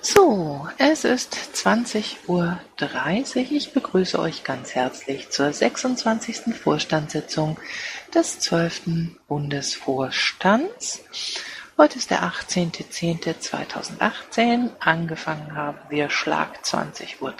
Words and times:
So, 0.00 0.68
es 0.78 1.02
ist 1.02 1.36
20.30 1.54 2.28
Uhr. 2.28 2.60
Ich 3.50 3.72
begrüße 3.72 4.16
euch 4.20 4.44
ganz 4.44 4.76
herzlich 4.76 5.30
zur 5.30 5.52
26. 5.52 6.54
Vorstandssitzung 6.54 7.58
des 8.14 8.38
12. 8.38 9.08
Bundesvorstands. 9.26 11.02
Heute 11.76 11.98
ist 11.98 12.12
der 12.12 12.22
18.10.2018. 12.22 14.70
Angefangen 14.78 15.56
haben 15.56 15.80
wir 15.88 16.10
Schlag 16.10 16.60
20.30 16.62 17.20
Uhr. 17.20 17.34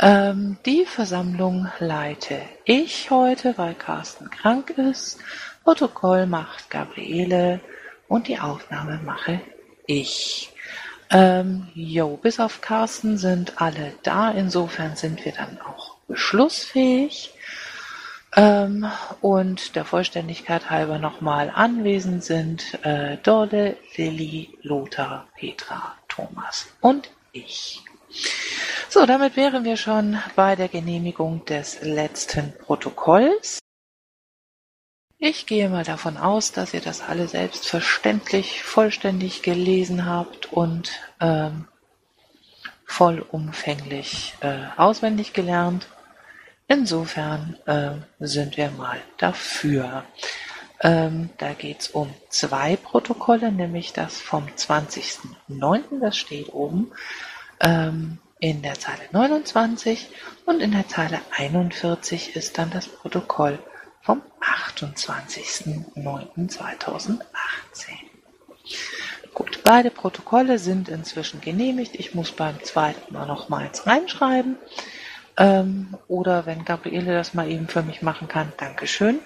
Ähm, 0.00 0.56
die 0.64 0.86
Versammlung 0.86 1.70
leite 1.80 2.40
ich 2.64 3.10
heute, 3.10 3.58
weil 3.58 3.74
Carsten 3.74 4.30
krank 4.30 4.70
ist. 4.70 5.18
Protokoll 5.64 6.24
macht 6.24 6.70
Gabriele 6.70 7.60
und 8.08 8.28
die 8.28 8.38
Aufnahme 8.38 8.98
mache 9.04 9.42
ich. 9.86 10.54
Ähm, 11.10 11.68
jo, 11.74 12.16
bis 12.16 12.38
auf 12.38 12.60
Carsten 12.60 13.16
sind 13.18 13.60
alle 13.60 13.92
da. 14.02 14.30
Insofern 14.30 14.96
sind 14.96 15.24
wir 15.24 15.32
dann 15.32 15.58
auch 15.60 15.96
beschlussfähig. 16.06 17.32
Ähm, 18.36 18.86
und 19.22 19.74
der 19.74 19.84
Vollständigkeit 19.84 20.68
halber 20.68 20.98
nochmal 20.98 21.50
anwesend 21.54 22.22
sind 22.22 22.84
äh, 22.84 23.16
Dorle, 23.22 23.76
Lilly, 23.96 24.50
Lothar, 24.62 25.26
Petra, 25.34 25.94
Thomas 26.08 26.66
und 26.80 27.10
ich. 27.32 27.82
So, 28.90 29.06
damit 29.06 29.36
wären 29.36 29.64
wir 29.64 29.76
schon 29.76 30.18
bei 30.36 30.56
der 30.56 30.68
Genehmigung 30.68 31.44
des 31.46 31.80
letzten 31.82 32.52
Protokolls. 32.58 33.58
Ich 35.20 35.46
gehe 35.46 35.68
mal 35.68 35.82
davon 35.82 36.16
aus, 36.16 36.52
dass 36.52 36.74
ihr 36.74 36.80
das 36.80 37.00
alle 37.00 37.26
selbstverständlich 37.26 38.62
vollständig 38.62 39.42
gelesen 39.42 40.06
habt 40.06 40.52
und 40.52 40.92
ähm, 41.18 41.66
vollumfänglich 42.84 44.34
äh, 44.42 44.66
auswendig 44.76 45.32
gelernt. 45.32 45.88
Insofern 46.68 47.56
äh, 47.66 47.94
sind 48.20 48.56
wir 48.56 48.70
mal 48.70 49.00
dafür. 49.16 50.04
Ähm, 50.82 51.30
da 51.38 51.52
geht's 51.52 51.88
um 51.88 52.14
zwei 52.28 52.76
Protokolle, 52.76 53.50
nämlich 53.50 53.92
das 53.92 54.20
vom 54.20 54.46
20.09., 54.46 55.98
das 56.00 56.16
steht 56.16 56.50
oben 56.54 56.92
ähm, 57.58 58.18
in 58.38 58.62
der 58.62 58.78
Zeile 58.78 59.02
29 59.10 60.10
und 60.46 60.60
in 60.60 60.70
der 60.70 60.86
Zeile 60.86 61.20
41 61.36 62.36
ist 62.36 62.56
dann 62.58 62.70
das 62.70 62.86
Protokoll 62.86 63.58
vom 64.08 64.22
28.09.2018. 64.40 67.20
Gut, 69.34 69.60
beide 69.64 69.90
Protokolle 69.90 70.58
sind 70.58 70.88
inzwischen 70.88 71.42
genehmigt. 71.42 71.94
Ich 71.94 72.14
muss 72.14 72.32
beim 72.32 72.64
zweiten 72.64 73.12
mal 73.12 73.26
nochmals 73.26 73.86
reinschreiben. 73.86 74.56
Ähm, 75.36 75.94
oder 76.08 76.46
wenn 76.46 76.64
Gabriele 76.64 77.12
das 77.12 77.34
mal 77.34 77.50
eben 77.50 77.68
für 77.68 77.82
mich 77.82 78.00
machen 78.00 78.28
kann, 78.28 78.50
Dankeschön. 78.56 79.18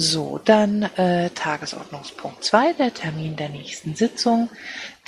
So, 0.00 0.40
dann 0.44 0.84
äh, 0.84 1.28
Tagesordnungspunkt 1.30 2.44
2, 2.44 2.74
der 2.74 2.94
Termin 2.94 3.34
der 3.34 3.48
nächsten 3.48 3.96
Sitzung. 3.96 4.48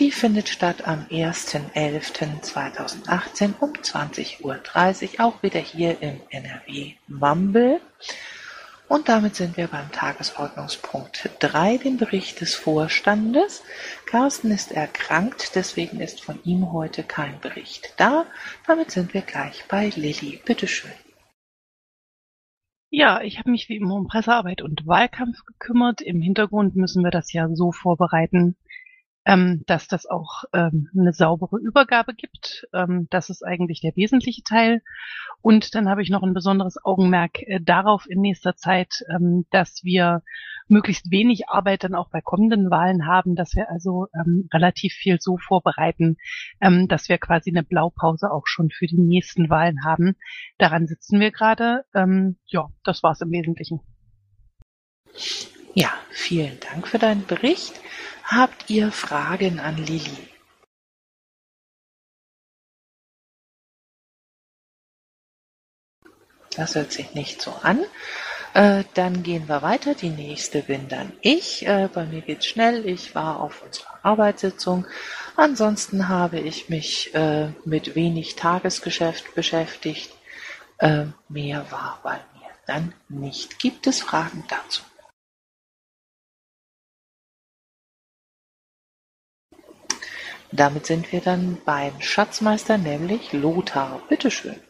Die 0.01 0.11
findet 0.11 0.49
statt 0.49 0.85
am 0.85 1.07
1.11.2018 1.13 3.53
um 3.61 3.73
20.30 3.73 4.43
Uhr, 4.43 4.61
auch 5.25 5.41
wieder 5.45 5.61
hier 5.61 6.03
im 6.03 6.21
NRW 6.31 6.95
Mumble. 7.07 7.81
Und 8.89 9.09
damit 9.09 9.37
sind 9.37 9.57
wir 9.57 9.69
beim 9.69 9.93
Tagesordnungspunkt 9.93 11.31
3, 11.39 11.77
dem 11.77 11.97
Bericht 11.97 12.41
des 12.41 12.57
Vorstandes. 12.57 13.63
Carsten 14.07 14.51
ist 14.51 14.73
erkrankt, 14.73 15.55
deswegen 15.55 16.01
ist 16.01 16.21
von 16.21 16.41
ihm 16.43 16.73
heute 16.73 17.05
kein 17.05 17.39
Bericht 17.39 17.95
da. 17.97 18.27
Damit 18.67 18.91
sind 18.91 19.15
wir 19.15 19.23
gleich 19.23 19.67
bei 19.69 19.93
Lilly. 19.95 20.43
Bitteschön. 20.45 20.91
Ja, 22.91 23.21
ich 23.23 23.39
habe 23.39 23.51
mich 23.51 23.69
wie 23.69 23.77
immer 23.77 23.95
um 23.95 24.09
Pressearbeit 24.09 24.63
und 24.63 24.85
Wahlkampf 24.87 25.45
gekümmert. 25.45 26.01
Im 26.01 26.21
Hintergrund 26.21 26.75
müssen 26.75 27.05
wir 27.05 27.13
das 27.13 27.33
ja 27.33 27.49
so 27.55 27.71
vorbereiten, 27.71 28.57
ähm, 29.25 29.63
dass 29.67 29.87
das 29.87 30.07
auch 30.07 30.43
ähm, 30.53 30.89
eine 30.99 31.13
saubere 31.13 31.59
Übergabe 31.61 32.15
gibt. 32.15 32.67
Ähm, 32.73 33.07
das 33.11 33.31
ist 33.31 33.45
eigentlich 33.45 33.81
der 33.81 33.95
wesentliche 33.95 34.43
Teil. 34.43 34.83
Und 35.41 35.77
dann 35.77 35.89
habe 35.89 36.03
ich 36.03 36.11
noch 36.11 36.25
ein 36.25 36.35
besonderes 36.35 36.85
Augenmerk 36.85 37.43
äh, 37.43 37.61
darauf 37.61 38.11
in 38.11 38.21
nächster 38.21 38.57
Zeit, 38.57 39.05
ähm, 39.09 39.47
dass 39.51 39.85
wir 39.85 40.23
möglichst 40.71 41.11
wenig 41.11 41.49
Arbeit 41.49 41.85
dann 41.85 41.95
auch 41.95 42.11
bei 42.11 42.21
kommenden 42.21 42.71
Wahlen 42.71 43.07
haben, 43.07 43.35
dass 43.35 43.55
wir 43.55 43.71
also 43.71 44.07
ähm, 44.15 44.49
relativ 44.53 44.93
viel 44.95 45.21
so 45.21 45.37
vorbereiten, 45.39 46.17
ähm, 46.61 46.89
dass 46.89 47.09
wir 47.09 47.19
quasi 47.19 47.51
eine 47.51 47.63
Blaupause 47.63 48.31
auch 48.31 48.47
schon 48.47 48.71
für 48.71 48.87
die 48.87 49.01
nächsten 49.01 49.51
Wahlen 49.51 49.85
haben. 49.85 50.17
Daran 50.59 50.87
sitzen 50.87 51.21
wir 51.21 51.31
gerade. 51.31 51.85
Ähm, 51.95 52.37
ja, 52.47 52.69
das 52.85 53.03
war's 53.03 53.21
im 53.21 53.31
Wesentlichen. 53.31 53.81
Ja, 55.75 55.91
vielen 56.11 56.59
Dank 56.61 56.89
für 56.89 56.99
deinen 56.99 57.27
Bericht. 57.27 57.75
Habt 58.25 58.71
ihr 58.71 58.93
Fragen 58.93 59.61
an 59.61 59.77
Lilly? 59.77 60.31
Das 66.57 66.75
hört 66.75 66.93
sich 66.93 67.15
nicht 67.15 67.41
so 67.41 67.53
an. 67.63 67.81
Äh, 68.55 68.85
dann 68.95 69.23
gehen 69.23 69.49
wir 69.49 69.63
weiter. 69.63 69.95
Die 69.95 70.11
nächste 70.11 70.63
bin 70.63 70.89
dann 70.89 71.13
ich. 71.21 71.67
Äh, 71.67 71.89
bei 71.93 72.05
mir 72.05 72.21
geht's 72.21 72.47
schnell. 72.47 72.87
Ich 72.87 73.15
war 73.15 73.41
auf 73.41 73.63
unserer 73.63 73.99
Arbeitssitzung. 74.03 74.87
Ansonsten 75.37 76.09
habe 76.09 76.41
ich 76.41 76.69
mich 76.69 77.15
äh, 77.15 77.49
mit 77.65 77.95
wenig 77.95 78.37
Tagesgeschäft 78.37 79.35
beschäftigt. 79.35 80.11
Äh, 80.79 81.07
mehr 81.29 81.71
war 81.71 82.01
bei 82.03 82.15
mir 82.39 82.51
dann 82.67 82.93
nicht. 83.09 83.59
Gibt 83.61 83.87
es 83.87 84.01
Fragen 84.01 84.45
dazu? 84.49 84.83
Damit 90.53 90.87
sind 90.87 91.13
wir 91.13 91.21
dann 91.21 91.59
beim 91.65 92.01
Schatzmeister, 92.01 92.77
nämlich 92.77 93.33
Lothar. 93.33 94.03
Bitteschön. 94.09 94.61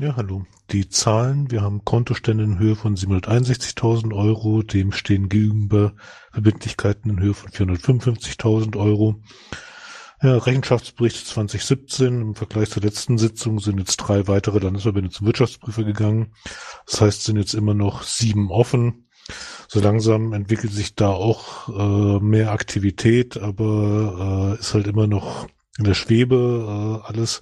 Ja, 0.00 0.16
hallo. 0.16 0.46
Die 0.70 0.88
Zahlen, 0.88 1.50
wir 1.50 1.60
haben 1.60 1.84
Kontostände 1.84 2.42
in 2.42 2.58
Höhe 2.58 2.74
von 2.74 2.96
761.000 2.96 4.16
Euro, 4.16 4.62
dem 4.62 4.92
stehen 4.92 5.28
gegenüber 5.28 5.92
Verbindlichkeiten 6.32 7.10
in 7.10 7.20
Höhe 7.20 7.34
von 7.34 7.50
455.000 7.50 8.78
Euro. 8.78 9.20
Ja, 10.22 10.38
Rechenschaftsbericht 10.38 11.26
2017 11.26 12.22
im 12.22 12.34
Vergleich 12.34 12.70
zur 12.70 12.82
letzten 12.82 13.18
Sitzung 13.18 13.58
sind 13.58 13.78
jetzt 13.78 13.98
drei 13.98 14.26
weitere 14.26 14.60
Landesverbände 14.60 15.10
zum 15.10 15.26
Wirtschaftsprüfer 15.26 15.84
gegangen. 15.84 16.32
Das 16.86 17.02
heißt, 17.02 17.24
sind 17.24 17.36
jetzt 17.36 17.52
immer 17.52 17.74
noch 17.74 18.02
sieben 18.02 18.50
offen 18.50 19.04
so 19.68 19.80
langsam 19.80 20.32
entwickelt 20.32 20.72
sich 20.72 20.96
da 20.96 21.10
auch 21.10 21.68
äh, 21.68 22.24
mehr 22.24 22.50
Aktivität, 22.50 23.36
aber 23.36 24.56
äh, 24.56 24.60
ist 24.60 24.74
halt 24.74 24.88
immer 24.88 25.06
noch 25.06 25.46
in 25.78 25.84
der 25.84 25.94
Schwebe 25.94 27.00
äh, 27.04 27.06
alles. 27.06 27.40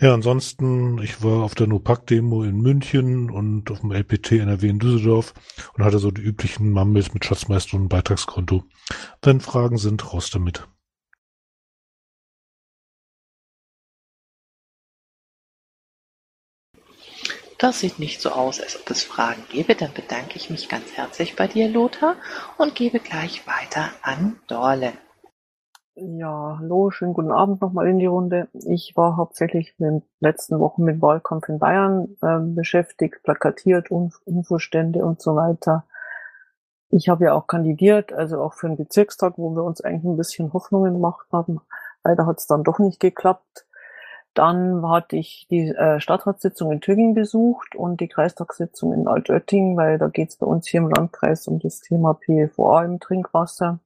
Ja, 0.00 0.14
ansonsten, 0.14 0.98
ich 1.02 1.22
war 1.22 1.42
auf 1.42 1.54
der 1.54 1.66
NOPAC-Demo 1.66 2.42
in 2.44 2.60
München 2.60 3.30
und 3.30 3.70
auf 3.70 3.80
dem 3.80 3.92
LPT 3.92 4.32
NRW 4.32 4.68
in 4.68 4.78
Düsseldorf 4.78 5.34
und 5.74 5.84
hatte 5.84 5.98
so 5.98 6.10
die 6.10 6.22
üblichen 6.22 6.70
Mammels 6.70 7.12
mit 7.14 7.24
Schatzmeister 7.24 7.76
und 7.76 7.88
Beitragskonto. 7.88 8.64
Wenn 9.22 9.40
Fragen 9.40 9.78
sind, 9.78 10.12
raus 10.12 10.30
damit. 10.30 10.66
Das 17.60 17.80
sieht 17.80 17.98
nicht 17.98 18.22
so 18.22 18.30
aus, 18.30 18.58
als 18.58 18.80
ob 18.80 18.90
es 18.90 19.02
Fragen 19.02 19.44
gäbe. 19.50 19.74
Dann 19.74 19.92
bedanke 19.92 20.36
ich 20.36 20.48
mich 20.48 20.70
ganz 20.70 20.92
herzlich 20.92 21.36
bei 21.36 21.46
dir, 21.46 21.68
Lothar, 21.68 22.16
und 22.56 22.74
gebe 22.74 23.00
gleich 23.00 23.46
weiter 23.46 23.90
an 24.00 24.40
Dorle. 24.46 24.94
Ja, 25.96 26.56
hallo, 26.58 26.90
schönen 26.90 27.14
guten 27.14 27.32
Abend 27.32 27.60
nochmal 27.60 27.88
in 27.88 27.98
die 27.98 28.06
Runde. 28.06 28.48
Ich 28.52 28.96
war 28.96 29.16
hauptsächlich 29.16 29.74
in 29.78 29.84
den 29.84 30.02
letzten 30.20 30.58
Wochen 30.60 30.84
mit 30.84 31.02
Wahlkampf 31.02 31.48
in 31.48 31.58
Bayern 31.58 32.16
äh, 32.22 32.38
beschäftigt, 32.38 33.22
plakatiert, 33.24 33.88
Infostände 34.24 35.04
und 35.04 35.20
so 35.20 35.34
weiter. 35.36 35.84
Ich 36.90 37.08
habe 37.08 37.24
ja 37.24 37.34
auch 37.34 37.46
kandidiert, 37.46 38.12
also 38.12 38.40
auch 38.40 38.54
für 38.54 38.68
den 38.68 38.76
Bezirkstag, 38.76 39.34
wo 39.36 39.50
wir 39.50 39.64
uns 39.64 39.80
eigentlich 39.80 40.04
ein 40.04 40.16
bisschen 40.16 40.52
Hoffnungen 40.52 40.94
gemacht 40.94 41.26
haben. 41.32 41.60
Leider 42.04 42.26
hat 42.26 42.38
es 42.38 42.46
dann 42.46 42.64
doch 42.64 42.78
nicht 42.78 43.00
geklappt. 43.00 43.66
Dann 44.34 44.88
hatte 44.88 45.16
ich 45.16 45.48
die 45.50 45.68
äh, 45.70 46.00
Stadtratssitzung 46.00 46.70
in 46.72 46.80
Tübingen 46.80 47.14
besucht 47.14 47.74
und 47.74 48.00
die 48.00 48.08
Kreistagssitzung 48.08 48.92
in 48.92 49.08
Altötting, 49.08 49.76
weil 49.76 49.98
da 49.98 50.08
geht 50.08 50.30
es 50.30 50.36
bei 50.36 50.46
uns 50.46 50.68
hier 50.68 50.80
im 50.80 50.88
Landkreis 50.90 51.48
um 51.48 51.58
das 51.58 51.80
Thema 51.80 52.14
PFOA 52.14 52.84
im 52.84 53.00
Trinkwasser. 53.00 53.80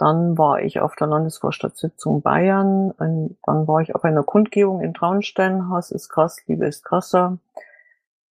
Dann 0.00 0.38
war 0.38 0.62
ich 0.62 0.80
auf 0.80 0.96
der 0.96 1.08
Landesvorstadtsitzung 1.08 2.22
Bayern. 2.22 2.90
Und 2.90 3.36
dann 3.44 3.68
war 3.68 3.80
ich 3.82 3.94
auf 3.94 4.02
einer 4.04 4.22
Kundgebung 4.22 4.80
in 4.80 4.94
Traunstein. 4.94 5.68
Hass 5.68 5.90
ist 5.90 6.08
krass, 6.08 6.38
Liebe 6.46 6.66
ist 6.66 6.84
krasser. 6.84 7.38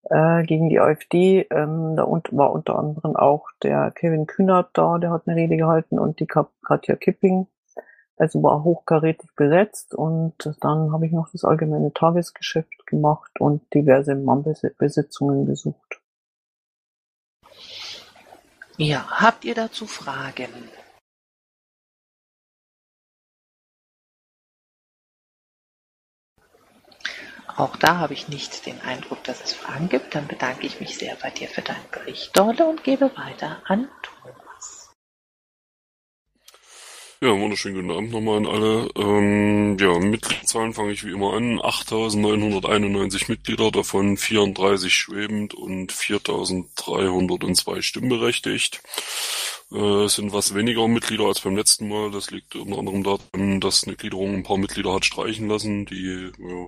äh, 0.10 0.44
gegen 0.44 0.70
die 0.70 0.80
AfD. 0.80 1.48
Ähm, 1.50 1.96
da 1.96 2.04
war 2.32 2.52
unter 2.52 2.78
anderem 2.78 3.16
auch 3.16 3.48
der 3.64 3.92
Kevin 3.92 4.28
Kühnert 4.28 4.70
da, 4.74 4.98
der 4.98 5.12
hat 5.12 5.28
eine 5.28 5.36
Rede 5.36 5.58
gehalten 5.58 6.00
und 6.00 6.20
die 6.20 6.28
Katja 6.28 6.96
Kipping. 6.96 7.48
Also 8.18 8.44
war 8.44 8.66
hochkarätig 8.66 9.30
besetzt 9.36 9.96
und 9.96 10.34
dann 10.60 10.92
habe 10.92 11.06
ich 11.06 11.14
noch 11.14 11.30
das 11.32 11.46
allgemeine 11.46 11.94
Tagesgeschäft 11.94 12.86
gemacht 12.86 13.40
und 13.40 13.74
diverse 13.74 14.14
Mannbesitzungen 14.14 15.46
besucht. 15.46 16.02
Ja, 18.76 19.06
habt 19.10 19.46
ihr 19.46 19.56
dazu 19.56 19.88
Fragen? 19.88 20.50
Auch 27.60 27.76
da 27.76 27.98
habe 27.98 28.14
ich 28.14 28.30
nicht 28.30 28.66
den 28.66 28.80
Eindruck, 28.84 29.22
dass 29.26 29.44
es 29.44 29.52
Fragen 29.52 29.90
gibt. 29.90 30.16
Dann 30.16 30.28
bedanke 30.28 30.66
ich 30.66 30.80
mich 30.80 30.98
sehr 30.98 31.18
bei 31.22 31.30
dir 31.30 31.50
für 31.50 31.62
deinen 31.62 31.90
Bericht, 31.92 32.38
Dorle, 32.38 32.66
und 32.66 32.86
gebe 32.86 33.12
weiter 33.18 33.62
an 33.66 33.90
Thomas. 34.02 34.49
Ja, 37.22 37.38
wunderschönen 37.38 37.76
guten 37.76 37.92
Abend 37.92 38.12
nochmal 38.12 38.38
an 38.38 38.46
alle. 38.46 38.90
Ähm, 38.96 39.78
ja, 39.78 40.00
Mitgliederzahlen 40.00 40.74
fange 40.74 40.94
ich 40.94 41.04
wie 41.04 41.12
immer 41.12 41.34
an. 41.34 41.60
8.991 41.60 43.26
Mitglieder, 43.30 43.72
davon 43.72 44.16
34 44.16 44.94
schwebend 44.94 45.54
und 45.54 45.92
4.302 45.92 47.82
stimmberechtigt. 47.82 48.82
Äh, 49.70 50.04
es 50.06 50.16
sind 50.16 50.32
was 50.32 50.56
weniger 50.56 50.88
Mitglieder 50.88 51.26
als 51.26 51.42
beim 51.42 51.58
letzten 51.58 51.90
Mal. 51.90 52.10
Das 52.10 52.32
liegt 52.32 52.56
unter 52.56 52.80
anderem 52.80 53.04
daran, 53.04 53.60
dass 53.60 53.84
eine 53.84 53.98
Gliederung 53.98 54.36
ein 54.36 54.44
paar 54.44 54.58
Mitglieder 54.58 54.94
hat 54.94 55.04
streichen 55.04 55.50
lassen, 55.50 55.86
die 55.88 56.32
ja, 56.40 56.68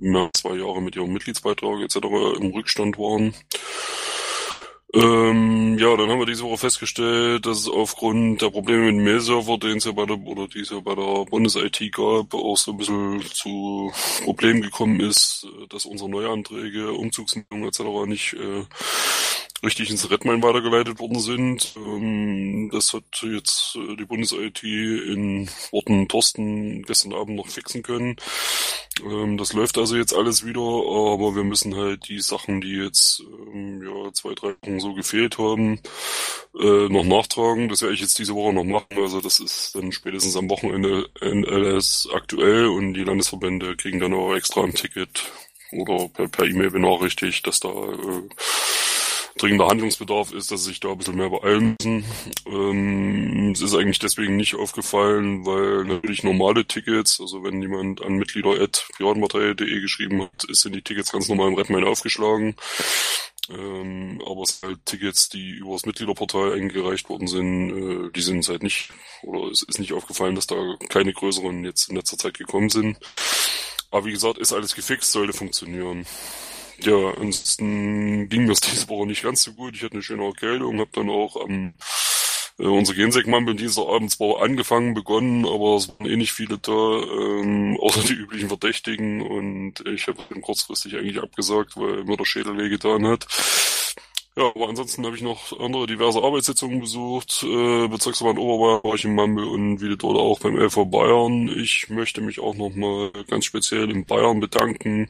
mehr 0.00 0.22
als 0.22 0.40
zwei 0.40 0.56
Jahre 0.56 0.82
mit 0.82 0.96
ihrem 0.96 1.12
Mitgliedsbeitrag 1.12 1.82
etc. 1.82 1.98
im 2.40 2.50
Rückstand 2.50 2.98
waren. 2.98 3.32
Ähm, 4.94 5.76
ja, 5.76 5.96
dann 5.96 6.08
haben 6.08 6.20
wir 6.20 6.26
diese 6.26 6.44
Woche 6.44 6.58
festgestellt, 6.58 7.46
dass 7.46 7.58
es 7.58 7.68
aufgrund 7.68 8.42
der 8.42 8.50
Probleme 8.50 8.84
mit 8.84 8.94
dem 8.94 9.04
Mail-Server, 9.04 9.58
den 9.58 9.78
es 9.78 9.84
ja 9.84 9.92
bei 9.92 10.06
der, 10.06 10.18
oder 10.24 10.46
die 10.46 10.60
es 10.60 10.70
ja 10.70 10.78
bei 10.78 10.94
der 10.94 11.24
Bundes-IT 11.24 11.92
gab, 11.92 12.32
auch 12.32 12.56
so 12.56 12.70
ein 12.70 12.76
bisschen 12.76 13.20
zu 13.32 13.92
Problemen 14.22 14.62
gekommen 14.62 15.00
ist, 15.00 15.48
dass 15.68 15.84
unsere 15.84 16.08
Neuanträge, 16.08 16.92
Umzugsmeldungen 16.92 17.66
etc. 17.66 17.80
nicht 18.06 18.34
äh, 18.34 18.64
richtig 19.64 19.90
ins 19.90 20.10
Redmine 20.10 20.42
weitergeleitet 20.42 20.98
worden 20.98 21.18
sind. 21.18 21.74
Ähm, 21.76 22.70
das 22.72 22.92
hat 22.92 23.04
jetzt 23.22 23.76
äh, 23.76 23.96
die 23.96 24.04
Bundes-IT 24.04 24.62
in 24.62 25.48
Worten 25.70 26.08
Thorsten 26.08 26.82
gestern 26.82 27.12
Abend 27.12 27.36
noch 27.36 27.48
fixen 27.48 27.82
können. 27.82 28.16
Ähm, 29.02 29.36
das 29.36 29.52
läuft 29.52 29.78
also 29.78 29.96
jetzt 29.96 30.14
alles 30.14 30.44
wieder, 30.44 30.60
aber 30.60 31.34
wir 31.34 31.44
müssen 31.44 31.74
halt 31.74 32.08
die 32.08 32.20
Sachen, 32.20 32.60
die 32.60 32.74
jetzt 32.74 33.22
ähm, 33.52 33.82
ja, 33.82 34.12
zwei, 34.12 34.34
drei 34.34 34.54
Wochen 34.62 34.80
so 34.80 34.94
gefehlt 34.94 35.38
haben, 35.38 35.80
äh, 36.58 36.88
noch 36.88 37.04
nachtragen. 37.04 37.68
Das 37.68 37.82
werde 37.82 37.94
ich 37.94 38.00
jetzt 38.00 38.18
diese 38.18 38.34
Woche 38.34 38.52
noch 38.52 38.64
machen. 38.64 38.96
Also 38.96 39.20
das 39.20 39.40
ist 39.40 39.74
dann 39.74 39.92
spätestens 39.92 40.36
am 40.36 40.50
Wochenende 40.50 41.08
NLS 41.20 42.08
aktuell 42.12 42.66
und 42.66 42.94
die 42.94 43.04
Landesverbände 43.04 43.76
kriegen 43.76 44.00
dann 44.00 44.14
auch 44.14 44.34
extra 44.34 44.62
ein 44.62 44.74
Ticket 44.74 45.32
oder 45.72 46.08
per 46.08 46.46
E-Mail 46.46 46.68
e 46.68 46.70
benachrichtigt, 46.70 47.46
dass 47.46 47.60
da 47.60 47.68
äh, 47.68 48.22
dringender 49.38 49.66
Handlungsbedarf 49.66 50.32
ist, 50.32 50.50
dass 50.50 50.62
sie 50.62 50.70
sich 50.70 50.80
da 50.80 50.90
ein 50.90 50.98
bisschen 50.98 51.16
mehr 51.16 51.30
beeilen 51.30 51.76
müssen. 51.78 52.04
Ähm, 52.46 53.52
es 53.52 53.60
ist 53.60 53.74
eigentlich 53.74 53.98
deswegen 53.98 54.36
nicht 54.36 54.54
aufgefallen, 54.54 55.44
weil 55.44 55.84
natürlich 55.84 56.22
normale 56.22 56.64
Tickets, 56.64 57.20
also 57.20 57.42
wenn 57.42 57.60
jemand 57.60 58.02
an 58.02 58.14
mitglieder.piratenpartei.de 58.14 59.80
geschrieben 59.80 60.22
hat, 60.22 60.46
sind 60.48 60.74
die 60.74 60.82
Tickets 60.82 61.12
ganz 61.12 61.28
normal 61.28 61.48
im 61.48 61.54
Redmine 61.54 61.86
aufgeschlagen. 61.86 62.56
Ähm, 63.50 64.22
aber 64.24 64.42
es 64.42 64.60
sind 64.60 64.68
halt 64.68 64.86
Tickets, 64.86 65.28
die 65.28 65.50
über 65.50 65.72
das 65.72 65.84
Mitgliederportal 65.84 66.52
eingereicht 66.54 67.08
worden 67.10 67.28
sind, 67.28 68.06
äh, 68.06 68.10
die 68.12 68.22
sind 68.22 68.48
halt 68.48 68.62
nicht, 68.62 68.90
oder 69.22 69.50
es 69.50 69.62
ist 69.62 69.78
nicht 69.78 69.92
aufgefallen, 69.92 70.34
dass 70.34 70.46
da 70.46 70.56
keine 70.88 71.12
größeren 71.12 71.64
jetzt 71.64 71.90
in 71.90 71.96
letzter 71.96 72.16
Zeit 72.16 72.38
gekommen 72.38 72.70
sind. 72.70 72.98
Aber 73.90 74.06
wie 74.06 74.12
gesagt, 74.12 74.38
ist 74.38 74.52
alles 74.52 74.74
gefixt, 74.74 75.12
sollte 75.12 75.34
funktionieren. 75.34 76.06
Ja, 76.82 77.10
ansonsten 77.20 78.28
ging 78.28 78.48
das 78.48 78.60
diese 78.60 78.88
Woche 78.88 79.06
nicht 79.06 79.22
ganz 79.22 79.42
so 79.42 79.52
gut. 79.52 79.74
Ich 79.74 79.82
hatte 79.82 79.94
eine 79.94 80.02
schöne 80.02 80.24
Erkältung, 80.24 80.80
habe 80.80 80.90
dann 80.92 81.10
auch 81.10 81.36
am 81.36 81.74
äh, 82.58 82.64
unsere 82.64 82.96
Gensek-Mampel 82.96 83.56
dieser 83.56 83.88
Abend 83.88 84.10
zwar 84.10 84.42
angefangen, 84.42 84.94
begonnen, 84.94 85.46
aber 85.46 85.76
es 85.76 85.88
waren 85.88 86.06
eh 86.08 86.16
nicht 86.16 86.32
viele 86.32 86.58
da, 86.58 86.72
ähm, 86.72 87.76
außer 87.80 88.02
die 88.02 88.14
üblichen 88.14 88.48
Verdächtigen 88.48 89.22
und 89.22 89.80
ich 89.86 90.06
habe 90.06 90.18
dann 90.28 90.40
kurzfristig 90.40 90.96
eigentlich 90.96 91.20
abgesagt, 91.20 91.76
weil 91.76 92.04
mir 92.04 92.16
der 92.16 92.24
Schädel 92.24 92.56
wehgetan 92.56 93.06
hat. 93.06 93.26
Ja, 94.36 94.48
aber 94.48 94.68
ansonsten 94.68 95.06
habe 95.06 95.14
ich 95.14 95.22
noch 95.22 95.58
andere 95.60 95.86
diverse 95.86 96.20
Arbeitssitzungen 96.20 96.80
besucht. 96.80 97.44
Äh, 97.44 97.86
Bezirksverband 97.86 98.40
Oberbayern 98.40 98.80
war 98.82 98.94
ich 98.96 99.04
in 99.04 99.14
Mammel 99.14 99.44
und 99.44 99.80
wie 99.80 99.96
dort 99.96 100.16
auch 100.18 100.40
beim 100.40 100.56
LV 100.56 100.86
Bayern. 100.86 101.48
Ich 101.48 101.88
möchte 101.88 102.20
mich 102.20 102.40
auch 102.40 102.56
nochmal 102.56 103.12
ganz 103.28 103.44
speziell 103.44 103.90
in 103.92 104.04
Bayern 104.06 104.40
bedanken. 104.40 105.08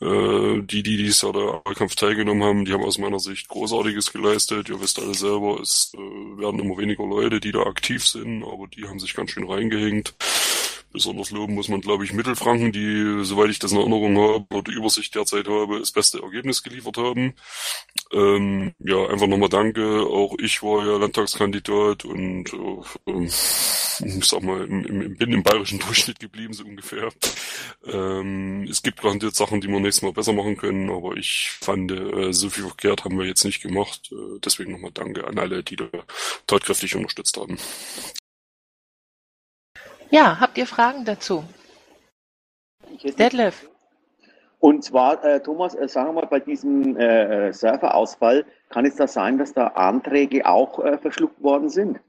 Äh, 0.00 0.62
die, 0.62 0.82
die 0.82 0.96
dies 0.96 1.22
Jahr 1.22 1.32
der 1.34 1.62
Wahlkampf 1.64 1.94
teilgenommen 1.94 2.42
haben, 2.42 2.64
die 2.64 2.72
haben 2.72 2.84
aus 2.84 2.98
meiner 2.98 3.20
Sicht 3.20 3.48
Großartiges 3.48 4.12
geleistet. 4.12 4.68
Ihr 4.68 4.80
wisst 4.80 4.98
alle 5.00 5.14
selber, 5.14 5.60
es 5.60 5.92
äh, 5.94 5.98
werden 5.98 6.58
immer 6.58 6.78
weniger 6.78 7.04
Leute, 7.06 7.38
die 7.38 7.52
da 7.52 7.62
aktiv 7.62 8.04
sind, 8.06 8.42
aber 8.42 8.66
die 8.66 8.88
haben 8.88 8.98
sich 8.98 9.14
ganz 9.14 9.30
schön 9.30 9.48
reingehängt. 9.48 10.14
Besonders 10.90 11.30
loben 11.30 11.54
muss 11.54 11.68
man, 11.68 11.82
glaube 11.82 12.04
ich, 12.04 12.14
Mittelfranken, 12.14 12.72
die, 12.72 13.22
soweit 13.22 13.50
ich 13.50 13.58
das 13.58 13.72
in 13.72 13.78
Erinnerung 13.78 14.16
habe 14.16 14.46
oder 14.50 14.62
die 14.62 14.76
Übersicht 14.76 15.14
derzeit 15.14 15.46
habe, 15.46 15.80
das 15.80 15.92
beste 15.92 16.22
Ergebnis 16.22 16.62
geliefert 16.62 16.96
haben. 16.96 17.34
Ähm, 18.12 18.74
ja, 18.78 19.06
einfach 19.06 19.26
nochmal 19.26 19.50
danke. 19.50 20.06
Auch 20.06 20.34
ich 20.38 20.62
war 20.62 20.86
ja 20.86 20.96
Landtagskandidat 20.96 22.04
und 22.04 22.52
äh, 23.06 23.24
ich 23.24 24.24
sag 24.24 24.42
mal, 24.42 24.64
im, 24.64 24.84
im, 24.84 25.16
bin 25.16 25.32
im 25.32 25.42
bayerischen 25.42 25.78
Durchschnitt 25.86 26.18
geblieben, 26.18 26.54
so 26.54 26.64
ungefähr. 26.64 27.10
Ähm, 27.84 28.66
es 28.70 28.82
gibt 28.82 29.02
garantiert 29.02 29.34
Sachen, 29.34 29.60
die 29.60 29.68
wir 29.68 29.80
nächstes 29.80 30.02
Mal 30.02 30.12
besser 30.12 30.32
machen 30.32 30.56
können, 30.56 30.90
aber 30.90 31.16
ich 31.16 31.50
fand, 31.60 31.90
äh, 31.92 32.32
so 32.32 32.48
viel 32.48 32.64
verkehrt 32.64 33.04
haben 33.04 33.18
wir 33.18 33.26
jetzt 33.26 33.44
nicht 33.44 33.60
gemacht. 33.60 34.10
Äh, 34.12 34.38
deswegen 34.42 34.72
nochmal 34.72 34.92
danke 34.92 35.26
an 35.26 35.38
alle, 35.38 35.62
die 35.62 35.76
da 35.76 35.88
tatkräftig 36.46 36.96
unterstützt 36.96 37.36
haben. 37.36 37.58
Ja, 40.10 40.40
habt 40.40 40.56
ihr 40.56 40.66
Fragen 40.66 41.04
dazu? 41.04 41.44
Detlef. 43.18 43.68
Und 44.60 44.82
zwar, 44.84 45.24
äh, 45.24 45.40
Thomas, 45.40 45.74
äh, 45.74 45.88
sagen 45.88 46.08
wir 46.08 46.22
mal, 46.22 46.26
bei 46.26 46.40
diesem 46.40 46.96
äh, 46.96 47.48
äh, 47.48 47.52
Serverausfall, 47.52 48.44
kann 48.70 48.84
es 48.84 48.96
da 48.96 49.06
sein, 49.06 49.38
dass 49.38 49.52
da 49.52 49.68
Anträge 49.68 50.46
auch 50.46 50.84
äh, 50.84 50.98
verschluckt 50.98 51.42
worden 51.42 51.68
sind? 51.68 52.00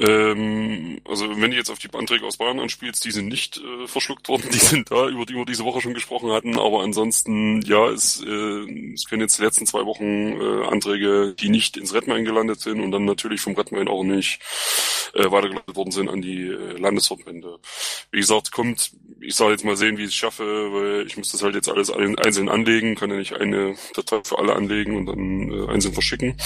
Ähm, 0.00 0.98
also 1.06 1.28
wenn 1.40 1.50
du 1.50 1.56
jetzt 1.58 1.70
auf 1.70 1.78
die 1.78 1.92
Anträge 1.92 2.24
aus 2.24 2.38
Bayern 2.38 2.58
anspielst, 2.58 3.04
die 3.04 3.10
sind 3.10 3.28
nicht 3.28 3.58
äh, 3.58 3.86
verschluckt 3.86 4.28
worden, 4.28 4.48
die 4.50 4.58
sind 4.58 4.90
da, 4.90 5.08
über 5.08 5.26
die 5.26 5.34
wir 5.34 5.44
diese 5.44 5.64
Woche 5.64 5.82
schon 5.82 5.92
gesprochen 5.92 6.32
hatten, 6.32 6.58
aber 6.58 6.82
ansonsten, 6.82 7.60
ja, 7.62 7.88
es, 7.88 8.22
äh, 8.26 8.92
es 8.94 9.04
können 9.06 9.20
jetzt 9.20 9.38
die 9.38 9.42
letzten 9.42 9.66
zwei 9.66 9.84
Wochen 9.84 10.40
äh, 10.40 10.66
Anträge, 10.66 11.34
die 11.38 11.50
nicht 11.50 11.76
ins 11.76 11.92
Redmain 11.92 12.24
gelandet 12.24 12.60
sind 12.60 12.80
und 12.80 12.92
dann 12.92 13.04
natürlich 13.04 13.42
vom 13.42 13.54
Redmain 13.54 13.88
auch 13.88 14.02
nicht 14.02 14.40
äh, 15.14 15.30
weitergeleitet 15.30 15.76
worden 15.76 15.90
sind 15.90 16.08
an 16.08 16.22
die 16.22 16.46
äh, 16.46 16.78
Landesverbände. 16.78 17.58
Wie 18.10 18.20
gesagt, 18.20 18.52
kommt, 18.52 18.92
ich 19.20 19.34
soll 19.34 19.52
jetzt 19.52 19.64
mal 19.64 19.76
sehen, 19.76 19.98
wie 19.98 20.04
ich 20.04 20.10
es 20.10 20.14
schaffe, 20.14 20.44
weil 20.72 21.06
ich 21.06 21.18
muss 21.18 21.32
das 21.32 21.42
halt 21.42 21.54
jetzt 21.54 21.68
alles 21.68 21.90
einzeln 21.90 22.48
anlegen, 22.48 22.94
kann 22.94 23.10
ja 23.10 23.16
nicht 23.16 23.34
eine 23.34 23.74
Datei 23.94 24.20
für 24.24 24.38
alle 24.38 24.54
anlegen 24.54 24.96
und 24.96 25.06
dann 25.06 25.50
äh, 25.52 25.70
einzeln 25.70 25.92
verschicken. 25.92 26.36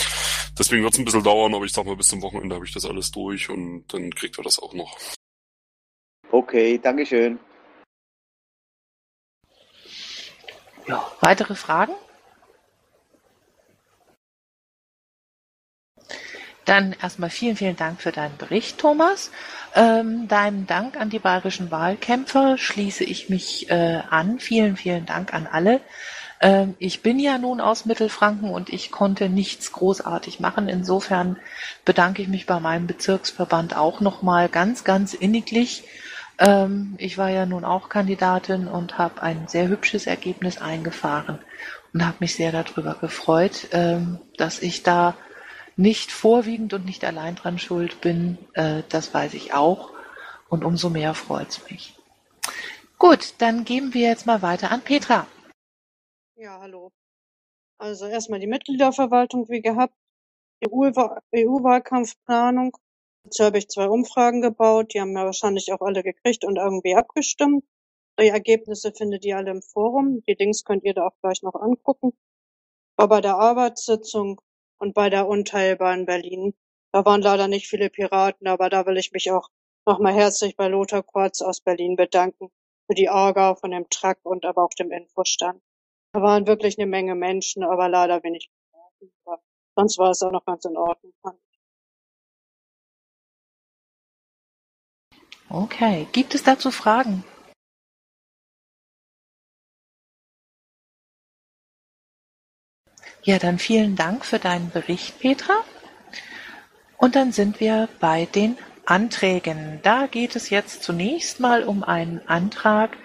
Deswegen 0.58 0.82
wird 0.82 0.94
es 0.94 0.98
ein 0.98 1.04
bisschen 1.04 1.22
dauern, 1.22 1.54
aber 1.54 1.64
ich 1.64 1.72
sag 1.72 1.86
mal, 1.86 1.96
bis 1.96 2.08
zum 2.08 2.22
Wochenende 2.22 2.54
habe 2.56 2.64
ich 2.64 2.72
das 2.72 2.84
alles 2.84 3.10
durch 3.12 3.43
durch 3.44 3.50
und 3.50 3.92
dann 3.92 4.14
kriegt 4.14 4.38
er 4.38 4.44
das 4.44 4.58
auch 4.58 4.74
noch. 4.74 4.98
Okay, 6.30 6.78
Dankeschön. 6.78 7.38
Ja, 10.86 11.10
weitere 11.20 11.54
Fragen? 11.54 11.94
Dann 16.66 16.94
erstmal 17.00 17.28
vielen, 17.28 17.56
vielen 17.56 17.76
Dank 17.76 18.00
für 18.00 18.10
deinen 18.10 18.36
Bericht, 18.38 18.78
Thomas. 18.78 19.30
Ähm, 19.74 20.28
deinem 20.28 20.66
Dank 20.66 20.96
an 20.96 21.10
die 21.10 21.18
bayerischen 21.18 21.70
Wahlkämpfer 21.70 22.56
schließe 22.56 23.04
ich 23.04 23.28
mich 23.28 23.70
äh, 23.70 24.00
an. 24.08 24.40
Vielen, 24.40 24.76
vielen 24.76 25.04
Dank 25.04 25.34
an 25.34 25.46
alle, 25.46 25.82
ähm, 26.44 26.74
ich 26.78 27.00
bin 27.00 27.18
ja 27.18 27.38
nun 27.38 27.62
aus 27.62 27.86
Mittelfranken 27.86 28.50
und 28.50 28.68
ich 28.68 28.90
konnte 28.90 29.30
nichts 29.30 29.72
großartig 29.72 30.40
machen. 30.40 30.68
Insofern 30.68 31.38
bedanke 31.86 32.20
ich 32.20 32.28
mich 32.28 32.44
bei 32.44 32.60
meinem 32.60 32.86
Bezirksverband 32.86 33.74
auch 33.74 34.00
nochmal 34.00 34.50
ganz, 34.50 34.84
ganz 34.84 35.14
inniglich. 35.14 35.84
Ähm, 36.38 36.96
ich 36.98 37.16
war 37.16 37.30
ja 37.30 37.46
nun 37.46 37.64
auch 37.64 37.88
Kandidatin 37.88 38.68
und 38.68 38.98
habe 38.98 39.22
ein 39.22 39.48
sehr 39.48 39.68
hübsches 39.68 40.06
Ergebnis 40.06 40.60
eingefahren 40.60 41.38
und 41.94 42.04
habe 42.04 42.18
mich 42.20 42.34
sehr 42.34 42.52
darüber 42.52 42.94
gefreut, 43.00 43.68
ähm, 43.72 44.18
dass 44.36 44.60
ich 44.60 44.82
da 44.82 45.14
nicht 45.76 46.12
vorwiegend 46.12 46.74
und 46.74 46.84
nicht 46.84 47.06
allein 47.06 47.36
dran 47.36 47.58
schuld 47.58 48.02
bin. 48.02 48.36
Äh, 48.52 48.82
das 48.90 49.14
weiß 49.14 49.32
ich 49.32 49.54
auch. 49.54 49.92
Und 50.50 50.62
umso 50.62 50.90
mehr 50.90 51.14
freut's 51.14 51.62
mich. 51.70 51.94
Gut, 52.98 53.32
dann 53.38 53.64
geben 53.64 53.94
wir 53.94 54.08
jetzt 54.08 54.26
mal 54.26 54.42
weiter 54.42 54.70
an 54.70 54.82
Petra. 54.82 55.26
Ja, 56.36 56.60
hallo. 56.60 56.92
Also 57.78 58.06
erstmal 58.06 58.40
die 58.40 58.46
Mitgliederverwaltung 58.48 59.48
wie 59.48 59.62
gehabt, 59.62 59.94
EU-Wahlkampfplanung. 60.66 62.76
Dazu 63.24 63.44
habe 63.44 63.58
ich 63.58 63.68
zwei 63.68 63.88
Umfragen 63.88 64.42
gebaut, 64.42 64.92
die 64.94 65.00
haben 65.00 65.12
wir 65.12 65.24
wahrscheinlich 65.24 65.72
auch 65.72 65.80
alle 65.80 66.02
gekriegt 66.02 66.44
und 66.44 66.56
irgendwie 66.56 66.94
abgestimmt. 66.96 67.64
Die 68.20 68.28
Ergebnisse 68.28 68.92
findet 68.92 69.24
ihr 69.24 69.36
alle 69.36 69.50
im 69.52 69.62
Forum. 69.62 70.22
Die 70.28 70.34
Links 70.34 70.64
könnt 70.64 70.84
ihr 70.84 70.94
da 70.94 71.06
auch 71.06 71.16
gleich 71.22 71.42
noch 71.42 71.54
angucken. 71.54 72.12
War 72.96 73.08
bei 73.08 73.20
der 73.20 73.36
Arbeitssitzung 73.36 74.40
und 74.78 74.94
bei 74.94 75.10
der 75.10 75.28
Unteilbar 75.28 75.94
in 75.94 76.06
Berlin. 76.06 76.54
Da 76.92 77.04
waren 77.04 77.22
leider 77.22 77.48
nicht 77.48 77.68
viele 77.68 77.90
Piraten, 77.90 78.46
aber 78.48 78.68
da 78.70 78.86
will 78.86 78.96
ich 78.98 79.12
mich 79.12 79.30
auch 79.30 79.48
nochmal 79.86 80.14
herzlich 80.14 80.56
bei 80.56 80.66
Lothar 80.68 81.02
Kurz 81.04 81.42
aus 81.42 81.60
Berlin 81.60 81.96
bedanken 81.96 82.50
für 82.86 82.94
die 82.94 83.08
Orga 83.08 83.54
von 83.54 83.70
dem 83.72 83.88
Truck 83.90 84.18
und 84.24 84.44
aber 84.44 84.64
auch 84.64 84.74
dem 84.78 84.90
Infostand. 84.92 85.63
Da 86.14 86.22
waren 86.22 86.46
wirklich 86.46 86.78
eine 86.78 86.86
Menge 86.86 87.16
Menschen, 87.16 87.64
aber 87.64 87.88
leider 87.88 88.22
wenig. 88.22 88.48
Aber 89.24 89.42
sonst 89.74 89.98
war 89.98 90.10
es 90.10 90.22
auch 90.22 90.30
noch 90.30 90.44
ganz 90.44 90.64
in 90.64 90.76
Ordnung. 90.76 91.12
Okay, 95.48 96.06
gibt 96.12 96.36
es 96.36 96.44
dazu 96.44 96.70
Fragen? 96.70 97.24
Ja, 103.24 103.40
dann 103.40 103.58
vielen 103.58 103.96
Dank 103.96 104.24
für 104.24 104.38
deinen 104.38 104.70
Bericht, 104.70 105.18
Petra. 105.18 105.64
Und 106.96 107.16
dann 107.16 107.32
sind 107.32 107.58
wir 107.58 107.88
bei 107.98 108.26
den 108.26 108.56
Anträgen. 108.86 109.80
Da 109.82 110.06
geht 110.06 110.36
es 110.36 110.50
jetzt 110.50 110.84
zunächst 110.84 111.40
mal 111.40 111.64
um 111.64 111.82
einen 111.82 112.20
Antrag 112.28 112.96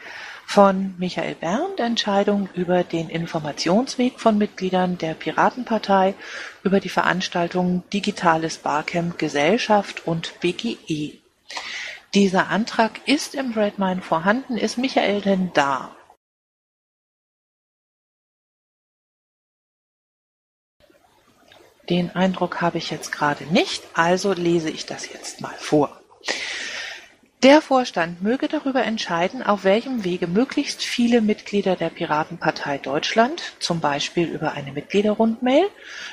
von 0.50 0.96
Michael 0.98 1.36
Berndt, 1.36 1.80
Entscheidung 1.80 2.50
über 2.56 2.84
den 2.84 3.08
Informationsweg 3.08 4.20
von 4.20 4.40
Mitgliedern 4.40 4.98
der 4.98 5.14
Piratenpartei 5.14 6.16
über 6.64 6.80
die 6.80 6.90
Veranstaltung 6.90 7.84
Digitales 7.94 8.58
Barcamp 8.58 9.20
Gesellschaft 9.20 10.08
und 10.08 10.40
BGE. 10.40 11.20
Dieser 12.16 12.48
Antrag 12.48 13.08
ist 13.08 13.36
im 13.36 13.52
Redmine 13.54 14.02
vorhanden. 14.02 14.58
Ist 14.58 14.80
Michael 14.80 15.22
denn 15.22 15.52
da? 15.54 15.96
Den 21.92 22.16
Eindruck 22.16 22.60
habe 22.60 22.80
ich 22.80 22.90
jetzt 22.90 23.12
gerade 23.12 23.44
nicht, 23.54 23.84
also 23.94 24.34
lese 24.34 24.72
ich 24.72 24.88
das 24.88 25.14
jetzt 25.14 25.42
mal 25.42 25.56
vor. 25.60 26.02
Der 27.42 27.62
Vorstand 27.62 28.22
möge 28.22 28.50
darüber 28.50 28.84
entscheiden, 28.84 29.44
auf 29.44 29.64
welchem 29.64 30.04
Wege 30.04 30.28
möglichst 30.28 30.84
viele 30.84 31.22
Mitglieder 31.22 31.78
der 31.78 31.90
Piratenpartei 31.90 32.80
Deutschland, 32.80 33.54
zum 33.60 33.80
Beispiel 33.80 34.28
über 34.28 34.52
eine 34.52 34.74
Mitgliederrundmail, 34.74 35.70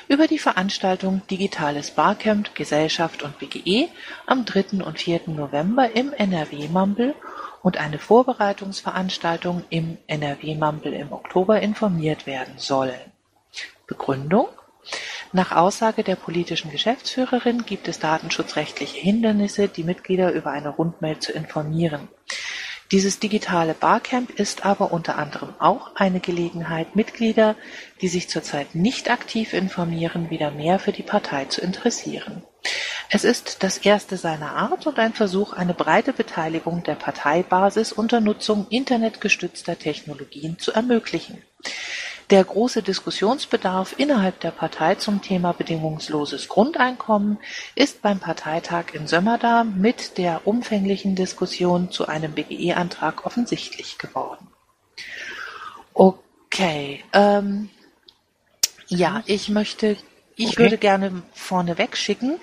über 0.07 0.27
die 0.27 0.39
Veranstaltung 0.39 1.21
Digitales 1.29 1.91
Barcamp 1.91 2.55
Gesellschaft 2.55 3.23
und 3.23 3.39
BGE 3.39 3.89
am 4.25 4.45
3. 4.45 4.81
und 4.85 4.99
4. 4.99 5.23
November 5.27 5.93
im 5.93 6.13
NRW-Mumble 6.13 7.13
und 7.61 7.75
eine 7.75 7.99
Vorbereitungsveranstaltung 7.99 9.65
im 9.69 9.97
NRW-Mumble 10.07 10.93
im 10.93 11.11
Oktober 11.11 11.59
informiert 11.59 12.25
werden 12.25 12.53
sollen. 12.55 13.11
Begründung 13.85 14.47
nach 15.33 15.51
Aussage 15.51 16.03
der 16.03 16.15
politischen 16.15 16.71
Geschäftsführerin 16.71 17.65
gibt 17.65 17.87
es 17.87 17.99
datenschutzrechtliche 17.99 18.99
Hindernisse, 18.99 19.67
die 19.67 19.83
Mitglieder 19.83 20.31
über 20.31 20.51
eine 20.51 20.69
Rundmail 20.69 21.19
zu 21.19 21.31
informieren. 21.31 22.07
Dieses 22.91 23.19
digitale 23.19 23.73
Barcamp 23.73 24.29
ist 24.29 24.65
aber 24.65 24.93
unter 24.93 25.17
anderem 25.17 25.53
auch 25.59 25.95
eine 25.95 26.21
Gelegenheit, 26.21 26.95
Mitglieder, 26.95 27.55
die 27.99 28.07
sich 28.07 28.29
zurzeit 28.29 28.75
nicht 28.75 29.11
aktiv 29.11 29.51
informieren, 29.51 30.29
wieder 30.29 30.51
mehr 30.51 30.79
für 30.79 30.93
die 30.93 31.03
Partei 31.03 31.45
zu 31.45 31.59
interessieren. 31.59 32.43
Es 33.09 33.25
ist 33.25 33.63
das 33.63 33.77
erste 33.77 34.15
seiner 34.15 34.55
Art 34.55 34.87
und 34.87 34.99
ein 34.99 35.13
Versuch, 35.13 35.51
eine 35.51 35.73
breite 35.73 36.13
Beteiligung 36.13 36.83
der 36.83 36.95
Parteibasis 36.95 37.91
unter 37.91 38.21
Nutzung 38.21 38.67
internetgestützter 38.69 39.77
Technologien 39.77 40.57
zu 40.57 40.71
ermöglichen. 40.71 41.41
Der 42.29 42.43
große 42.43 42.83
Diskussionsbedarf 42.83 43.95
innerhalb 43.97 44.41
der 44.41 44.51
Partei 44.51 44.95
zum 44.95 45.21
Thema 45.21 45.53
bedingungsloses 45.53 46.49
Grundeinkommen 46.49 47.37
ist 47.73 48.01
beim 48.01 48.19
Parteitag 48.19 48.93
in 48.93 49.07
Sömmerda 49.07 49.63
mit 49.63 50.17
der 50.17 50.45
umfänglichen 50.45 51.15
Diskussion 51.15 51.89
zu 51.89 52.07
einem 52.07 52.33
BGE-Antrag 52.33 53.25
offensichtlich 53.25 53.97
geworden. 53.97 54.47
Okay, 55.93 57.01
ähm, 57.13 57.69
ja, 58.87 59.23
ich 59.25 59.47
möchte, 59.47 59.95
ich 60.35 60.49
Okay. 60.49 60.63
würde 60.63 60.77
gerne 60.77 61.23
vorneweg 61.33 61.95
schicken, 61.95 62.41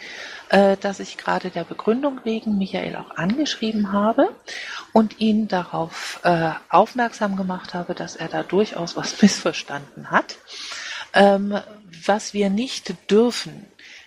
äh, 0.54 0.76
dass 0.76 1.00
ich 1.00 1.16
gerade 1.16 1.50
der 1.50 1.64
Begründung 1.64 2.20
wegen 2.22 2.58
Michael 2.58 2.94
auch 2.94 3.16
angeschrieben 3.16 3.90
habe 3.90 4.28
und 4.92 5.18
ihn 5.18 5.48
darauf 5.48 6.20
äh, 6.22 6.50
aufmerksam 6.68 7.34
gemacht 7.34 7.74
habe, 7.74 7.92
dass 7.94 8.14
er 8.14 8.28
da 8.28 8.44
durchaus 8.44 8.96
was 8.96 9.20
missverstanden 9.22 10.12
hat. 10.12 10.36
Ähm, 11.12 11.58
was 12.06 12.34
wir 12.34 12.50
nicht 12.50 13.10
dürfen, 13.10 13.66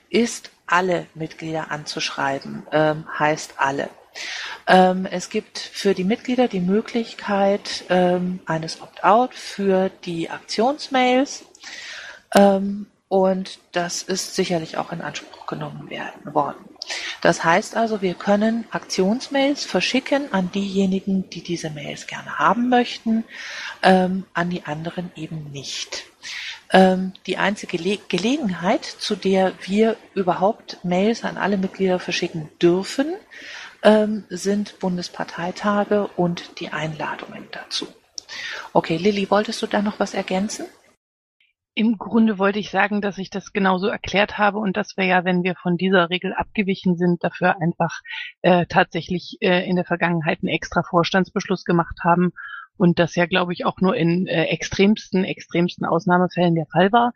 ist 0.09 0.51
alle 0.67 1.07
Mitglieder 1.15 1.69
anzuschreiben, 1.69 2.65
ähm, 2.71 3.03
heißt 3.19 3.55
alle. 3.57 3.89
Ähm, 4.67 5.05
es 5.05 5.29
gibt 5.29 5.57
für 5.57 5.93
die 5.93 6.05
Mitglieder 6.05 6.47
die 6.47 6.61
Möglichkeit 6.61 7.83
ähm, 7.89 8.39
eines 8.45 8.81
Opt-out 8.81 9.33
für 9.33 9.89
die 10.05 10.29
Aktionsmails. 10.29 11.43
Und 13.09 13.59
das 13.71 14.03
ist 14.03 14.35
sicherlich 14.35 14.77
auch 14.77 14.91
in 14.91 15.01
Anspruch 15.01 15.47
genommen 15.47 15.89
werden 15.89 16.33
worden. 16.33 16.65
Das 17.21 17.43
heißt 17.43 17.75
also, 17.75 18.01
wir 18.01 18.13
können 18.13 18.65
Aktionsmails 18.71 19.65
verschicken 19.65 20.33
an 20.33 20.51
diejenigen, 20.51 21.29
die 21.29 21.41
diese 21.41 21.69
Mails 21.69 22.07
gerne 22.07 22.37
haben 22.37 22.69
möchten, 22.69 23.23
ähm, 23.81 24.25
an 24.33 24.49
die 24.49 24.65
anderen 24.65 25.11
eben 25.15 25.51
nicht. 25.51 26.03
Ähm, 26.71 27.13
die 27.25 27.37
einzige 27.37 27.77
Le 27.77 27.97
Gelegenheit, 28.09 28.83
zu 28.83 29.15
der 29.15 29.53
wir 29.61 29.95
überhaupt 30.13 30.83
Mails 30.83 31.23
an 31.23 31.37
alle 31.37 31.57
Mitglieder 31.57 31.99
verschicken 31.99 32.49
dürfen, 32.61 33.13
ähm, 33.83 34.25
sind 34.29 34.79
Bundesparteitage 34.79 36.09
und 36.17 36.59
die 36.59 36.69
Einladungen 36.69 37.47
dazu. 37.51 37.87
Okay, 38.73 38.97
Lilly, 38.97 39.29
wolltest 39.29 39.61
du 39.61 39.67
da 39.67 39.81
noch 39.81 39.99
was 39.99 40.13
ergänzen? 40.13 40.65
Im 41.77 41.99
Grunde 41.99 42.39
wollte 42.39 42.57
ich 42.57 42.71
sagen, 42.71 43.01
dass 43.01 43.19
ich 43.19 43.29
das 43.29 43.53
genauso 43.53 43.85
erklärt 43.85 44.39
habe 44.39 44.57
und 44.57 44.75
dass 44.77 44.97
wir 44.97 45.05
ja, 45.05 45.23
wenn 45.25 45.43
wir 45.43 45.53
von 45.53 45.77
dieser 45.77 46.09
Regel 46.09 46.33
abgewichen 46.33 46.97
sind, 46.97 47.23
dafür 47.23 47.61
einfach 47.61 48.01
äh, 48.41 48.65
tatsächlich 48.65 49.37
äh, 49.41 49.63
in 49.69 49.75
der 49.75 49.85
Vergangenheit 49.85 50.39
einen 50.41 50.47
extra 50.47 50.81
Vorstandsbeschluss 50.81 51.65
gemacht 51.65 51.99
haben 52.03 52.31
und 52.77 52.97
das 52.97 53.13
ja, 53.13 53.27
glaube 53.27 53.53
ich, 53.53 53.63
auch 53.65 53.79
nur 53.79 53.95
in 53.95 54.25
äh, 54.25 54.45
extremsten, 54.45 55.23
extremsten 55.23 55.85
Ausnahmefällen 55.85 56.55
der 56.55 56.65
Fall 56.65 56.91
war. 56.91 57.13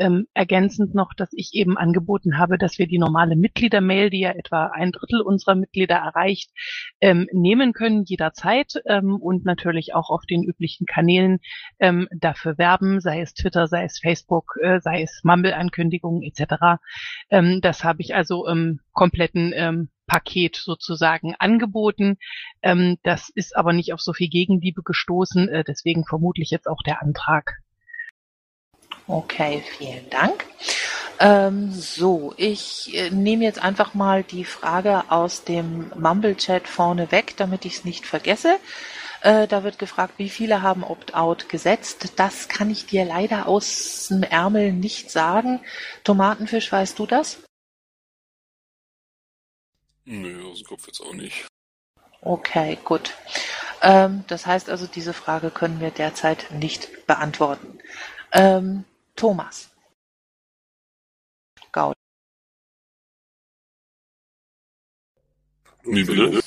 Ähm, 0.00 0.26
ergänzend 0.32 0.94
noch, 0.94 1.12
dass 1.14 1.28
ich 1.32 1.50
eben 1.52 1.76
angeboten 1.76 2.38
habe, 2.38 2.56
dass 2.56 2.78
wir 2.78 2.86
die 2.86 2.98
normale 2.98 3.36
Mitgliedermail, 3.36 4.08
die 4.08 4.20
ja 4.20 4.32
etwa 4.32 4.68
ein 4.68 4.92
Drittel 4.92 5.20
unserer 5.20 5.54
Mitglieder 5.54 5.96
erreicht, 5.96 6.50
ähm, 7.02 7.28
nehmen 7.32 7.74
können 7.74 8.04
jederzeit 8.04 8.82
ähm, 8.86 9.16
und 9.16 9.44
natürlich 9.44 9.94
auch 9.94 10.08
auf 10.08 10.24
den 10.24 10.42
üblichen 10.42 10.86
Kanälen 10.86 11.38
ähm, 11.78 12.08
dafür 12.16 12.56
werben, 12.56 13.00
sei 13.00 13.20
es 13.20 13.34
Twitter, 13.34 13.68
sei 13.68 13.84
es 13.84 13.98
Facebook, 13.98 14.56
äh, 14.62 14.80
sei 14.80 15.02
es 15.02 15.20
Mumble-Ankündigungen 15.22 16.22
etc. 16.22 16.80
Ähm, 17.28 17.60
das 17.60 17.84
habe 17.84 18.00
ich 18.00 18.14
also 18.14 18.46
im 18.46 18.80
kompletten 18.92 19.52
ähm, 19.54 19.90
Paket 20.06 20.56
sozusagen 20.56 21.34
angeboten. 21.38 22.16
Ähm, 22.62 22.96
das 23.02 23.28
ist 23.28 23.54
aber 23.54 23.72
nicht 23.72 23.92
auf 23.92 24.00
so 24.00 24.12
viel 24.12 24.28
Gegenliebe 24.28 24.82
gestoßen, 24.82 25.48
äh, 25.48 25.62
deswegen 25.62 26.04
vermutlich 26.04 26.50
jetzt 26.50 26.68
auch 26.68 26.82
der 26.84 27.02
Antrag. 27.02 27.60
Okay, 29.10 29.64
vielen 29.76 30.08
Dank. 30.08 30.46
Ähm, 31.18 31.72
so, 31.72 32.32
ich 32.36 32.94
äh, 32.94 33.10
nehme 33.10 33.42
jetzt 33.42 33.58
einfach 33.58 33.92
mal 33.92 34.22
die 34.22 34.44
Frage 34.44 35.10
aus 35.10 35.42
dem 35.42 35.90
Mumble-Chat 35.98 36.68
vorne 36.68 37.10
weg, 37.10 37.34
damit 37.36 37.64
ich 37.64 37.78
es 37.78 37.84
nicht 37.84 38.06
vergesse. 38.06 38.60
Äh, 39.22 39.48
da 39.48 39.64
wird 39.64 39.80
gefragt, 39.80 40.14
wie 40.18 40.30
viele 40.30 40.62
haben 40.62 40.84
Opt-out 40.84 41.48
gesetzt. 41.48 42.12
Das 42.20 42.48
kann 42.48 42.70
ich 42.70 42.86
dir 42.86 43.04
leider 43.04 43.48
aus 43.48 44.06
dem 44.10 44.22
Ärmel 44.22 44.72
nicht 44.72 45.10
sagen. 45.10 45.60
Tomatenfisch, 46.04 46.70
weißt 46.70 46.96
du 46.96 47.06
das? 47.06 47.42
Nö, 50.04 50.48
aus 50.48 50.58
dem 50.58 50.68
Kopf 50.68 50.86
jetzt 50.86 51.00
auch 51.00 51.14
nicht. 51.14 51.48
Okay, 52.20 52.78
gut. 52.84 53.12
Ähm, 53.82 54.22
das 54.28 54.46
heißt 54.46 54.70
also, 54.70 54.86
diese 54.86 55.14
Frage 55.14 55.50
können 55.50 55.80
wir 55.80 55.90
derzeit 55.90 56.52
nicht 56.52 57.08
beantworten. 57.08 57.80
Ähm, 58.32 58.84
Thomas. 59.20 59.68
Gaul. 61.72 61.92
Wie 65.82 66.04
bitte? 66.04 66.40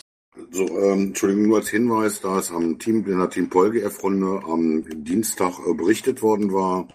So, 0.49 0.63
ähm, 0.79 1.09
Entschuldigung, 1.09 1.49
nur 1.49 1.57
als 1.57 1.69
Hinweis, 1.69 2.21
da 2.21 2.39
es 2.39 2.49
am 2.49 2.79
Team, 2.79 3.05
in 3.05 3.19
der 3.19 3.29
Team 3.29 3.47
PolGF-Runde 3.51 4.41
am 4.45 5.03
Dienstag 5.03 5.59
äh, 5.59 5.73
berichtet 5.75 6.23
worden 6.23 6.51
war, 6.51 6.87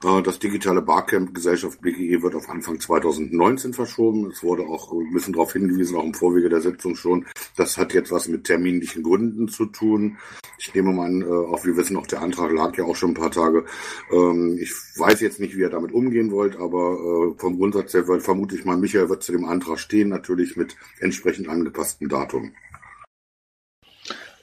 das 0.00 0.38
digitale 0.38 0.82
Barcamp 0.82 1.34
Gesellschaft 1.34 1.80
BGE 1.80 2.22
wird 2.22 2.34
auf 2.34 2.48
Anfang 2.48 2.78
2019 2.78 3.72
verschoben. 3.72 4.30
Es 4.30 4.42
wurde 4.42 4.62
auch 4.64 4.92
ein 4.92 5.12
bisschen 5.12 5.32
darauf 5.32 5.52
hingewiesen, 5.52 5.96
auch 5.96 6.04
im 6.04 6.14
Vorwege 6.14 6.48
der 6.48 6.60
Sitzung 6.60 6.96
schon. 6.96 7.26
Das 7.56 7.78
hat 7.78 7.94
jetzt 7.94 8.12
was 8.12 8.28
mit 8.28 8.44
terminlichen 8.44 9.02
Gründen 9.02 9.48
zu 9.48 9.66
tun. 9.66 10.18
Ich 10.58 10.74
nehme 10.74 10.92
mal 10.92 11.06
an, 11.06 11.22
äh, 11.22 11.24
auch 11.24 11.64
wir 11.64 11.76
wissen, 11.76 11.96
auch 11.96 12.06
der 12.06 12.22
Antrag 12.22 12.52
lag 12.52 12.76
ja 12.76 12.84
auch 12.84 12.96
schon 12.96 13.10
ein 13.10 13.14
paar 13.14 13.30
Tage. 13.30 13.64
Ähm, 14.12 14.58
ich 14.60 14.72
weiß 14.96 15.20
jetzt 15.20 15.40
nicht, 15.40 15.56
wie 15.56 15.60
ihr 15.60 15.70
damit 15.70 15.92
umgehen 15.92 16.30
wollt, 16.30 16.56
aber 16.56 17.34
äh, 17.34 17.38
vom 17.38 17.56
Grundsatz 17.58 17.94
her 17.94 18.04
vermute 18.20 18.54
ich 18.54 18.64
mal, 18.64 18.76
Michael 18.76 19.08
wird 19.08 19.22
zu 19.22 19.32
dem 19.32 19.44
Antrag 19.44 19.78
stehen, 19.78 20.08
natürlich 20.08 20.56
mit 20.56 20.76
entsprechend 21.00 21.48
angepasstem 21.48 22.08
Datum. 22.08 22.52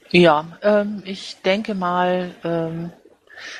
Ja, 0.09 0.59
ähm, 0.61 1.01
ich 1.05 1.37
denke 1.43 1.73
mal, 1.73 2.35
ähm, 2.43 2.91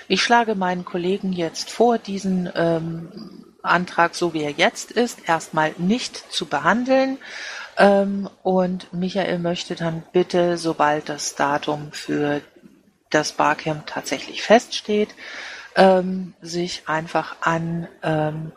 ich 0.07 0.21
schlage 0.21 0.55
meinen 0.55 0.85
Kollegen 0.85 1.33
jetzt 1.33 1.69
vor, 1.69 1.97
diesen 1.97 2.49
ähm, 2.55 3.45
Antrag, 3.61 4.15
so 4.15 4.33
wie 4.33 4.43
er 4.43 4.51
jetzt 4.51 4.91
ist, 4.91 5.27
erstmal 5.27 5.73
nicht 5.77 6.31
zu 6.31 6.45
behandeln. 6.45 7.17
Ähm, 7.77 8.29
und 8.43 8.93
Michael 8.93 9.39
möchte 9.39 9.75
dann 9.75 10.03
bitte, 10.11 10.57
sobald 10.57 11.09
das 11.09 11.35
Datum 11.35 11.91
für 11.91 12.41
das 13.09 13.31
Barcamp 13.31 13.87
tatsächlich 13.87 14.41
feststeht, 14.41 15.09
ähm, 15.75 16.33
sich 16.41 16.83
einfach 16.87 17.37
an, 17.41 17.87
ähm, 18.03 18.51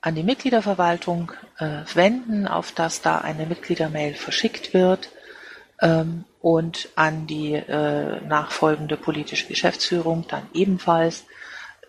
an 0.00 0.14
die 0.14 0.22
Mitgliederverwaltung 0.22 1.32
äh, 1.58 1.80
wenden, 1.94 2.46
auf 2.46 2.72
das 2.72 3.02
da 3.02 3.18
eine 3.18 3.46
Mitgliedermail 3.46 4.14
verschickt 4.14 4.74
wird 4.74 5.10
ähm, 5.80 6.24
und 6.44 6.90
an 6.94 7.26
die 7.26 7.54
äh, 7.54 8.20
nachfolgende 8.20 8.98
politische 8.98 9.46
Geschäftsführung 9.46 10.26
dann 10.28 10.46
ebenfalls, 10.52 11.24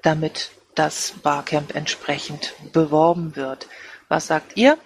damit 0.02 0.52
das 0.76 1.16
Barcamp 1.22 1.76
entsprechend 1.76 2.54
beworben 2.72 3.36
wird. 3.36 3.68
Was 4.08 4.28
sagt 4.28 4.56
ihr? 4.56 4.78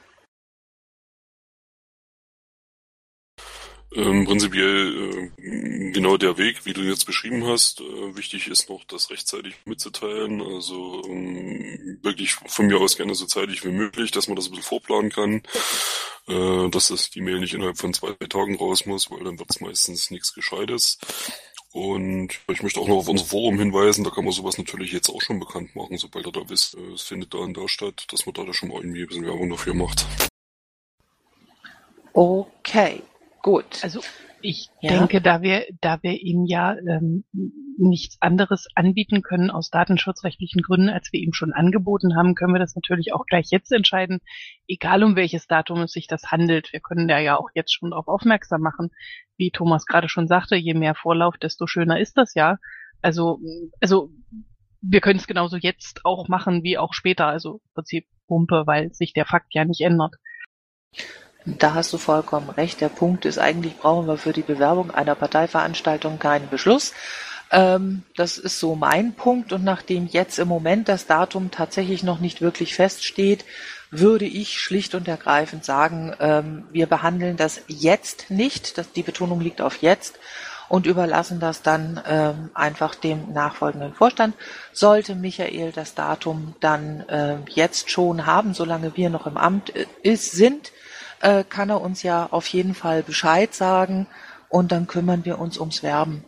Ähm, 3.96 4.25
prinzipiell 4.25 5.31
äh, 5.38 5.91
genau 5.91 6.17
der 6.17 6.38
Weg, 6.38 6.65
wie 6.65 6.74
du 6.74 6.81
jetzt 6.81 7.05
beschrieben 7.05 7.46
hast. 7.48 7.81
Äh, 7.81 8.15
wichtig 8.15 8.48
ist 8.48 8.69
noch, 8.69 8.84
das 8.86 9.10
rechtzeitig 9.10 9.55
mitzuteilen. 9.65 10.41
Also 10.41 11.01
ähm, 11.08 12.00
wirklich 12.03 12.34
von 12.34 12.67
mir 12.67 12.77
aus 12.79 12.98
gerne 12.98 13.15
so 13.15 13.25
zeitig 13.25 13.65
wie 13.65 13.72
möglich, 13.72 14.12
dass 14.12 14.27
man 14.27 14.36
das 14.36 14.46
ein 14.46 14.51
bisschen 14.51 14.63
vorplanen 14.63 15.12
kann. 15.12 15.41
Äh, 16.27 16.69
dass 16.69 16.89
das 16.89 17.10
die 17.10 17.22
Mail 17.22 17.39
nicht 17.39 17.55
innerhalb 17.55 17.79
von 17.79 17.93
zwei 17.93 18.12
Tagen 18.13 18.55
raus 18.58 18.86
muss, 18.86 19.10
weil 19.10 19.24
dann 19.24 19.39
wird 19.39 19.50
es 19.50 19.62
meistens 19.62 20.12
nichts 20.12 20.36
Gescheites. 20.36 21.00
Und 21.72 22.39
ich 22.48 22.63
möchte 22.63 22.79
auch 22.79 22.88
noch 22.88 22.98
auf 22.98 23.08
unser 23.08 23.25
Forum 23.25 23.58
hinweisen, 23.60 24.03
da 24.03 24.12
kann 24.12 24.24
man 24.24 24.34
sowas 24.34 24.58
natürlich 24.58 24.91
jetzt 24.91 25.10
auch 25.10 25.22
schon 25.22 25.39
bekannt 25.39 25.75
machen, 25.75 25.98
sobald 25.98 26.25
ihr 26.25 26.31
da 26.31 26.48
wisst, 26.50 26.75
äh, 26.75 26.93
es 26.93 27.03
findet 27.03 27.34
da 27.34 27.39
und 27.39 27.58
da 27.58 27.67
statt, 27.67 28.05
dass 28.12 28.27
man 28.27 28.34
da 28.34 28.53
schon 28.53 28.69
mal 28.69 28.77
irgendwie 28.77 29.01
ein 29.01 29.08
bisschen 29.08 29.25
Werbung 29.25 29.50
dafür 29.50 29.74
macht. 29.74 30.05
Okay. 32.13 33.01
Gut. 33.41 33.84
Also 33.84 34.01
ich 34.41 34.69
ja. 34.81 34.91
denke, 34.91 35.22
da 35.22 35.41
wir, 35.41 35.65
da 35.81 36.01
wir 36.01 36.22
ihm 36.22 36.46
ja 36.46 36.75
ähm, 36.75 37.25
nichts 37.77 38.17
anderes 38.22 38.67
anbieten 38.75 39.22
können 39.22 39.51
aus 39.51 39.69
datenschutzrechtlichen 39.69 40.62
Gründen, 40.62 40.89
als 40.89 41.12
wir 41.12 41.19
ihm 41.19 41.34
schon 41.34 41.53
angeboten 41.53 42.15
haben, 42.15 42.36
können 42.36 42.53
wir 42.53 42.60
das 42.60 42.75
natürlich 42.75 43.13
auch 43.13 43.25
gleich 43.25 43.48
jetzt 43.50 43.72
entscheiden, 43.72 44.19
egal 44.67 45.03
um 45.03 45.15
welches 45.15 45.48
Datum 45.48 45.81
es 45.81 45.91
sich 45.91 46.08
das 46.08 46.31
handelt. 46.31 46.72
Wir 46.72 46.79
können 46.79 47.08
da 47.08 47.19
ja 47.19 47.38
auch 47.38 47.50
jetzt 47.53 47.74
schon 47.74 47.91
darauf 47.91 48.08
aufmerksam 48.08 48.62
machen. 48.62 48.89
Wie 49.38 49.51
Thomas 49.51 49.86
gerade 49.86 50.10
schon 50.10 50.27
sagte, 50.27 50.55
je 50.55 50.74
mehr 50.74 50.96
Vorlauf, 50.96 51.38
desto 51.38 51.67
schöner 51.67 52.00
ist 52.00 52.17
das 52.17 52.34
ja. 52.34 52.58
Also, 53.01 53.39
also 53.81 54.10
wir 54.81 55.01
können 55.01 55.19
es 55.19 55.27
genauso 55.27 55.58
jetzt 55.58 56.05
auch 56.05 56.27
machen 56.27 56.63
wie 56.63 56.77
auch 56.77 56.93
später. 56.93 57.27
Also 57.27 57.55
im 57.55 57.74
Prinzip 57.74 58.05
Pumpe, 58.27 58.63
weil 58.65 58.93
sich 58.93 59.13
der 59.13 59.25
Fakt 59.25 59.53
ja 59.53 59.65
nicht 59.65 59.81
ändert. 59.81 60.15
Da 61.58 61.74
hast 61.74 61.91
du 61.94 61.98
vollkommen 61.98 62.50
recht. 62.50 62.82
Der 62.82 62.89
Punkt 62.89 63.26
ist, 63.26 63.39
eigentlich 63.39 63.78
brauchen 63.78 64.08
wir 64.08 64.17
für 64.17 64.34
die 64.34 64.41
Bewerbung 64.41 64.91
einer 64.91 65.15
Parteiveranstaltung 65.15 66.19
keinen 66.19 66.50
Beschluss. 66.50 66.93
Ähm, 67.52 68.04
das 68.15 68.38
ist 68.38 68.60
so 68.60 68.76
mein 68.76 69.13
Punkt. 69.13 69.54
Und 69.54 69.63
nachdem 69.63 70.08
jetzt 70.08 70.39
im 70.39 70.47
Moment 70.47 70.88
das 70.89 71.08
Datum 71.08 71.52
tatsächlich 71.52 72.04
noch 72.04 72.19
nicht 72.19 72.41
wirklich 72.41 72.76
feststeht, 72.76 73.45
würde 73.91 74.26
ich 74.26 74.60
schlicht 74.60 74.93
und 74.93 75.08
ergreifend 75.08 75.65
sagen, 75.65 76.15
ähm, 76.19 76.65
wir 76.71 76.86
behandeln 76.86 77.38
das 77.38 77.62
jetzt 77.67 78.30
nicht. 78.30 78.78
Das, 78.78 78.91
die 78.91 79.04
Betonung 79.04 79.41
liegt 79.41 79.62
auf 79.62 79.82
jetzt 79.82 80.19
und 80.69 80.86
überlassen 80.86 81.39
das 81.39 81.63
dann 81.63 82.02
ähm, 82.08 82.52
einfach 82.54 82.95
dem 82.95 83.34
nachfolgenden 83.34 83.93
Vorstand. 83.93 84.36
Sollte 84.71 85.15
Michael 85.15 85.71
das 85.71 85.95
Datum 85.95 86.56
dann 86.60 87.02
äh, 87.10 87.38
jetzt 87.50 87.89
schon 87.89 88.28
haben, 88.28 88.54
solange 88.54 88.95
wir 88.95 89.10
noch 89.10 89.26
im 89.26 89.36
Amt 89.36 89.76
äh, 89.76 89.88
ist, 90.04 90.32
sind, 90.32 90.71
äh, 91.21 91.43
kann 91.43 91.69
er 91.69 91.82
uns 91.82 92.03
ja 92.03 92.27
auf 92.32 92.47
jeden 92.47 92.75
Fall 92.75 93.03
Bescheid 93.03 93.53
sagen 93.53 94.08
und 94.49 94.71
dann 94.71 94.88
kümmern 94.88 95.25
wir 95.25 95.39
uns 95.39 95.58
ums 95.58 95.84
Werben. 95.84 96.25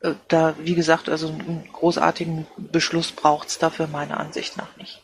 Äh, 0.00 0.14
da, 0.28 0.54
wie 0.58 0.74
gesagt, 0.74 1.08
also 1.08 1.28
einen 1.28 1.68
großartigen 1.72 2.46
Beschluss 2.56 3.12
braucht's 3.12 3.58
dafür 3.58 3.86
meiner 3.86 4.18
Ansicht 4.20 4.56
nach 4.56 4.76
nicht. 4.76 5.02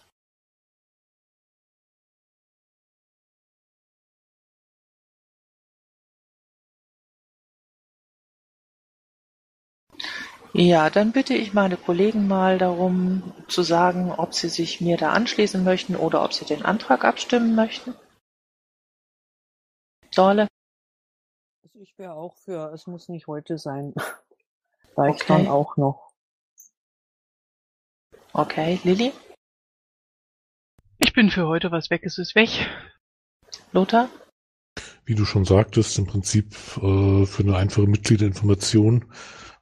Ja, 10.52 10.90
dann 10.90 11.12
bitte 11.12 11.34
ich 11.34 11.54
meine 11.54 11.76
Kollegen 11.76 12.26
mal 12.26 12.58
darum 12.58 13.22
zu 13.48 13.62
sagen, 13.62 14.12
ob 14.12 14.34
sie 14.34 14.48
sich 14.48 14.80
mir 14.80 14.96
da 14.96 15.12
anschließen 15.12 15.62
möchten 15.64 15.94
oder 15.96 16.22
ob 16.24 16.32
sie 16.34 16.44
den 16.44 16.64
Antrag 16.64 17.04
abstimmen 17.04 17.54
möchten. 17.54 17.94
Dorle? 20.18 20.48
Also 21.62 21.78
ich 21.78 21.96
wäre 21.96 22.14
auch 22.14 22.34
für, 22.38 22.72
es 22.72 22.88
muss 22.88 23.08
nicht 23.08 23.28
heute 23.28 23.56
sein. 23.56 23.94
Reicht 24.96 25.22
okay. 25.22 25.44
dann 25.44 25.46
auch 25.46 25.76
noch. 25.76 26.10
Okay, 28.32 28.80
Lilly? 28.82 29.12
Ich 30.98 31.12
bin 31.12 31.30
für 31.30 31.46
heute, 31.46 31.70
was 31.70 31.90
weg 31.90 32.02
ist, 32.02 32.18
ist 32.18 32.34
weg. 32.34 32.48
Lothar? 33.70 34.10
Wie 35.04 35.14
du 35.14 35.24
schon 35.24 35.44
sagtest, 35.44 35.96
im 35.98 36.06
Prinzip 36.06 36.52
äh, 36.78 37.24
für 37.24 37.42
eine 37.44 37.56
einfache 37.56 37.86
Mitgliederinformation 37.86 39.12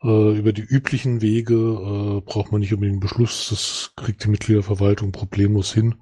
äh, 0.03 0.39
über 0.39 0.55
die 0.55 0.65
üblichen 0.65 1.21
Wege 1.21 1.55
äh, 1.55 2.21
braucht 2.23 2.51
man 2.51 2.63
nicht 2.63 2.73
unbedingt 2.73 2.95
einen 2.95 3.01
Beschluss. 3.01 3.51
Das 3.51 3.93
kriegt 3.95 4.25
die 4.25 4.31
Mitgliederverwaltung 4.31 5.13
problemlos 5.13 5.75
hin. 5.75 5.97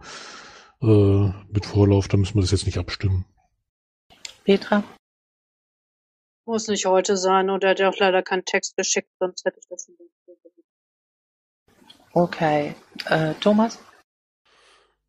Äh, 0.81 1.31
mit 1.53 1.67
Vorlauf, 1.67 2.07
da 2.07 2.17
müssen 2.17 2.37
wir 2.37 2.43
das 2.43 2.53
jetzt 2.53 2.67
nicht 2.67 2.79
abstimmen. 2.79 3.25
Petra? 4.45 4.85
Muss 6.47 6.69
nicht 6.69 6.87
heute 6.87 7.17
sein 7.17 7.51
oder 7.51 7.71
hat 7.71 7.79
ja 7.79 7.89
auch 7.89 7.99
leider 7.99 8.23
keinen 8.23 8.45
Text 8.45 8.77
geschickt, 8.77 9.11
sonst 9.19 9.45
hätte 9.45 9.59
ich 9.59 9.67
das 9.69 9.89
in 9.89 9.97
Okay. 12.13 12.77
Äh, 13.07 13.35
Thomas? 13.41 13.81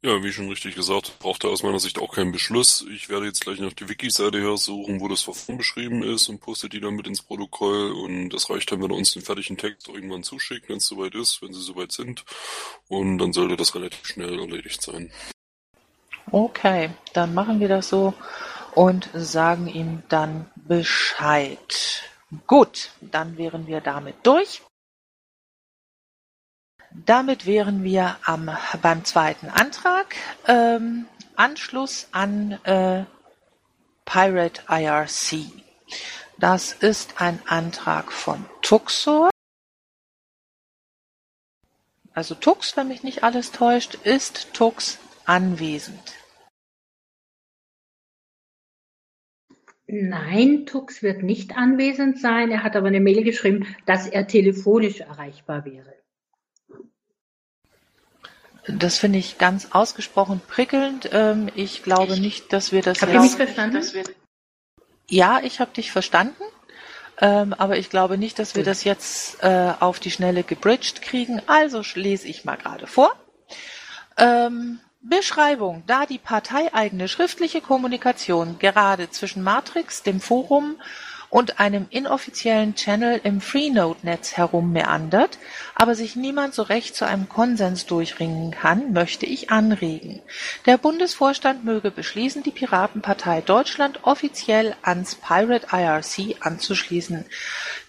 Ja, 0.03 0.23
wie 0.23 0.31
schon 0.31 0.49
richtig 0.49 0.75
gesagt, 0.75 1.17
braucht 1.19 1.43
er 1.43 1.49
aus 1.49 1.63
meiner 1.63 1.79
Sicht 1.79 1.99
auch 1.99 2.13
keinen 2.13 2.31
Beschluss. 2.31 2.85
Ich 2.91 3.09
werde 3.09 3.25
jetzt 3.25 3.41
gleich 3.41 3.59
noch 3.59 3.73
die 3.73 3.89
Wiki-Seite 3.89 4.39
hersuchen, 4.39 4.99
wo 5.01 5.07
das 5.07 5.21
Verfahren 5.23 5.57
beschrieben 5.57 6.03
ist 6.03 6.29
und 6.29 6.41
poste 6.41 6.69
die 6.69 6.79
dann 6.79 6.95
mit 6.95 7.07
ins 7.07 7.23
Protokoll. 7.23 7.91
Und 7.91 8.29
das 8.29 8.49
reicht 8.49 8.71
dann, 8.71 8.81
wenn 8.83 8.91
er 8.91 8.97
uns 8.97 9.13
den 9.13 9.23
fertigen 9.23 9.57
Text 9.57 9.87
irgendwann 9.87 10.23
zuschickt, 10.23 10.69
wenn 10.69 10.77
es 10.77 10.87
soweit 10.87 11.15
ist, 11.15 11.41
wenn 11.41 11.53
sie 11.53 11.61
soweit 11.61 11.91
sind. 11.91 12.23
Und 12.87 13.17
dann 13.17 13.33
sollte 13.33 13.55
das 13.55 13.73
relativ 13.73 14.05
schnell 14.05 14.39
erledigt 14.39 14.81
sein. 14.81 15.11
Okay, 16.31 16.91
dann 17.13 17.33
machen 17.33 17.59
wir 17.59 17.67
das 17.67 17.89
so 17.89 18.13
und 18.75 19.09
sagen 19.13 19.67
ihm 19.67 20.03
dann 20.09 20.51
Bescheid. 20.55 22.03
Gut, 22.45 22.91
dann 23.01 23.37
wären 23.37 23.67
wir 23.67 23.81
damit 23.81 24.15
durch. 24.23 24.61
Damit 26.91 27.45
wären 27.45 27.83
wir 27.83 28.17
am, 28.23 28.55
beim 28.81 29.03
zweiten 29.03 29.49
Antrag. 29.49 30.15
Ähm, 30.47 31.07
Anschluss 31.35 32.07
an 32.11 32.53
äh, 32.63 33.05
Pirate 34.05 34.61
IRC. 34.69 35.51
Das 36.37 36.73
ist 36.73 37.21
ein 37.21 37.41
Antrag 37.47 38.11
von 38.11 38.45
Tuxor. 38.61 39.29
Also 42.13 42.35
Tux, 42.35 42.77
wenn 42.77 42.87
mich 42.87 43.03
nicht 43.03 43.23
alles 43.23 43.51
täuscht, 43.51 43.95
ist 43.95 44.53
Tux 44.53 44.99
anwesend. 45.25 46.13
Nein, 50.01 50.65
Tux 50.65 51.01
wird 51.03 51.23
nicht 51.23 51.55
anwesend 51.55 52.19
sein. 52.19 52.51
Er 52.51 52.63
hat 52.63 52.75
aber 52.75 52.87
eine 52.87 52.99
Mail 52.99 53.23
geschrieben, 53.23 53.65
dass 53.85 54.07
er 54.07 54.27
telefonisch 54.27 54.99
erreichbar 54.99 55.63
wäre. 55.63 55.93
Das 58.67 58.97
finde 58.97 59.19
ich 59.19 59.37
ganz 59.37 59.69
ausgesprochen 59.71 60.41
prickelnd. 60.45 61.09
Ähm, 61.13 61.49
ich 61.55 61.81
glaube 61.83 62.19
nicht, 62.19 62.51
dass 62.51 62.73
wir 62.73 62.81
das. 62.81 63.01
Habt 63.01 63.13
ihr 63.13 63.21
mich 63.21 63.35
verstanden? 63.35 63.81
Ja, 65.07 65.39
ich 65.41 65.61
habe 65.61 65.71
dich 65.71 65.91
verstanden, 65.91 66.43
ähm, 67.21 67.53
aber 67.53 67.77
ich 67.77 67.89
glaube 67.89 68.17
nicht, 68.17 68.37
dass 68.37 68.55
wir 68.55 68.63
das 68.63 68.83
jetzt 68.83 69.43
äh, 69.43 69.73
auf 69.79 69.99
die 69.99 70.11
Schnelle 70.11 70.43
gebridged 70.43 71.03
kriegen. 71.03 71.41
Also 71.45 71.83
lese 71.93 72.27
ich 72.27 72.43
mal 72.43 72.57
gerade 72.57 72.87
vor. 72.87 73.13
Ähm, 74.17 74.79
Beschreibung: 75.07 75.83
Da 75.85 76.07
die 76.07 76.17
parteieigene 76.17 77.07
schriftliche 77.07 77.61
Kommunikation 77.61 78.57
gerade 78.57 79.11
zwischen 79.11 79.43
Matrix, 79.43 80.01
dem 80.01 80.19
Forum 80.19 80.77
und 81.29 81.59
einem 81.59 81.85
inoffiziellen 81.91 82.75
Channel 82.75 83.21
im 83.23 83.39
Freenode-Netz 83.39 84.37
herummeandert, 84.37 85.37
aber 85.75 85.93
sich 85.93 86.15
niemand 86.15 86.55
so 86.55 86.63
recht 86.63 86.95
zu 86.95 87.05
einem 87.05 87.29
Konsens 87.29 87.85
durchringen 87.85 88.51
kann, 88.51 88.93
möchte 88.93 89.25
ich 89.25 89.51
anregen. 89.51 90.21
Der 90.65 90.77
Bundesvorstand 90.77 91.65
möge 91.65 91.91
beschließen, 91.91 92.41
die 92.41 92.51
Piratenpartei 92.51 93.41
Deutschland 93.41 93.99
offiziell 94.03 94.75
ans 94.81 95.15
Pirate 95.15 95.67
IRC 95.71 96.37
anzuschließen. 96.39 97.25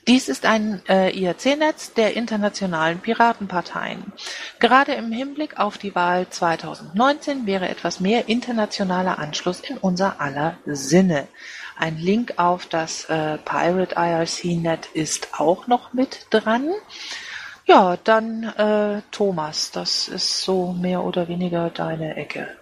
Dies 0.09 0.29
ist 0.29 0.45
ein 0.45 0.83
äh, 0.89 1.11
IRC-Netz 1.11 1.95
der 1.95 2.15
internationalen 2.15 3.01
Piratenparteien. 3.01 4.13
Gerade 4.61 4.93
im 4.93 5.11
Hinblick 5.11 5.59
auf 5.59 5.79
die 5.79 5.97
Wahl 5.97 6.29
2019 6.31 7.45
wäre 7.45 7.69
etwas 7.69 7.99
mehr 7.99 8.29
internationaler 8.29 9.19
Anschluss 9.19 9.59
in 9.61 9.79
unser 9.79 10.21
aller 10.21 10.59
Sinne. 10.65 11.27
Ein 11.77 11.99
Link 11.99 12.35
auf 12.37 12.67
das 12.67 13.07
äh, 13.07 13.39
Pirate 13.39 13.97
IRC-Net 13.97 14.87
ist 14.95 15.41
auch 15.41 15.67
noch 15.67 15.93
mit 15.93 16.29
dran. 16.31 16.71
Ja, 17.65 17.97
dann 17.97 18.45
äh, 18.45 19.03
Thomas, 19.11 19.73
das 19.73 20.07
ist 20.07 20.41
so 20.43 20.73
mehr 20.73 21.03
oder 21.03 21.27
weniger 21.27 21.71
deine 21.71 22.15
Ecke. 22.17 22.57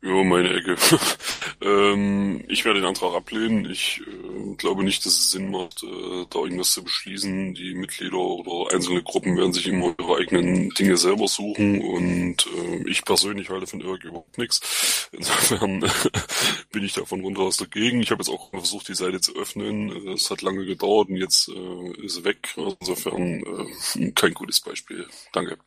Ja, 0.00 0.24
meine 0.24 0.54
Ecke. 0.54 0.76
Ähm, 1.60 2.44
ich 2.48 2.64
werde 2.64 2.80
den 2.80 2.88
Antrag 2.88 3.14
ablehnen. 3.14 3.68
Ich 3.70 4.00
äh, 4.06 4.54
glaube 4.56 4.84
nicht, 4.84 5.04
dass 5.04 5.14
es 5.14 5.30
Sinn 5.30 5.50
macht, 5.50 5.82
äh, 5.82 6.26
da 6.30 6.38
irgendwas 6.40 6.72
zu 6.72 6.84
beschließen. 6.84 7.54
Die 7.54 7.74
Mitglieder 7.74 8.16
oder 8.16 8.74
einzelne 8.74 9.02
Gruppen 9.02 9.36
werden 9.36 9.52
sich 9.52 9.66
immer 9.66 9.94
ihre 9.98 10.16
eigenen 10.16 10.70
Dinge 10.70 10.96
selber 10.96 11.26
suchen 11.26 11.80
und 11.80 12.46
äh, 12.46 12.88
ich 12.88 13.04
persönlich 13.04 13.50
halte 13.50 13.66
von 13.66 13.80
Irk 13.80 14.04
überhaupt 14.04 14.38
nichts. 14.38 15.08
Insofern 15.12 15.80
bin 16.72 16.84
ich 16.84 16.92
davon 16.92 17.22
runter 17.22 17.50
dagegen. 17.58 18.02
Ich 18.02 18.10
habe 18.10 18.22
jetzt 18.22 18.30
auch 18.30 18.50
versucht, 18.50 18.88
die 18.88 18.94
Seite 18.94 19.20
zu 19.20 19.34
öffnen. 19.34 19.90
Es 20.08 20.30
hat 20.30 20.42
lange 20.42 20.64
gedauert 20.64 21.08
und 21.08 21.16
jetzt 21.16 21.48
äh, 21.48 22.04
ist 22.04 22.14
sie 22.14 22.24
weg. 22.24 22.56
Insofern 22.80 23.42
äh, 23.96 24.10
kein 24.12 24.34
gutes 24.34 24.60
Beispiel. 24.60 25.06
Danke. 25.32 25.58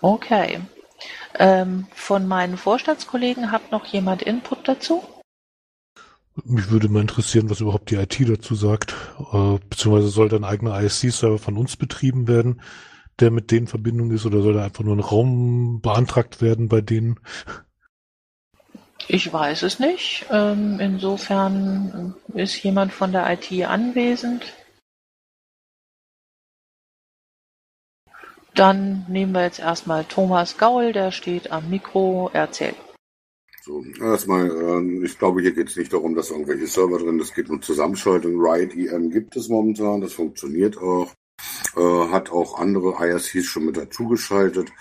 Okay. 0.00 0.60
Ähm, 1.38 1.86
von 1.94 2.26
meinen 2.26 2.56
Vorstandskollegen 2.56 3.50
hat 3.50 3.72
noch 3.72 3.86
jemand 3.86 4.22
Input 4.22 4.68
dazu? 4.68 5.02
Mich 6.44 6.70
würde 6.70 6.88
mal 6.88 7.02
interessieren, 7.02 7.50
was 7.50 7.60
überhaupt 7.60 7.90
die 7.90 7.96
IT 7.96 8.18
dazu 8.26 8.54
sagt. 8.54 8.94
Äh, 9.32 9.58
beziehungsweise 9.68 10.08
soll 10.08 10.28
dann 10.28 10.44
ein 10.44 10.50
eigener 10.50 10.80
ISC-Server 10.80 11.38
von 11.38 11.58
uns 11.58 11.76
betrieben 11.76 12.26
werden, 12.26 12.62
der 13.20 13.30
mit 13.30 13.50
denen 13.50 13.62
in 13.62 13.66
Verbindung 13.66 14.10
ist, 14.10 14.24
oder 14.24 14.42
soll 14.42 14.54
da 14.54 14.64
einfach 14.64 14.84
nur 14.84 14.96
ein 14.96 15.00
Raum 15.00 15.80
beantragt 15.82 16.40
werden 16.40 16.68
bei 16.68 16.80
denen? 16.80 17.20
Ich 19.08 19.30
weiß 19.32 19.62
es 19.62 19.78
nicht. 19.78 20.26
Ähm, 20.30 20.80
insofern 20.80 22.14
ist 22.34 22.62
jemand 22.62 22.92
von 22.92 23.12
der 23.12 23.30
IT 23.30 23.50
anwesend. 23.66 24.54
Dann 28.54 29.06
nehmen 29.08 29.32
wir 29.32 29.44
jetzt 29.44 29.60
erstmal 29.60 30.04
Thomas 30.04 30.58
Gaul, 30.58 30.92
der 30.92 31.10
steht 31.10 31.50
am 31.50 31.70
Mikro, 31.70 32.30
erzählt. 32.32 32.76
So, 33.64 33.84
erstmal, 34.00 34.50
äh, 34.50 35.04
ich 35.04 35.18
glaube, 35.18 35.40
hier 35.40 35.52
geht 35.52 35.68
es 35.68 35.76
nicht 35.76 35.92
darum, 35.92 36.14
dass 36.14 36.30
irgendwelche 36.30 36.66
Server 36.66 36.98
drin, 36.98 37.20
es 37.20 37.32
geht 37.32 37.48
um 37.48 37.62
Zusammenschaltung. 37.62 38.40
Riot 38.40 38.74
EM 38.74 39.10
gibt 39.10 39.36
es 39.36 39.48
momentan, 39.48 40.00
das 40.00 40.12
funktioniert 40.14 40.76
auch. 40.78 41.12
Äh, 41.76 42.08
hat 42.10 42.30
auch 42.30 42.58
andere 42.58 42.96
IRCs 42.98 43.46
schon 43.46 43.66
mit 43.66 43.76
dazugeschaltet. 43.76 44.72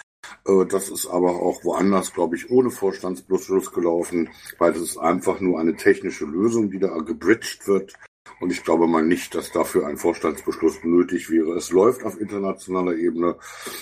Äh, 0.45 0.65
das 0.65 0.89
ist 0.89 1.05
aber 1.05 1.41
auch 1.41 1.63
woanders, 1.63 2.13
glaube 2.13 2.35
ich, 2.35 2.49
ohne 2.49 2.71
Vorstandsbeschluss 2.71 3.71
gelaufen, 3.71 4.29
weil 4.57 4.73
das 4.73 4.81
ist 4.81 4.97
einfach 4.97 5.39
nur 5.39 5.59
eine 5.59 5.75
technische 5.75 6.25
Lösung, 6.25 6.71
die 6.71 6.79
da 6.79 6.97
gebridged 6.97 7.67
wird. 7.67 7.93
Und 8.39 8.51
ich 8.51 8.63
glaube 8.63 8.87
mal 8.87 9.03
nicht, 9.03 9.35
dass 9.35 9.51
dafür 9.51 9.87
ein 9.87 9.97
Vorstandsbeschluss 9.97 10.83
nötig 10.83 11.29
wäre. 11.29 11.55
Es 11.55 11.71
läuft 11.71 12.03
auf 12.03 12.19
internationaler 12.19 12.95
Ebene. 12.95 13.37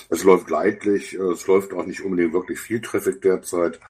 Es 0.08 0.24
läuft 0.24 0.50
leidlich. 0.50 1.14
Es 1.14 1.46
läuft 1.46 1.72
auch 1.72 1.86
nicht 1.86 2.02
unbedingt 2.02 2.32
wirklich 2.32 2.58
viel 2.58 2.80
Traffic 2.80 3.22
derzeit. 3.22 3.80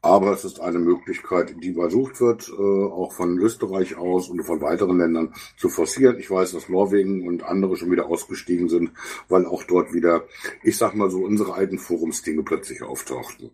Aber 0.00 0.32
es 0.32 0.44
ist 0.44 0.60
eine 0.60 0.78
Möglichkeit, 0.78 1.54
die 1.62 1.74
versucht 1.74 2.20
wird, 2.20 2.48
äh, 2.48 2.52
auch 2.52 3.12
von 3.12 3.38
Österreich 3.38 3.96
aus 3.96 4.28
und 4.28 4.42
von 4.42 4.60
weiteren 4.60 4.98
Ländern 4.98 5.34
zu 5.56 5.68
forcieren. 5.68 6.18
Ich 6.18 6.30
weiß, 6.30 6.52
dass 6.52 6.68
Norwegen 6.68 7.26
und 7.26 7.44
andere 7.44 7.76
schon 7.76 7.90
wieder 7.90 8.06
ausgestiegen 8.06 8.68
sind, 8.68 8.90
weil 9.28 9.46
auch 9.46 9.62
dort 9.62 9.92
wieder, 9.92 10.24
ich 10.62 10.76
sag 10.76 10.94
mal 10.94 11.10
so, 11.10 11.24
unsere 11.24 11.54
alten 11.54 11.78
Forumsdinge 11.78 12.42
plötzlich 12.42 12.82
auftauchten. 12.82 13.50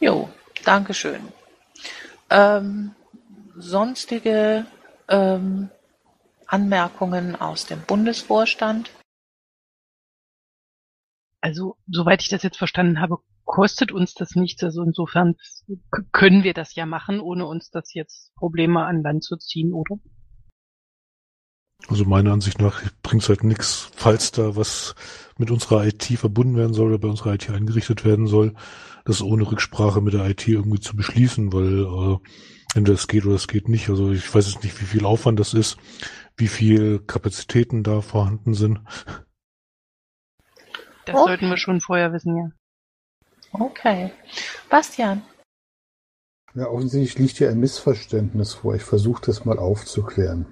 Jo, 0.00 0.28
Dankeschön. 0.64 1.20
Ähm, 2.30 2.94
sonstige 3.58 4.66
ähm, 5.08 5.70
Anmerkungen 6.46 7.36
aus 7.36 7.66
dem 7.66 7.82
Bundesvorstand? 7.82 8.90
Also, 11.40 11.76
soweit 11.86 12.22
ich 12.22 12.28
das 12.28 12.42
jetzt 12.42 12.58
verstanden 12.58 13.00
habe, 13.00 13.18
kostet 13.44 13.92
uns 13.92 14.14
das 14.14 14.34
nichts. 14.34 14.62
Also 14.62 14.82
insofern 14.82 15.36
können 16.12 16.44
wir 16.44 16.54
das 16.54 16.74
ja 16.74 16.86
machen, 16.86 17.18
ohne 17.18 17.46
uns 17.46 17.70
das 17.70 17.94
jetzt 17.94 18.34
Probleme 18.36 18.84
an 18.84 19.02
Land 19.02 19.24
zu 19.24 19.36
ziehen, 19.36 19.72
oder? 19.72 19.96
Also 21.86 22.04
meiner 22.04 22.32
Ansicht 22.32 22.60
nach 22.60 22.82
bringt 23.02 23.22
es 23.22 23.28
halt 23.28 23.44
nichts, 23.44 23.90
falls 23.94 24.32
da 24.32 24.56
was 24.56 24.94
mit 25.38 25.50
unserer 25.50 25.86
IT 25.86 26.04
verbunden 26.04 26.56
werden 26.56 26.74
soll 26.74 26.88
oder 26.88 26.98
bei 26.98 27.08
unserer 27.08 27.34
IT 27.34 27.48
eingerichtet 27.50 28.04
werden 28.04 28.26
soll, 28.26 28.54
das 29.04 29.22
ohne 29.22 29.50
Rücksprache 29.50 30.02
mit 30.02 30.12
der 30.12 30.28
IT 30.28 30.46
irgendwie 30.46 30.80
zu 30.80 30.96
beschließen, 30.96 31.52
weil 31.52 31.84
äh, 31.84 32.18
entweder 32.74 32.94
es 32.94 33.08
geht 33.08 33.24
oder 33.24 33.34
es 33.34 33.48
geht 33.48 33.68
nicht. 33.68 33.88
Also 33.88 34.12
ich 34.12 34.34
weiß 34.34 34.52
jetzt 34.52 34.64
nicht, 34.64 34.80
wie 34.80 34.86
viel 34.86 35.04
Aufwand 35.04 35.40
das 35.40 35.54
ist, 35.54 35.78
wie 36.36 36.48
viel 36.48 37.00
Kapazitäten 37.00 37.82
da 37.82 38.00
vorhanden 38.00 38.54
sind. 38.54 38.80
Das 41.06 41.16
okay. 41.16 41.24
sollten 41.24 41.48
wir 41.48 41.56
schon 41.56 41.80
vorher 41.80 42.12
wissen, 42.12 42.36
ja. 42.36 42.50
Okay. 43.52 44.12
Bastian. 44.68 45.22
Ja, 46.54 46.66
offensichtlich 46.66 47.18
liegt 47.18 47.38
hier 47.38 47.50
ein 47.50 47.60
Missverständnis 47.60 48.54
vor. 48.54 48.74
Ich 48.74 48.82
versuche 48.82 49.22
das 49.24 49.44
mal 49.44 49.58
aufzuklären. 49.58 50.46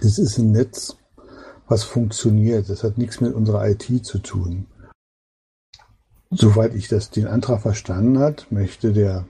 Es 0.00 0.18
ist 0.18 0.38
ein 0.38 0.52
Netz, 0.52 0.96
was 1.66 1.84
funktioniert. 1.84 2.68
Das 2.68 2.84
hat 2.84 2.98
nichts 2.98 3.20
mit 3.20 3.34
unserer 3.34 3.68
IT 3.68 4.04
zu 4.04 4.18
tun. 4.18 4.66
Soweit 6.30 6.74
ich 6.74 6.86
das 6.86 7.10
den 7.10 7.26
Antrag 7.26 7.62
verstanden 7.62 8.20
hat, 8.20 8.52
möchte 8.52 8.92
der 8.92 9.26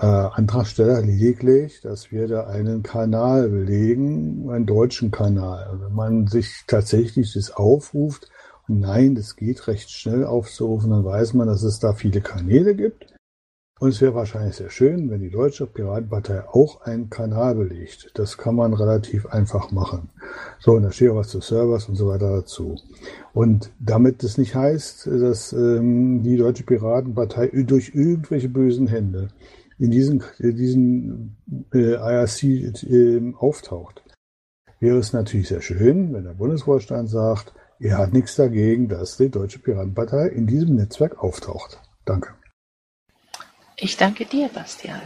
äh, 0.00 0.06
Antragsteller 0.06 1.02
lediglich, 1.02 1.80
dass 1.80 2.12
wir 2.12 2.28
da 2.28 2.46
einen 2.46 2.82
Kanal 2.82 3.48
belegen, 3.48 4.50
einen 4.50 4.66
deutschen 4.66 5.10
Kanal. 5.10 5.78
Wenn 5.82 5.94
man 5.94 6.26
sich 6.26 6.64
tatsächlich 6.66 7.32
das 7.34 7.50
aufruft, 7.50 8.28
und 8.68 8.80
nein, 8.80 9.14
das 9.14 9.36
geht 9.36 9.66
recht 9.66 9.90
schnell 9.90 10.24
aufzurufen, 10.24 10.90
dann 10.90 11.04
weiß 11.04 11.34
man, 11.34 11.46
dass 11.48 11.62
es 11.62 11.80
da 11.80 11.94
viele 11.94 12.20
Kanäle 12.20 12.74
gibt. 12.74 13.06
Und 13.80 13.90
es 13.90 14.00
wäre 14.00 14.14
wahrscheinlich 14.14 14.56
sehr 14.56 14.70
schön, 14.70 15.08
wenn 15.08 15.20
die 15.20 15.30
Deutsche 15.30 15.66
Piratenpartei 15.66 16.48
auch 16.48 16.80
einen 16.80 17.10
Kanal 17.10 17.54
belegt. 17.54 18.10
Das 18.14 18.36
kann 18.36 18.56
man 18.56 18.74
relativ 18.74 19.26
einfach 19.26 19.70
machen. 19.70 20.10
So, 20.58 20.72
und 20.72 20.82
da 20.82 20.90
steht 20.90 21.10
auch 21.10 21.16
was 21.16 21.28
zu 21.28 21.40
Servers 21.40 21.88
und 21.88 21.94
so 21.94 22.08
weiter 22.08 22.38
dazu. 22.38 22.76
Und 23.32 23.70
damit 23.78 24.24
das 24.24 24.36
nicht 24.36 24.56
heißt, 24.56 25.06
dass 25.06 25.52
ähm, 25.52 26.24
die 26.24 26.36
Deutsche 26.36 26.64
Piratenpartei 26.64 27.46
durch 27.64 27.94
irgendwelche 27.94 28.48
bösen 28.48 28.88
Hände 28.88 29.28
in 29.78 29.90
diesen, 29.90 30.22
diesen 30.38 31.36
äh, 31.72 31.94
IRC 31.94 32.42
äh, 32.42 33.32
auftaucht, 33.38 34.02
wäre 34.80 34.98
es 34.98 35.12
natürlich 35.12 35.48
sehr 35.48 35.62
schön, 35.62 36.12
wenn 36.12 36.24
der 36.24 36.34
Bundesvorstand 36.34 37.08
sagt, 37.08 37.52
er 37.80 37.98
hat 37.98 38.12
nichts 38.12 38.34
dagegen, 38.34 38.88
dass 38.88 39.16
die 39.16 39.30
Deutsche 39.30 39.60
Piratenpartei 39.60 40.28
in 40.28 40.46
diesem 40.46 40.74
Netzwerk 40.76 41.22
auftaucht. 41.22 41.80
Danke. 42.04 42.34
Ich 43.76 43.96
danke 43.96 44.24
dir, 44.24 44.48
Bastian. 44.48 45.00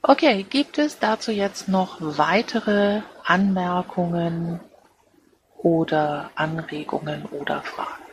Okay, 0.00 0.44
gibt 0.48 0.78
es 0.78 0.98
dazu 0.98 1.32
jetzt 1.32 1.68
noch 1.68 1.98
weitere 2.00 3.02
Anmerkungen 3.24 4.60
oder 5.58 6.30
Anregungen 6.36 7.26
oder 7.26 7.60
Fragen? 7.62 8.05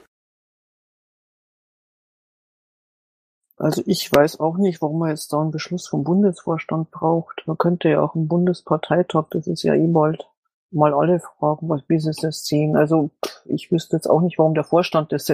Also 3.58 3.84
ich 3.86 4.12
weiß 4.12 4.40
auch 4.40 4.58
nicht, 4.58 4.82
warum 4.82 5.00
man 5.00 5.10
jetzt 5.10 5.32
da 5.32 5.40
einen 5.40 5.52
Beschluss 5.52 5.88
vom 5.88 6.04
Bundesvorstand 6.04 6.92
braucht. 6.92 7.44
Man 7.46 7.58
könnte 7.58 7.90
ja 7.90 8.02
auch 8.02 8.16
im 8.16 8.28
Bundesparteitag, 8.28 9.26
das 9.30 9.48
ist 9.48 9.64
ja 9.64 9.76
eh 9.76 9.88
bald, 9.88 10.28
mal 10.72 10.94
alle 10.94 11.20
fragen, 11.20 11.70
was, 11.70 11.82
wie 11.88 12.00
sie 12.00 12.12
das 12.20 12.46
sehen. 12.46 12.76
Also 12.76 13.12
ich 13.46 13.72
wüsste 13.72 13.96
jetzt 13.96 14.10
auch 14.10 14.22
nicht, 14.22 14.40
warum 14.40 14.56
der 14.56 14.64
Vorstand 14.64 15.12
das 15.12 15.32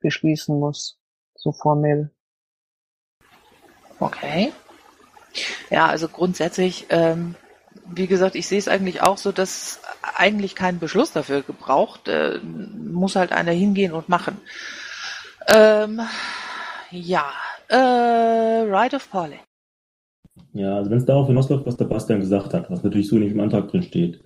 beschließen 0.00 0.58
muss. 0.58 0.98
so 1.34 1.52
formell. 1.52 2.10
Okay. 3.98 4.52
Ja, 5.70 5.86
also 5.86 6.08
grundsätzlich, 6.08 6.86
ähm, 6.90 7.36
wie 7.86 8.06
gesagt, 8.06 8.34
ich 8.34 8.46
sehe 8.46 8.58
es 8.58 8.68
eigentlich 8.68 9.00
auch 9.02 9.16
so, 9.16 9.32
dass 9.32 9.80
eigentlich 10.16 10.54
keinen 10.54 10.78
Beschluss 10.78 11.12
dafür 11.12 11.42
gebraucht. 11.42 12.08
Äh, 12.08 12.38
muss 12.38 13.16
halt 13.16 13.32
einer 13.32 13.52
hingehen 13.52 13.92
und 13.92 14.08
machen. 14.08 14.40
Ähm, 15.48 16.00
ja, 16.90 17.32
äh, 17.72 18.70
Right 18.70 18.94
of 18.94 19.10
Pauling. 19.10 19.40
Ja, 20.52 20.76
also 20.76 20.90
wenn 20.90 20.98
es 20.98 21.04
darauf 21.04 21.26
hinausläuft, 21.26 21.66
was 21.66 21.76
der 21.76 21.86
Bastian 21.86 22.20
gesagt 22.20 22.52
hat, 22.54 22.70
was 22.70 22.82
natürlich 22.82 23.08
so 23.08 23.16
nicht 23.16 23.32
im 23.32 23.40
Antrag 23.40 23.68
drin 23.68 23.82
steht, 23.82 24.22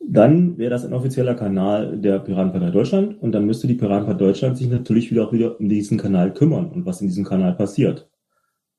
dann 0.00 0.56
wäre 0.58 0.70
das 0.70 0.84
ein 0.84 0.92
offizieller 0.92 1.34
Kanal 1.34 1.98
der 1.98 2.18
Piratenpartei 2.20 2.70
Deutschland 2.70 3.20
und 3.20 3.32
dann 3.32 3.46
müsste 3.46 3.66
die 3.66 3.74
Piratenpartei 3.74 4.18
Deutschland 4.18 4.56
sich 4.56 4.68
natürlich 4.68 5.10
wieder 5.10 5.26
auch 5.26 5.32
wieder 5.32 5.58
um 5.58 5.68
diesen 5.68 5.98
Kanal 5.98 6.32
kümmern 6.32 6.70
und 6.70 6.86
was 6.86 7.00
in 7.00 7.08
diesem 7.08 7.24
Kanal 7.24 7.54
passiert. 7.54 8.08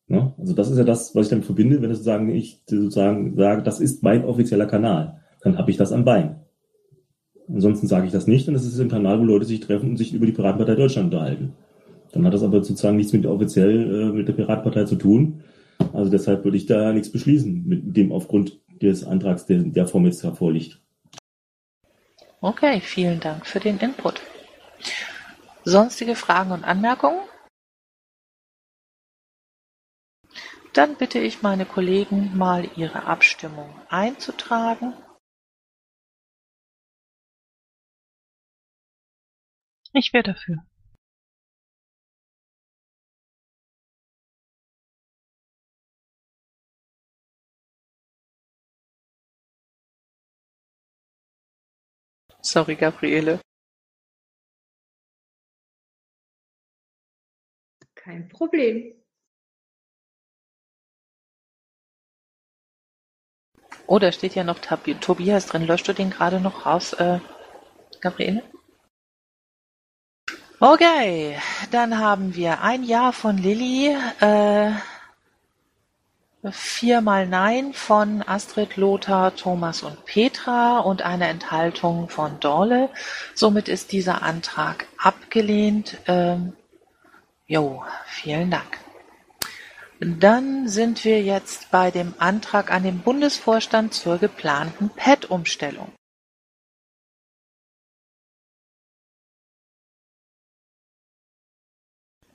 Ne? 0.07 0.33
Also 0.37 0.53
das 0.53 0.71
ist 0.71 0.77
ja 0.77 0.85
das, 0.85 1.15
was 1.15 1.25
ich 1.25 1.29
damit 1.29 1.45
verbinde, 1.45 1.81
wenn 1.81 1.91
ich 1.91 1.97
sozusagen, 1.97 2.29
ich 2.29 2.63
sozusagen 2.65 3.35
sage, 3.35 3.63
das 3.63 3.79
ist 3.79 4.03
mein 4.03 4.23
offizieller 4.23 4.67
Kanal, 4.67 5.21
dann 5.41 5.57
habe 5.57 5.71
ich 5.71 5.77
das 5.77 5.91
am 5.91 6.05
Bein. 6.05 6.37
Ansonsten 7.49 7.87
sage 7.87 8.05
ich 8.05 8.11
das 8.11 8.27
nicht 8.27 8.47
und 8.47 8.55
es 8.55 8.65
ist 8.65 8.79
ein 8.79 8.89
Kanal, 8.89 9.19
wo 9.19 9.23
Leute 9.23 9.45
sich 9.45 9.59
treffen 9.59 9.91
und 9.91 9.97
sich 9.97 10.13
über 10.13 10.25
die 10.25 10.33
Piratenpartei 10.33 10.75
Deutschland 10.75 11.13
unterhalten. 11.13 11.53
Dann 12.11 12.25
hat 12.25 12.33
das 12.33 12.43
aber 12.43 12.63
sozusagen 12.63 12.97
nichts 12.97 13.13
mit 13.13 13.25
offiziell 13.25 14.09
äh, 14.09 14.11
mit 14.13 14.27
der 14.27 14.33
Piratenpartei 14.33 14.85
zu 14.85 14.95
tun. 14.95 15.43
Also 15.93 16.09
deshalb 16.11 16.43
würde 16.43 16.57
ich 16.57 16.65
da 16.65 16.93
nichts 16.93 17.11
beschließen, 17.11 17.67
mit 17.67 17.95
dem 17.95 18.11
aufgrund 18.11 18.59
des 18.81 19.03
Antrags, 19.03 19.45
der, 19.45 19.59
der 19.59 19.87
Form 19.87 20.05
jetzt 20.05 20.23
hervorliegt. 20.23 20.81
Okay, 22.41 22.81
vielen 22.81 23.19
Dank 23.19 23.45
für 23.45 23.59
den 23.59 23.79
Input. 23.79 24.21
Sonstige 25.63 26.15
Fragen 26.15 26.51
und 26.51 26.63
Anmerkungen? 26.63 27.19
Dann 30.73 30.95
bitte 30.95 31.17
ich 31.17 31.41
meine 31.41 31.65
Kollegen 31.65 32.37
mal 32.37 32.69
ihre 32.75 33.05
Abstimmung 33.05 33.73
einzutragen. 33.89 34.93
Ich 39.93 40.13
wäre 40.13 40.23
dafür. 40.23 40.63
Sorry, 52.47 52.75
Gabriele. 52.75 53.41
Kein 57.93 58.29
Problem. 58.29 58.93
Oh, 63.85 63.99
da 63.99 64.13
steht 64.13 64.35
ja 64.35 64.45
noch 64.45 64.59
Tabi 64.59 64.95
Tobias 64.95 65.47
drin. 65.47 65.67
Löscht 65.67 65.89
du 65.89 65.93
den 65.93 66.09
gerade 66.09 66.39
noch 66.39 66.65
raus, 66.65 66.93
äh, 66.93 67.19
Gabriele? 67.99 68.43
Okay, 70.61 71.37
dann 71.71 71.99
haben 71.99 72.33
wir 72.33 72.61
ein 72.61 72.83
Ja 72.83 73.11
von 73.11 73.37
Lilly, 73.37 73.89
äh, 74.21 74.71
viermal 76.51 77.27
Nein 77.27 77.73
von 77.73 78.23
Astrid, 78.25 78.77
Lothar, 78.77 79.35
Thomas 79.35 79.83
und 79.83 80.05
Petra 80.05 80.79
und 80.79 81.01
eine 81.01 81.27
Enthaltung 81.27 82.09
von 82.09 82.39
Dorle. 82.39 82.89
Somit 83.33 83.67
ist 83.67 83.91
dieser 83.91 84.21
Antrag 84.21 84.87
abgelehnt. 84.97 85.97
Ähm, 86.07 86.53
jo, 87.47 87.83
vielen 88.05 88.51
Dank. 88.51 88.79
Dann 89.99 90.67
sind 90.67 91.03
wir 91.05 91.23
jetzt 91.23 91.71
bei 91.71 91.89
dem 91.89 92.13
Antrag 92.19 92.71
an 92.71 92.83
den 92.83 92.99
Bundesvorstand 92.99 93.93
zur 93.93 94.19
geplanten 94.19 94.89
PET-Umstellung. 94.89 95.91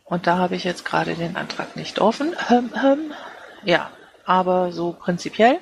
Und 0.05 0.27
da 0.27 0.37
habe 0.37 0.57
ich 0.57 0.65
jetzt 0.65 0.85
gerade 0.85 1.15
den 1.15 1.37
Antrag 1.37 1.77
nicht 1.77 2.01
offen. 2.01 2.35
Hm, 2.49 2.71
hm. 2.75 3.15
Ja, 3.65 3.93
aber 4.25 4.73
so 4.73 4.93
prinzipiell. 4.93 5.61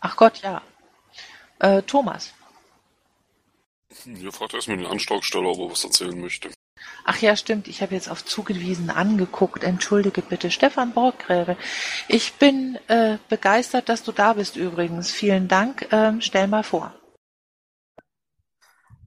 Ach 0.00 0.16
Gott, 0.16 0.42
ja. 0.42 0.62
Äh, 1.58 1.82
Thomas. 1.82 2.32
Hier 4.04 4.32
fragt 4.32 4.54
erstmal 4.54 4.76
den 4.76 4.86
Antragsteller, 4.86 5.48
ob 5.48 5.58
er 5.58 5.70
was 5.70 5.84
erzählen 5.84 6.20
möchte. 6.20 6.50
Ach 7.04 7.18
ja, 7.18 7.34
stimmt. 7.36 7.68
Ich 7.68 7.82
habe 7.82 7.94
jetzt 7.94 8.08
auf 8.08 8.24
zugewiesen 8.24 8.90
angeguckt. 8.90 9.64
Entschuldige 9.64 10.22
bitte, 10.22 10.50
Stefan 10.50 10.92
Borggräbe. 10.92 11.56
Ich 12.06 12.34
bin 12.34 12.78
äh, 12.88 13.18
begeistert, 13.28 13.88
dass 13.88 14.04
du 14.04 14.12
da 14.12 14.34
bist 14.34 14.56
übrigens. 14.56 15.10
Vielen 15.10 15.48
Dank. 15.48 15.88
Ähm, 15.90 16.20
stell 16.20 16.46
mal 16.46 16.62
vor. 16.62 16.94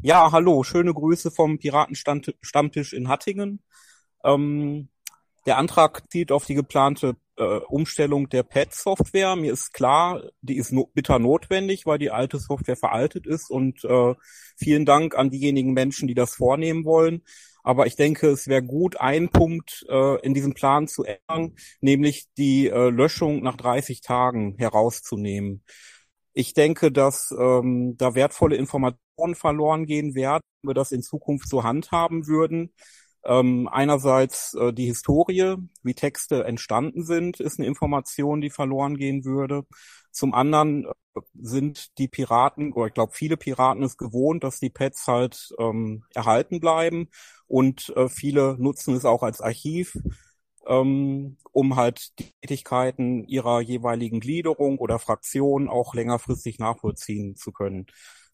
Ja, 0.04 0.32
hallo, 0.32 0.64
schöne 0.64 0.96
Grüße 0.96 1.30
vom 1.30 1.60
Piratenstammtisch 1.60 2.94
in 2.94 3.08
Hattingen. 3.08 3.62
Ähm, 4.24 4.90
der 5.46 5.60
Antrag 5.60 6.12
zielt 6.12 6.32
auf 6.32 6.46
die 6.46 6.56
geplante 6.56 7.18
äh, 7.38 7.44
Umstellung 7.44 8.28
der 8.28 8.42
PET-Software. 8.42 9.36
Mir 9.36 9.54
ist 9.54 9.74
klar, 9.74 10.24
die 10.42 10.58
ist 10.58 10.72
no 10.72 10.88
bitter 10.88 11.20
notwendig, 11.20 11.86
weil 11.86 12.00
die 12.00 12.10
alte 12.10 12.40
Software 12.40 12.78
veraltet 12.78 13.28
ist 13.28 13.52
und 13.52 13.84
äh, 13.86 14.16
vielen 14.58 14.88
Dank 14.88 15.16
an 15.16 15.30
diejenigen 15.30 15.74
Menschen, 15.74 16.08
die 16.08 16.16
das 16.16 16.34
vornehmen 16.34 16.84
wollen. 16.84 17.22
Aber 17.62 17.86
ich 17.86 17.96
denke, 17.96 18.30
es 18.30 18.48
wäre 18.48 18.64
gut, 18.64 19.00
einen 19.00 19.30
Punkt 19.30 19.86
äh, 19.88 20.20
in 20.26 20.34
diesem 20.34 20.56
Plan 20.56 20.88
zu 20.88 21.04
ändern, 21.04 21.56
nämlich 21.80 22.26
die 22.40 22.70
äh, 22.70 22.90
Löschung 22.90 23.44
nach 23.44 23.56
30 23.56 24.02
Tagen 24.02 24.56
herauszunehmen. 24.58 25.64
Ich 26.34 26.54
denke, 26.54 26.91
dass 26.91 27.34
ähm, 27.38 27.96
da 27.98 28.15
wertvolle 28.15 28.56
Informationen 28.56 29.36
verloren 29.36 29.86
gehen 29.86 30.15
werden, 30.15 30.41
wenn 30.62 30.70
wir 30.70 30.74
das 30.74 30.91
in 30.91 31.04
Zukunft 31.04 31.50
so 31.50 31.63
handhaben 31.63 32.28
würden. 32.28 32.74
Ähm, 33.24 33.67
einerseits 33.72 34.54
äh, 34.56 34.74
die 34.74 34.86
Historie, 34.88 35.56
wie 35.84 35.94
Texte 35.94 36.44
entstanden 36.46 37.04
sind, 37.04 37.39
ist 37.39 37.60
eine 37.60 37.67
Information, 37.67 38.41
die 38.41 38.50
verloren 38.50 38.98
gehen 38.98 39.26
würde. 39.26 39.63
Zum 40.12 40.34
anderen 40.34 40.86
äh, 40.86 41.22
sind 41.39 41.98
die 42.00 42.08
Piraten, 42.08 42.74
oder 42.74 42.88
ich 42.88 42.94
glaube, 42.94 43.13
viele 43.13 43.38
Piraten 43.38 43.84
es 43.84 43.98
gewohnt, 43.98 44.44
dass 44.44 44.60
die 44.60 44.70
Pads 44.72 45.08
halt 45.08 45.50
ähm, 45.60 46.04
erhalten 46.15 46.60
bleiben 46.60 47.10
und 47.48 47.94
äh, 47.96 48.10
viele 48.10 48.56
nutzen 48.58 48.96
es 48.96 49.06
auch 49.06 49.22
als 49.24 49.41
Archiv 49.41 49.96
ähm, 50.67 51.38
um 51.52 51.76
halt 51.76 52.17
die 52.19 52.32
Tätigkeiten 52.41 53.24
ihrer 53.26 53.62
jeweiligen 53.62 54.19
Gliederung 54.19 54.78
oder 54.78 55.00
Fraktion 55.00 55.69
auch 55.69 55.93
längerfristig 55.93 56.60
nachvollziehen 56.60 57.36
zu 57.36 57.52
können. 57.52 57.88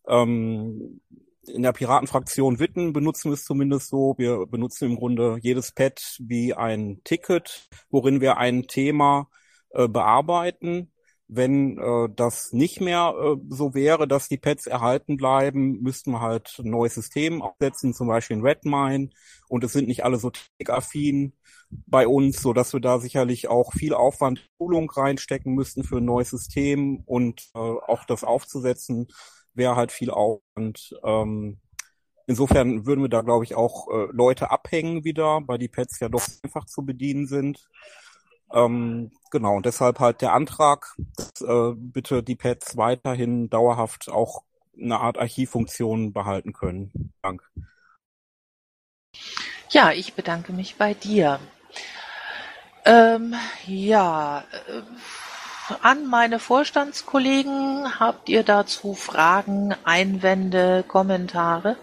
Ähm, 0.07 1.01
in 1.47 1.63
der 1.63 1.71
Piratenfraktion 1.73 2.59
Witten 2.59 2.93
benutzen 2.93 3.29
wir 3.29 3.35
es 3.35 3.45
zumindest 3.45 3.89
so. 3.89 4.15
Wir 4.17 4.45
benutzen 4.47 4.91
im 4.91 4.97
Grunde 4.97 5.37
jedes 5.41 5.71
Pad 5.71 6.17
wie 6.19 6.53
ein 6.53 7.01
Ticket, 7.03 7.69
worin 7.89 8.21
wir 8.21 8.37
ein 8.37 8.67
Thema 8.67 9.29
äh, 9.69 9.87
bearbeiten. 9.87 10.91
Wenn 11.27 11.77
äh, 11.77 12.09
das 12.15 12.53
nicht 12.53 12.79
mehr 12.79 13.13
äh, 13.17 13.35
so 13.49 13.73
wäre, 13.73 14.07
dass 14.07 14.29
die 14.29 14.37
Pads 14.37 14.67
erhalten 14.67 15.17
bleiben, 15.17 15.81
müssten 15.81 16.11
wir 16.11 16.21
halt 16.21 16.57
ein 16.59 16.69
neues 16.69 16.95
System 16.95 17.41
aufsetzen, 17.41 17.93
zum 17.93 18.07
Beispiel 18.07 18.37
in 18.37 18.43
Redmine. 18.43 19.09
Und 19.49 19.63
es 19.63 19.73
sind 19.73 19.87
nicht 19.87 20.05
alle 20.05 20.17
so 20.17 20.29
technikaffin 20.29 21.33
bei 21.69 22.07
uns, 22.07 22.41
so 22.41 22.53
dass 22.53 22.73
wir 22.73 22.79
da 22.79 22.99
sicherlich 22.99 23.49
auch 23.49 23.73
viel 23.73 23.93
Aufwand 23.93 24.47
Schulung 24.57 24.89
reinstecken 24.89 25.53
müssten 25.53 25.83
für 25.83 25.97
ein 25.97 26.05
neues 26.05 26.29
System 26.29 27.03
und 27.05 27.49
äh, 27.53 27.57
auch 27.59 28.05
das 28.05 28.23
aufzusetzen 28.23 29.07
wäre 29.57 29.75
halt 29.75 29.91
viel 29.91 30.11
Aufwand. 30.11 30.95
Ähm, 31.03 31.59
insofern 32.27 32.85
würden 32.85 33.03
wir 33.03 33.09
da, 33.09 33.21
glaube 33.21 33.43
ich, 33.43 33.55
auch 33.55 33.87
äh, 33.89 34.07
Leute 34.11 34.51
abhängen 34.51 35.03
wieder, 35.03 35.41
weil 35.47 35.57
die 35.57 35.67
Pads 35.67 35.99
ja 35.99 36.09
doch 36.09 36.25
einfach 36.43 36.65
zu 36.65 36.85
bedienen 36.85 37.27
sind. 37.27 37.67
Ähm, 38.53 39.11
genau, 39.31 39.55
und 39.55 39.65
deshalb 39.65 39.99
halt 39.99 40.21
der 40.21 40.33
Antrag, 40.33 40.95
dass, 41.15 41.41
äh, 41.41 41.73
bitte 41.75 42.23
die 42.23 42.35
Pads 42.35 42.77
weiterhin 42.77 43.49
dauerhaft 43.49 44.09
auch 44.09 44.43
eine 44.79 44.99
Art 44.99 45.17
Archivfunktion 45.17 46.13
behalten 46.13 46.53
können. 46.53 47.13
Dank. 47.21 47.41
Ja, 49.69 49.91
ich 49.91 50.13
bedanke 50.13 50.53
mich 50.53 50.75
bei 50.77 50.93
dir. 50.93 51.39
Ähm, 52.85 53.35
ja, 53.65 54.45
äh, 54.67 54.81
an 55.81 56.05
meine 56.05 56.39
Vorstandskollegen, 56.39 57.99
habt 57.99 58.29
ihr 58.29 58.43
dazu 58.43 58.93
Fragen, 58.93 59.75
Einwände, 59.83 60.85
Kommentare? 60.87 61.75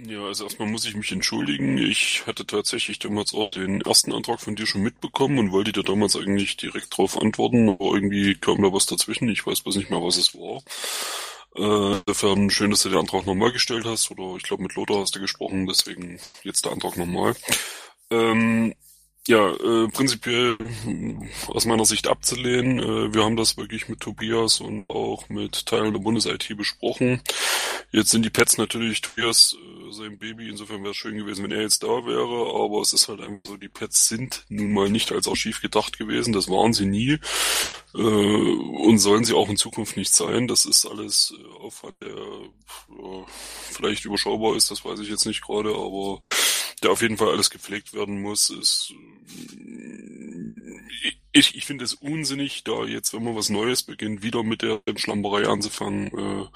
Ja, 0.00 0.22
also 0.26 0.44
erstmal 0.44 0.68
muss 0.68 0.84
ich 0.84 0.94
mich 0.94 1.10
entschuldigen. 1.10 1.76
Ich 1.78 2.24
hatte 2.26 2.46
tatsächlich 2.46 3.00
damals 3.00 3.34
auch 3.34 3.50
den 3.50 3.80
ersten 3.80 4.12
Antrag 4.12 4.40
von 4.40 4.54
dir 4.54 4.64
schon 4.66 4.82
mitbekommen 4.82 5.38
und 5.38 5.50
wollte 5.50 5.72
dir 5.72 5.82
damals 5.82 6.14
eigentlich 6.14 6.56
direkt 6.56 6.92
darauf 6.92 7.20
antworten, 7.20 7.68
aber 7.68 7.94
irgendwie 7.94 8.36
kam 8.36 8.62
da 8.62 8.72
was 8.72 8.86
dazwischen. 8.86 9.28
Ich 9.28 9.44
weiß 9.44 9.60
bloß 9.62 9.74
nicht 9.76 9.90
mehr, 9.90 10.00
was 10.02 10.16
es 10.16 10.34
war. 10.36 10.62
Äh, 11.56 12.00
insofern 12.06 12.50
schön, 12.50 12.70
dass 12.70 12.82
du 12.82 12.90
den 12.90 12.98
Antrag 12.98 13.26
nochmal 13.26 13.52
gestellt 13.52 13.84
hast, 13.86 14.10
oder 14.12 14.36
ich 14.36 14.44
glaube 14.44 14.62
mit 14.62 14.74
Lothar 14.76 15.00
hast 15.00 15.16
du 15.16 15.20
gesprochen, 15.20 15.66
deswegen 15.66 16.20
jetzt 16.44 16.64
der 16.64 16.72
Antrag 16.72 16.96
nochmal. 16.96 17.34
Ähm, 18.10 18.74
ja, 19.28 19.50
äh, 19.50 19.88
prinzipiell 19.88 20.56
äh, 20.86 21.14
aus 21.48 21.66
meiner 21.66 21.84
Sicht 21.84 22.08
abzulehnen. 22.08 22.78
Äh, 22.78 23.14
wir 23.14 23.24
haben 23.24 23.36
das 23.36 23.58
wirklich 23.58 23.88
mit 23.88 24.00
Tobias 24.00 24.60
und 24.60 24.88
auch 24.88 25.28
mit 25.28 25.66
Teilen 25.66 25.92
der 25.92 26.00
Bundes-IT 26.00 26.56
besprochen. 26.56 27.20
Jetzt 27.92 28.10
sind 28.10 28.24
die 28.24 28.30
Pets 28.30 28.56
natürlich 28.56 29.02
Tobias 29.02 29.54
äh, 29.54 29.92
sein 29.92 30.18
Baby, 30.18 30.48
insofern 30.48 30.82
wäre 30.82 30.92
es 30.92 30.96
schön 30.96 31.18
gewesen, 31.18 31.44
wenn 31.44 31.52
er 31.52 31.60
jetzt 31.60 31.82
da 31.82 32.06
wäre, 32.06 32.64
aber 32.64 32.80
es 32.80 32.94
ist 32.94 33.08
halt 33.08 33.20
einfach 33.20 33.40
so, 33.46 33.56
die 33.58 33.68
Pets 33.68 34.08
sind 34.08 34.46
nun 34.48 34.72
mal 34.72 34.88
nicht 34.88 35.12
als 35.12 35.28
Archiv 35.28 35.60
gedacht 35.60 35.98
gewesen, 35.98 36.32
das 36.32 36.48
waren 36.48 36.72
sie 36.72 36.86
nie 36.86 37.18
äh, 37.94 37.98
und 37.98 38.98
sollen 38.98 39.24
sie 39.24 39.34
auch 39.34 39.50
in 39.50 39.58
Zukunft 39.58 39.98
nicht 39.98 40.14
sein. 40.14 40.48
Das 40.48 40.64
ist 40.64 40.86
alles 40.86 41.34
äh, 41.38 41.62
Aufwand, 41.62 41.96
der 42.00 42.16
äh, 42.16 43.24
vielleicht 43.72 44.06
überschaubar 44.06 44.56
ist, 44.56 44.70
das 44.70 44.86
weiß 44.86 45.00
ich 45.00 45.10
jetzt 45.10 45.26
nicht 45.26 45.42
gerade, 45.42 45.70
aber 45.70 46.22
der 46.80 46.90
auf 46.90 47.02
jeden 47.02 47.16
Fall 47.16 47.28
alles 47.28 47.50
gepflegt 47.50 47.94
werden 47.94 48.20
muss, 48.20 48.50
ist 48.50 48.94
ich, 51.32 51.56
ich 51.56 51.64
finde 51.64 51.84
es 51.84 51.94
unsinnig, 51.94 52.64
da 52.64 52.84
jetzt, 52.84 53.12
wenn 53.14 53.24
man 53.24 53.36
was 53.36 53.48
Neues 53.48 53.82
beginnt, 53.82 54.22
wieder 54.22 54.42
mit 54.42 54.62
der 54.62 54.80
Schlamperei 54.96 55.46
anzufangen, 55.46 56.06
äh, 56.08 56.46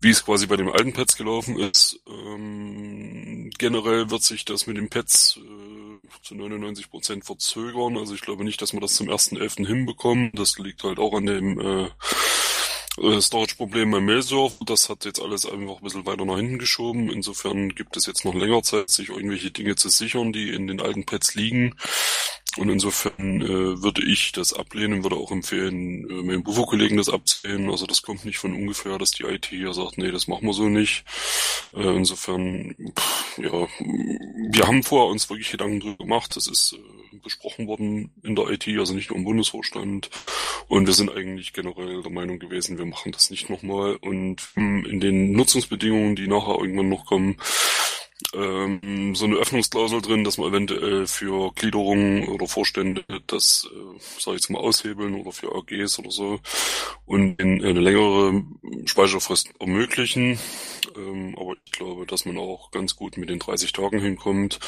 wie 0.00 0.10
es 0.10 0.24
quasi 0.24 0.46
bei 0.46 0.56
den 0.56 0.68
alten 0.68 0.92
Pads 0.92 1.16
gelaufen 1.16 1.58
ist. 1.58 2.00
Ähm, 2.08 3.50
generell 3.58 4.10
wird 4.10 4.22
sich 4.22 4.44
das 4.44 4.66
mit 4.66 4.76
den 4.76 4.88
Pads 4.88 5.38
äh, 5.38 6.08
zu 6.22 6.34
99 6.34 6.90
Prozent 6.90 7.24
verzögern. 7.24 7.96
Also 7.96 8.14
ich 8.14 8.22
glaube 8.22 8.44
nicht, 8.44 8.60
dass 8.60 8.72
wir 8.72 8.80
das 8.80 8.94
zum 8.94 9.08
1.11. 9.08 9.66
hinbekommen. 9.66 10.32
Das 10.34 10.58
liegt 10.58 10.82
halt 10.82 10.98
auch 10.98 11.14
an 11.14 11.26
dem 11.26 11.60
äh, 11.60 11.88
Storage-Problem 12.98 13.90
beim 13.90 14.04
Mailserver, 14.04 14.52
das 14.66 14.90
hat 14.90 15.06
jetzt 15.06 15.20
alles 15.20 15.46
einfach 15.46 15.78
ein 15.78 15.82
bisschen 15.82 16.04
weiter 16.04 16.26
nach 16.26 16.36
hinten 16.36 16.58
geschoben. 16.58 17.10
Insofern 17.10 17.70
gibt 17.70 17.96
es 17.96 18.04
jetzt 18.04 18.24
noch 18.24 18.34
länger 18.34 18.62
Zeit, 18.62 18.90
sich 18.90 19.08
irgendwelche 19.08 19.50
Dinge 19.50 19.76
zu 19.76 19.88
sichern, 19.88 20.32
die 20.32 20.50
in 20.50 20.66
den 20.66 20.80
alten 20.80 21.06
Pads 21.06 21.34
liegen. 21.34 21.74
Und 22.58 22.68
insofern 22.68 23.40
äh, 23.40 23.82
würde 23.82 24.02
ich 24.04 24.32
das 24.32 24.52
ablehnen, 24.52 25.02
würde 25.02 25.16
auch 25.16 25.30
empfehlen, 25.30 26.08
äh, 26.10 26.22
mit 26.22 26.34
dem 26.34 26.42
Bufo-Kollegen 26.42 26.98
das 26.98 27.08
abzulehnen. 27.08 27.70
Also 27.70 27.86
das 27.86 28.02
kommt 28.02 28.26
nicht 28.26 28.38
von 28.38 28.52
ungefähr, 28.52 28.98
dass 28.98 29.12
die 29.12 29.24
IT 29.24 29.46
hier 29.46 29.72
sagt, 29.72 29.96
nee, 29.96 30.10
das 30.10 30.28
machen 30.28 30.46
wir 30.46 30.52
so 30.52 30.68
nicht. 30.68 31.04
Äh, 31.74 31.96
insofern, 31.96 32.74
pff, 32.94 33.38
ja, 33.38 33.68
wir 34.50 34.66
haben 34.66 34.82
vorher 34.82 35.10
uns 35.10 35.30
wirklich 35.30 35.50
Gedanken 35.50 35.80
drüber 35.80 36.04
gemacht. 36.04 36.36
Das 36.36 36.46
ist 36.46 36.74
äh, 36.74 37.16
besprochen 37.22 37.66
worden 37.66 38.10
in 38.22 38.36
der 38.36 38.50
IT, 38.50 38.68
also 38.78 38.92
nicht 38.92 39.08
nur 39.08 39.18
im 39.18 39.24
Bundesvorstand. 39.24 40.10
Und 40.68 40.86
wir 40.86 40.94
sind 40.94 41.10
eigentlich 41.10 41.54
generell 41.54 42.02
der 42.02 42.12
Meinung 42.12 42.38
gewesen, 42.38 42.76
wir 42.76 42.86
machen 42.86 43.12
das 43.12 43.30
nicht 43.30 43.48
nochmal. 43.48 43.96
Und 43.96 44.42
ähm, 44.56 44.84
in 44.84 45.00
den 45.00 45.32
Nutzungsbedingungen, 45.32 46.16
die 46.16 46.28
nachher 46.28 46.58
irgendwann 46.60 46.90
noch 46.90 47.06
kommen, 47.06 47.38
ähm, 48.34 49.14
so 49.14 49.24
eine 49.26 49.36
Öffnungsklausel 49.36 50.02
drin, 50.02 50.24
dass 50.24 50.38
man 50.38 50.48
eventuell 50.48 51.06
für 51.06 51.52
Gliederungen 51.54 52.28
oder 52.28 52.46
Vorstände 52.46 53.04
das, 53.26 53.68
äh, 53.72 53.98
sag 54.18 54.34
ich 54.34 54.40
jetzt 54.40 54.50
mal, 54.50 54.60
aushebeln 54.60 55.14
oder 55.14 55.32
für 55.32 55.54
AGs 55.54 55.98
oder 55.98 56.10
so 56.10 56.40
und 57.06 57.40
in, 57.40 57.64
eine 57.64 57.80
längere 57.80 58.42
Speicherfrist 58.86 59.50
ermöglichen. 59.58 60.38
Ähm, 60.96 61.36
aber 61.38 61.54
ich 61.64 61.72
glaube, 61.72 62.06
dass 62.06 62.24
man 62.24 62.38
auch 62.38 62.70
ganz 62.70 62.96
gut 62.96 63.16
mit 63.16 63.28
den 63.28 63.38
30 63.38 63.72
Tagen 63.72 64.00
hinkommt, 64.00 64.58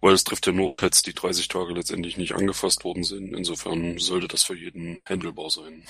weil 0.00 0.14
es 0.14 0.24
trifft 0.24 0.46
ja 0.46 0.52
nur 0.52 0.76
Pets, 0.76 1.02
die 1.02 1.14
30 1.14 1.48
Tage 1.48 1.72
letztendlich 1.72 2.16
nicht 2.16 2.34
angefasst 2.34 2.84
worden 2.84 3.04
sind. 3.04 3.34
Insofern 3.34 3.98
sollte 3.98 4.28
das 4.28 4.42
für 4.44 4.56
jeden 4.56 5.00
handelbar 5.08 5.50
sein. 5.50 5.84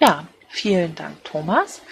Ja, 0.00 0.26
vielen 0.48 0.94
Dank, 0.94 1.24
Thomas. 1.24 1.82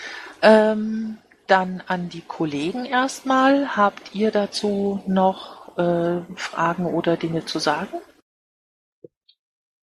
Ähm, 0.43 1.19
dann 1.47 1.83
an 1.87 2.09
die 2.09 2.23
Kollegen 2.23 2.85
erstmal. 2.85 3.77
Habt 3.77 4.15
ihr 4.15 4.31
dazu 4.31 5.03
noch 5.07 5.77
äh, 5.79 6.21
Fragen 6.37 6.87
oder 6.87 7.17
Dinge 7.17 7.45
zu 7.45 7.59
sagen? 7.59 7.99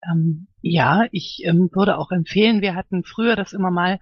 Ähm, 0.03 0.47
ja, 0.61 1.05
ich 1.11 1.41
ähm, 1.43 1.69
würde 1.73 1.97
auch 1.97 2.11
empfehlen, 2.11 2.61
wir 2.61 2.75
hatten 2.75 3.03
früher 3.03 3.35
das 3.35 3.51
immer 3.51 3.71
mal, 3.71 3.99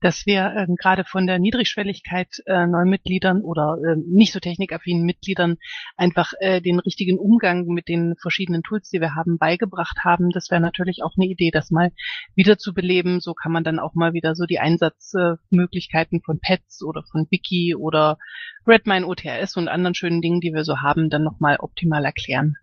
dass 0.00 0.24
wir 0.24 0.54
ähm, 0.56 0.76
gerade 0.76 1.04
von 1.04 1.26
der 1.26 1.40
Niedrigschwelligkeit 1.40 2.42
äh, 2.46 2.66
Neumitgliedern 2.66 3.42
oder 3.42 3.76
äh, 3.84 3.96
nicht 3.96 4.32
so 4.32 4.38
technikaffinen 4.38 5.04
Mitgliedern 5.04 5.56
einfach 5.96 6.32
äh, 6.38 6.60
den 6.60 6.78
richtigen 6.78 7.18
Umgang 7.18 7.66
mit 7.66 7.88
den 7.88 8.14
verschiedenen 8.20 8.62
Tools, 8.62 8.88
die 8.88 9.00
wir 9.00 9.16
haben, 9.16 9.38
beigebracht 9.38 10.04
haben. 10.04 10.30
Das 10.30 10.50
wäre 10.50 10.60
natürlich 10.60 11.02
auch 11.02 11.16
eine 11.16 11.26
Idee, 11.26 11.50
das 11.50 11.72
mal 11.72 11.90
wieder 12.36 12.56
zu 12.56 12.72
beleben. 12.72 13.20
So 13.20 13.34
kann 13.34 13.50
man 13.50 13.64
dann 13.64 13.80
auch 13.80 13.94
mal 13.94 14.12
wieder 14.12 14.36
so 14.36 14.44
die 14.46 14.60
Einsatzmöglichkeiten 14.60 16.22
von 16.22 16.38
Pets 16.38 16.84
oder 16.84 17.02
von 17.10 17.26
Wiki 17.30 17.74
oder 17.74 18.18
Redmine 18.64 19.06
OTRS 19.06 19.56
und 19.56 19.66
anderen 19.66 19.94
schönen 19.94 20.22
Dingen, 20.22 20.40
die 20.40 20.52
wir 20.52 20.62
so 20.62 20.80
haben, 20.80 21.10
dann 21.10 21.24
nochmal 21.24 21.56
optimal 21.58 22.04
erklären. 22.04 22.56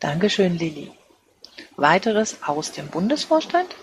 Dankeschön, 0.00 0.56
Lilly. 0.56 0.92
Weiteres 1.76 2.42
aus 2.44 2.72
dem 2.72 2.88
Bundesvorstand? 2.88 3.74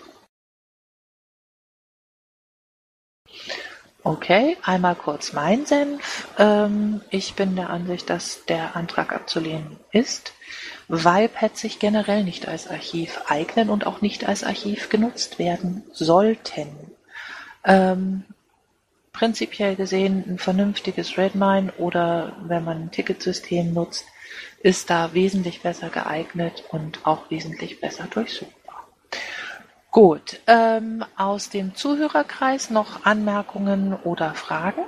Okay, 4.02 4.56
einmal 4.62 4.94
kurz 4.94 5.32
mein 5.32 5.66
Senf. 5.66 6.28
Ähm, 6.38 7.02
ich 7.10 7.34
bin 7.34 7.56
der 7.56 7.70
Ansicht, 7.70 8.08
dass 8.08 8.44
der 8.46 8.76
Antrag 8.76 9.12
abzulehnen 9.12 9.78
ist, 9.90 10.32
weil 10.88 11.28
Pads 11.28 11.60
sich 11.60 11.80
generell 11.80 12.22
nicht 12.22 12.46
als 12.46 12.68
Archiv 12.68 13.20
eignen 13.26 13.68
und 13.68 13.84
auch 13.84 14.00
nicht 14.00 14.24
als 14.26 14.44
Archiv 14.44 14.90
genutzt 14.90 15.38
werden 15.38 15.82
sollten. 15.92 16.68
Ähm, 17.64 18.24
prinzipiell 19.12 19.74
gesehen 19.74 20.24
ein 20.28 20.38
vernünftiges 20.38 21.18
Redmine 21.18 21.72
oder 21.76 22.36
wenn 22.44 22.62
man 22.62 22.82
ein 22.82 22.90
Ticketsystem 22.92 23.74
nutzt, 23.74 24.06
ist 24.60 24.90
da 24.90 25.14
wesentlich 25.14 25.62
besser 25.62 25.90
geeignet 25.90 26.64
und 26.70 27.06
auch 27.06 27.30
wesentlich 27.30 27.80
besser 27.80 28.04
durchsuchbar. 28.04 28.86
Gut, 29.90 30.40
ähm, 30.46 31.04
aus 31.16 31.48
dem 31.48 31.74
Zuhörerkreis 31.74 32.70
noch 32.70 33.06
Anmerkungen 33.06 33.94
oder 33.94 34.34
Fragen? 34.34 34.84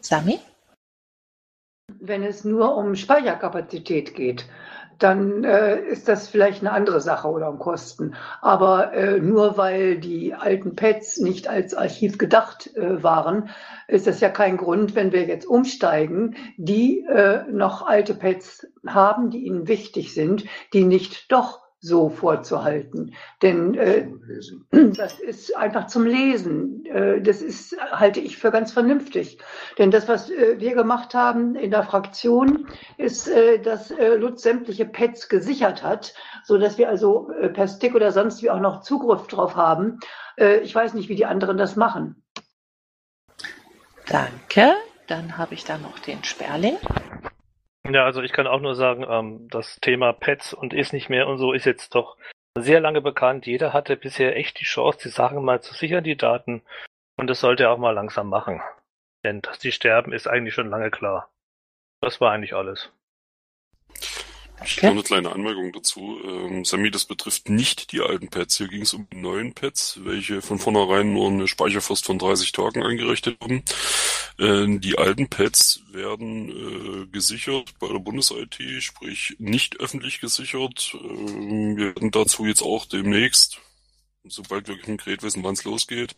Sami? 0.00 0.40
Wenn 2.00 2.22
es 2.22 2.44
nur 2.44 2.76
um 2.76 2.94
Speicherkapazität 2.94 4.14
geht, 4.14 4.46
dann 4.98 5.44
äh, 5.44 5.80
ist 5.80 6.08
das 6.08 6.28
vielleicht 6.28 6.60
eine 6.60 6.72
andere 6.72 7.00
Sache 7.00 7.28
oder 7.28 7.48
um 7.48 7.58
Kosten. 7.58 8.14
Aber 8.40 8.92
äh, 8.92 9.20
nur 9.20 9.56
weil 9.56 9.98
die 9.98 10.34
alten 10.34 10.74
Pads 10.76 11.18
nicht 11.18 11.48
als 11.48 11.74
Archiv 11.74 12.18
gedacht 12.18 12.76
äh, 12.76 13.02
waren, 13.02 13.50
ist 13.86 14.06
das 14.06 14.20
ja 14.20 14.28
kein 14.28 14.56
Grund, 14.56 14.94
wenn 14.94 15.12
wir 15.12 15.24
jetzt 15.26 15.46
umsteigen, 15.46 16.36
die 16.56 17.04
äh, 17.04 17.44
noch 17.50 17.86
alte 17.86 18.14
Pads 18.14 18.66
haben, 18.86 19.30
die 19.30 19.46
ihnen 19.46 19.68
wichtig 19.68 20.14
sind, 20.14 20.44
die 20.72 20.84
nicht 20.84 21.30
doch 21.30 21.67
so 21.80 22.08
vorzuhalten. 22.08 23.14
Denn 23.42 23.74
äh, 23.74 24.08
das 24.70 25.20
ist 25.20 25.56
einfach 25.56 25.86
zum 25.86 26.06
Lesen. 26.06 26.84
Äh, 26.86 27.20
das 27.20 27.40
ist, 27.40 27.76
halte 27.92 28.20
ich 28.20 28.36
für 28.36 28.50
ganz 28.50 28.72
vernünftig. 28.72 29.38
Denn 29.78 29.90
das, 29.90 30.08
was 30.08 30.30
äh, 30.30 30.58
wir 30.58 30.74
gemacht 30.74 31.14
haben 31.14 31.54
in 31.54 31.70
der 31.70 31.84
Fraktion, 31.84 32.68
ist, 32.96 33.28
äh, 33.28 33.60
dass 33.60 33.90
äh, 33.90 34.16
Lutz 34.16 34.42
sämtliche 34.42 34.86
Pads 34.86 35.28
gesichert 35.28 35.82
hat, 35.82 36.14
so 36.44 36.58
dass 36.58 36.78
wir 36.78 36.88
also 36.88 37.30
äh, 37.30 37.48
per 37.48 37.68
Stick 37.68 37.94
oder 37.94 38.12
sonst 38.12 38.42
wie 38.42 38.50
auch 38.50 38.60
noch 38.60 38.82
Zugriff 38.82 39.26
drauf 39.28 39.54
haben. 39.54 40.00
Äh, 40.36 40.58
ich 40.60 40.74
weiß 40.74 40.94
nicht, 40.94 41.08
wie 41.08 41.16
die 41.16 41.26
anderen 41.26 41.58
das 41.58 41.76
machen. 41.76 42.22
Danke. 44.08 44.72
Dann 45.06 45.38
habe 45.38 45.54
ich 45.54 45.64
da 45.64 45.78
noch 45.78 45.98
den 46.00 46.22
Sperling. 46.24 46.76
Ja, 47.90 48.04
also 48.04 48.22
ich 48.22 48.32
kann 48.32 48.46
auch 48.46 48.60
nur 48.60 48.74
sagen, 48.74 49.06
ähm, 49.08 49.48
das 49.48 49.78
Thema 49.80 50.12
Pets 50.12 50.52
und 50.52 50.74
ist 50.74 50.92
nicht 50.92 51.08
mehr 51.08 51.26
und 51.26 51.38
so 51.38 51.52
ist 51.52 51.64
jetzt 51.64 51.94
doch 51.94 52.16
sehr 52.56 52.80
lange 52.80 53.00
bekannt. 53.00 53.46
Jeder 53.46 53.72
hatte 53.72 53.96
bisher 53.96 54.36
echt 54.36 54.60
die 54.60 54.64
Chance, 54.64 54.98
die 55.04 55.08
Sachen 55.08 55.42
mal 55.44 55.62
zu 55.62 55.74
sichern, 55.74 56.04
die 56.04 56.16
Daten. 56.16 56.62
Und 57.16 57.28
das 57.28 57.40
sollte 57.40 57.64
er 57.64 57.70
auch 57.70 57.78
mal 57.78 57.92
langsam 57.92 58.28
machen. 58.28 58.60
Denn 59.24 59.40
dass 59.40 59.58
die 59.58 59.72
sterben, 59.72 60.12
ist 60.12 60.28
eigentlich 60.28 60.54
schon 60.54 60.70
lange 60.70 60.90
klar. 60.90 61.30
Das 62.00 62.20
war 62.20 62.32
eigentlich 62.32 62.54
alles. 62.54 62.90
Ich 64.64 64.78
okay. 64.78 64.86
noch 64.86 64.92
eine 64.92 65.02
kleine 65.02 65.32
Anmerkung 65.32 65.72
dazu. 65.72 66.20
Ähm, 66.24 66.64
Sami, 66.64 66.90
das 66.90 67.04
betrifft 67.04 67.48
nicht 67.48 67.92
die 67.92 68.00
alten 68.00 68.28
Pads. 68.28 68.58
Hier 68.58 68.68
ging 68.68 68.82
es 68.82 68.92
um 68.92 69.08
die 69.10 69.16
neuen 69.16 69.54
Pads, 69.54 70.00
welche 70.04 70.42
von 70.42 70.58
vornherein 70.58 71.12
nur 71.12 71.28
eine 71.28 71.46
Speicherfrist 71.46 72.04
von 72.04 72.18
30 72.18 72.52
Tagen 72.52 72.82
eingerichtet 72.82 73.38
haben. 73.40 73.62
Äh, 74.38 74.78
die 74.78 74.98
alten 74.98 75.28
Pads 75.28 75.82
werden 75.92 76.48
äh, 76.48 77.06
gesichert 77.06 77.74
bei 77.78 77.88
der 77.88 77.98
Bundes-IT, 77.98 78.82
sprich 78.82 79.36
nicht 79.38 79.80
öffentlich 79.80 80.20
gesichert. 80.20 80.94
Äh, 80.94 81.76
wir 81.76 81.94
werden 81.94 82.10
dazu 82.10 82.46
jetzt 82.46 82.62
auch 82.62 82.86
demnächst 82.86 83.60
sobald 84.30 84.68
wir 84.68 84.78
konkret 84.78 85.22
wissen, 85.22 85.42
wann 85.42 85.54
es 85.54 85.64
losgeht, 85.64 86.16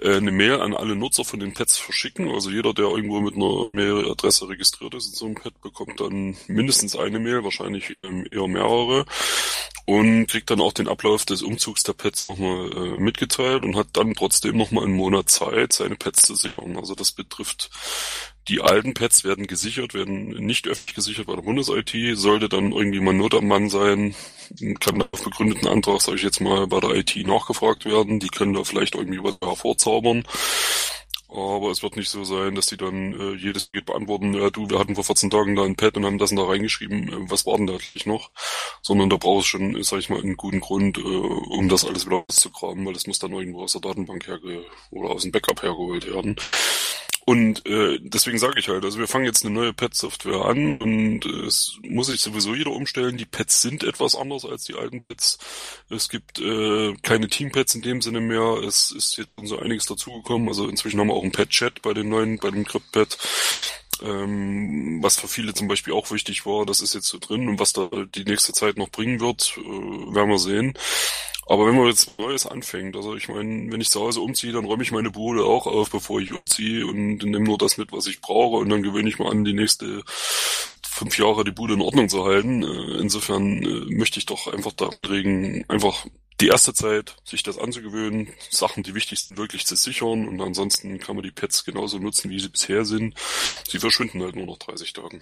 äh, 0.00 0.16
eine 0.16 0.32
Mail 0.32 0.60
an 0.60 0.74
alle 0.74 0.96
Nutzer 0.96 1.24
von 1.24 1.40
den 1.40 1.54
Pads 1.54 1.78
verschicken. 1.78 2.30
Also 2.30 2.50
jeder, 2.50 2.74
der 2.74 2.86
irgendwo 2.86 3.20
mit 3.20 3.34
einer 3.34 3.68
Mailadresse 3.72 4.48
registriert 4.48 4.94
ist 4.94 5.08
in 5.08 5.14
so 5.14 5.26
einem 5.26 5.34
Pad, 5.34 5.60
bekommt 5.60 6.00
dann 6.00 6.36
mindestens 6.46 6.96
eine 6.96 7.18
Mail, 7.18 7.44
wahrscheinlich 7.44 7.96
ähm, 8.02 8.26
eher 8.30 8.48
mehrere 8.48 9.04
und 9.90 10.28
kriegt 10.28 10.50
dann 10.50 10.60
auch 10.60 10.72
den 10.72 10.86
Ablauf 10.86 11.24
des 11.24 11.42
Umzugs 11.42 11.82
der 11.82 11.94
Pads 11.94 12.28
nochmal 12.28 12.70
äh, 12.72 13.00
mitgeteilt 13.00 13.64
und 13.64 13.74
hat 13.74 13.88
dann 13.94 14.14
trotzdem 14.14 14.56
nochmal 14.56 14.84
einen 14.84 14.94
Monat 14.94 15.28
Zeit, 15.28 15.72
seine 15.72 15.96
Pads 15.96 16.22
zu 16.22 16.36
sichern. 16.36 16.76
Also 16.76 16.94
das 16.94 17.10
betrifft 17.10 17.70
die 18.46 18.60
alten 18.60 18.94
Pads 18.94 19.24
werden 19.24 19.48
gesichert, 19.48 19.92
werden 19.92 20.28
nicht 20.28 20.68
öffentlich 20.68 20.94
gesichert 20.94 21.26
bei 21.26 21.34
der 21.34 21.42
Bundes-IT. 21.42 21.92
Sollte 22.16 22.48
dann 22.48 22.70
irgendwie 22.70 23.00
mal 23.00 23.14
Not 23.14 23.34
am 23.34 23.48
Mann 23.48 23.68
sein, 23.68 24.14
kann 24.78 25.02
auf 25.02 25.24
begründeten 25.24 25.68
Antrag, 25.68 26.00
sage 26.00 26.18
ich 26.18 26.22
jetzt 26.22 26.40
mal, 26.40 26.68
bei 26.68 26.78
der 26.78 26.94
IT 26.94 27.16
nachgefragt 27.26 27.84
werden. 27.84 28.20
Die 28.20 28.28
können 28.28 28.54
da 28.54 28.62
vielleicht 28.62 28.94
irgendwie 28.94 29.22
was 29.24 29.38
hervorzaubern. 29.42 30.22
Aber 31.32 31.70
es 31.70 31.82
wird 31.82 31.96
nicht 31.96 32.08
so 32.08 32.24
sein, 32.24 32.56
dass 32.56 32.66
die 32.66 32.76
dann 32.76 33.12
äh, 33.12 33.34
jedes 33.34 33.70
geht 33.70 33.86
beantworten, 33.86 34.34
ja 34.34 34.50
du, 34.50 34.68
wir 34.68 34.78
hatten 34.80 34.96
vor 34.96 35.04
14 35.04 35.30
Tagen 35.30 35.54
da 35.54 35.62
ein 35.62 35.76
Pad 35.76 35.96
und 35.96 36.04
haben 36.04 36.18
das 36.18 36.30
da 36.30 36.42
reingeschrieben, 36.42 37.08
äh, 37.08 37.30
was 37.30 37.46
war 37.46 37.56
denn 37.56 37.68
da 37.68 37.74
eigentlich 37.74 38.06
noch? 38.06 38.30
Sondern 38.82 39.10
da 39.10 39.16
brauchst 39.16 39.46
du 39.46 39.58
schon, 39.58 39.82
sag 39.82 40.00
ich 40.00 40.10
mal, 40.10 40.20
einen 40.20 40.36
guten 40.36 40.60
Grund, 40.60 40.98
äh, 40.98 41.02
um 41.02 41.68
das 41.68 41.84
alles 41.84 42.06
wieder 42.06 42.24
auszugraben, 42.28 42.84
weil 42.84 42.94
das 42.94 43.06
muss 43.06 43.20
dann 43.20 43.32
irgendwo 43.32 43.62
aus 43.62 43.72
der 43.72 43.80
Datenbank 43.80 44.26
herge 44.26 44.64
oder 44.90 45.10
aus 45.10 45.22
dem 45.22 45.30
Backup 45.30 45.62
hergeholt 45.62 46.12
werden. 46.12 46.36
Und 47.30 47.64
äh, 47.64 48.00
deswegen 48.02 48.40
sage 48.40 48.58
ich 48.58 48.68
halt, 48.68 48.84
also 48.84 48.98
wir 48.98 49.06
fangen 49.06 49.24
jetzt 49.24 49.44
eine 49.44 49.54
neue 49.54 49.72
Pad-Software 49.72 50.46
an 50.46 50.78
und 50.78 51.24
äh, 51.24 51.46
es 51.46 51.78
muss 51.84 52.08
sich 52.08 52.20
sowieso 52.20 52.56
jeder 52.56 52.72
umstellen. 52.72 53.18
Die 53.18 53.24
Pads 53.24 53.62
sind 53.62 53.84
etwas 53.84 54.16
anders 54.16 54.44
als 54.44 54.64
die 54.64 54.74
alten 54.74 55.04
Pads. 55.04 55.38
Es 55.90 56.08
gibt 56.08 56.40
äh, 56.40 56.92
keine 57.02 57.28
Teampads 57.28 57.76
in 57.76 57.82
dem 57.82 58.02
Sinne 58.02 58.20
mehr. 58.20 58.60
Es 58.66 58.90
ist 58.90 59.16
jetzt 59.16 59.30
so 59.44 59.60
einiges 59.60 59.86
dazugekommen. 59.86 60.48
Also 60.48 60.66
inzwischen 60.66 60.98
haben 60.98 61.06
wir 61.06 61.14
auch 61.14 61.22
einen 61.22 61.30
Pad-Chat 61.30 61.82
bei 61.82 61.94
den 61.94 62.08
neuen, 62.08 62.38
bei 62.38 62.50
dem 62.50 62.64
Crypt-Pad. 62.64 63.16
Ähm, 64.02 65.02
was 65.02 65.18
für 65.18 65.28
viele 65.28 65.54
zum 65.54 65.68
Beispiel 65.68 65.92
auch 65.92 66.10
wichtig 66.10 66.46
war, 66.46 66.66
das 66.66 66.80
ist 66.80 66.94
jetzt 66.94 67.08
so 67.08 67.18
drin 67.18 67.48
und 67.48 67.58
was 67.58 67.72
da 67.72 67.88
die 68.14 68.24
nächste 68.24 68.52
Zeit 68.52 68.76
noch 68.76 68.90
bringen 68.90 69.20
wird, 69.20 69.54
äh, 69.58 70.14
werden 70.14 70.30
wir 70.30 70.38
sehen. 70.38 70.74
Aber 71.46 71.66
wenn 71.66 71.76
man 71.76 71.88
jetzt 71.88 72.16
Neues 72.18 72.46
anfängt, 72.46 72.94
also 72.94 73.16
ich 73.16 73.28
meine, 73.28 73.72
wenn 73.72 73.80
ich 73.80 73.90
zu 73.90 74.00
Hause 74.00 74.20
umziehe, 74.20 74.52
dann 74.52 74.64
räume 74.64 74.84
ich 74.84 74.92
meine 74.92 75.10
Bude 75.10 75.44
auch 75.44 75.66
auf, 75.66 75.90
bevor 75.90 76.20
ich 76.20 76.32
umziehe 76.32 76.86
und 76.86 77.24
nehme 77.24 77.40
nur 77.40 77.58
das 77.58 77.76
mit, 77.76 77.90
was 77.90 78.06
ich 78.06 78.20
brauche 78.20 78.58
und 78.58 78.68
dann 78.68 78.84
gewöhne 78.84 79.08
ich 79.08 79.18
mal 79.18 79.30
an, 79.30 79.44
die 79.44 79.52
nächste 79.52 80.04
fünf 80.88 81.18
Jahre 81.18 81.44
die 81.44 81.50
Bude 81.50 81.74
in 81.74 81.80
Ordnung 81.80 82.08
zu 82.08 82.24
halten. 82.24 82.62
Äh, 82.62 83.00
insofern 83.00 83.62
äh, 83.62 83.94
möchte 83.94 84.18
ich 84.18 84.26
doch 84.26 84.46
einfach 84.52 84.72
da 84.72 84.90
regen, 85.08 85.64
einfach 85.68 86.06
die 86.40 86.48
erste 86.48 86.72
Zeit, 86.72 87.16
sich 87.24 87.42
das 87.42 87.58
anzugewöhnen, 87.58 88.28
Sachen, 88.50 88.82
die 88.82 88.94
wichtig 88.94 89.20
sind, 89.20 89.36
wirklich 89.36 89.66
zu 89.66 89.76
sichern 89.76 90.26
und 90.26 90.40
ansonsten 90.40 90.98
kann 90.98 91.16
man 91.16 91.22
die 91.22 91.30
Pads 91.30 91.64
genauso 91.64 91.98
nutzen, 91.98 92.30
wie 92.30 92.40
sie 92.40 92.48
bisher 92.48 92.84
sind. 92.84 93.14
Sie 93.68 93.78
verschwinden 93.78 94.22
halt 94.22 94.36
nur 94.36 94.46
nach 94.46 94.58
30 94.58 94.92
Tagen. 94.92 95.20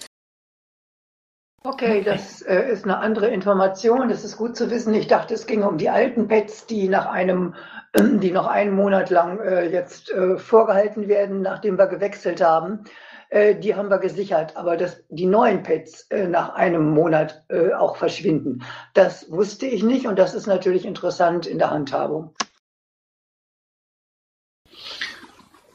Okay, 1.65 2.03
das 2.03 2.41
äh, 2.43 2.71
ist 2.71 2.85
eine 2.85 2.99
andere 2.99 3.29
Information. 3.29 4.09
Das 4.09 4.25
ist 4.25 4.37
gut 4.37 4.57
zu 4.57 4.71
wissen. 4.71 4.95
Ich 4.95 5.09
dachte, 5.09 5.35
es 5.35 5.47
ging 5.47 5.65
um 5.65 5.77
die 5.77 5.91
alten 5.91 6.29
Pets, 6.29 6.67
die 6.67 6.89
nach 6.89 7.07
einem, 7.07 7.55
die 7.99 8.31
noch 8.31 8.47
einen 8.47 8.75
Monat 8.75 9.11
lang 9.11 9.41
äh, 9.41 9.69
jetzt 9.69 10.11
äh, 10.11 10.39
vorgehalten 10.39 11.09
werden, 11.09 11.43
nachdem 11.43 11.77
wir 11.77 11.89
gewechselt 11.89 12.41
haben. 12.41 12.85
Äh, 13.31 13.57
die 13.57 13.75
haben 13.75 13.91
wir 13.91 13.99
gesichert, 13.99 14.57
aber 14.57 14.77
dass 14.77 15.03
die 15.09 15.27
neuen 15.27 15.63
Pets 15.63 16.03
äh, 16.11 16.27
nach 16.27 16.55
einem 16.55 16.91
Monat 16.91 17.45
äh, 17.49 17.73
auch 17.75 17.97
verschwinden, 17.97 18.65
das 18.95 19.31
wusste 19.31 19.67
ich 19.67 19.83
nicht 19.83 20.07
und 20.07 20.19
das 20.19 20.35
ist 20.35 20.47
natürlich 20.47 20.87
interessant 20.87 21.47
in 21.47 21.59
der 21.59 21.71
Handhabung. 21.71 22.35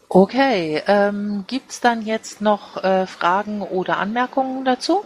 Okay, 0.09 0.81
ähm, 0.87 1.45
gibt's 1.47 1.81
dann 1.81 2.03
jetzt 2.03 2.41
noch 2.41 2.83
äh, 2.83 3.07
Fragen 3.07 3.61
oder 3.61 3.97
Anmerkungen 3.97 4.63
dazu? 4.63 5.03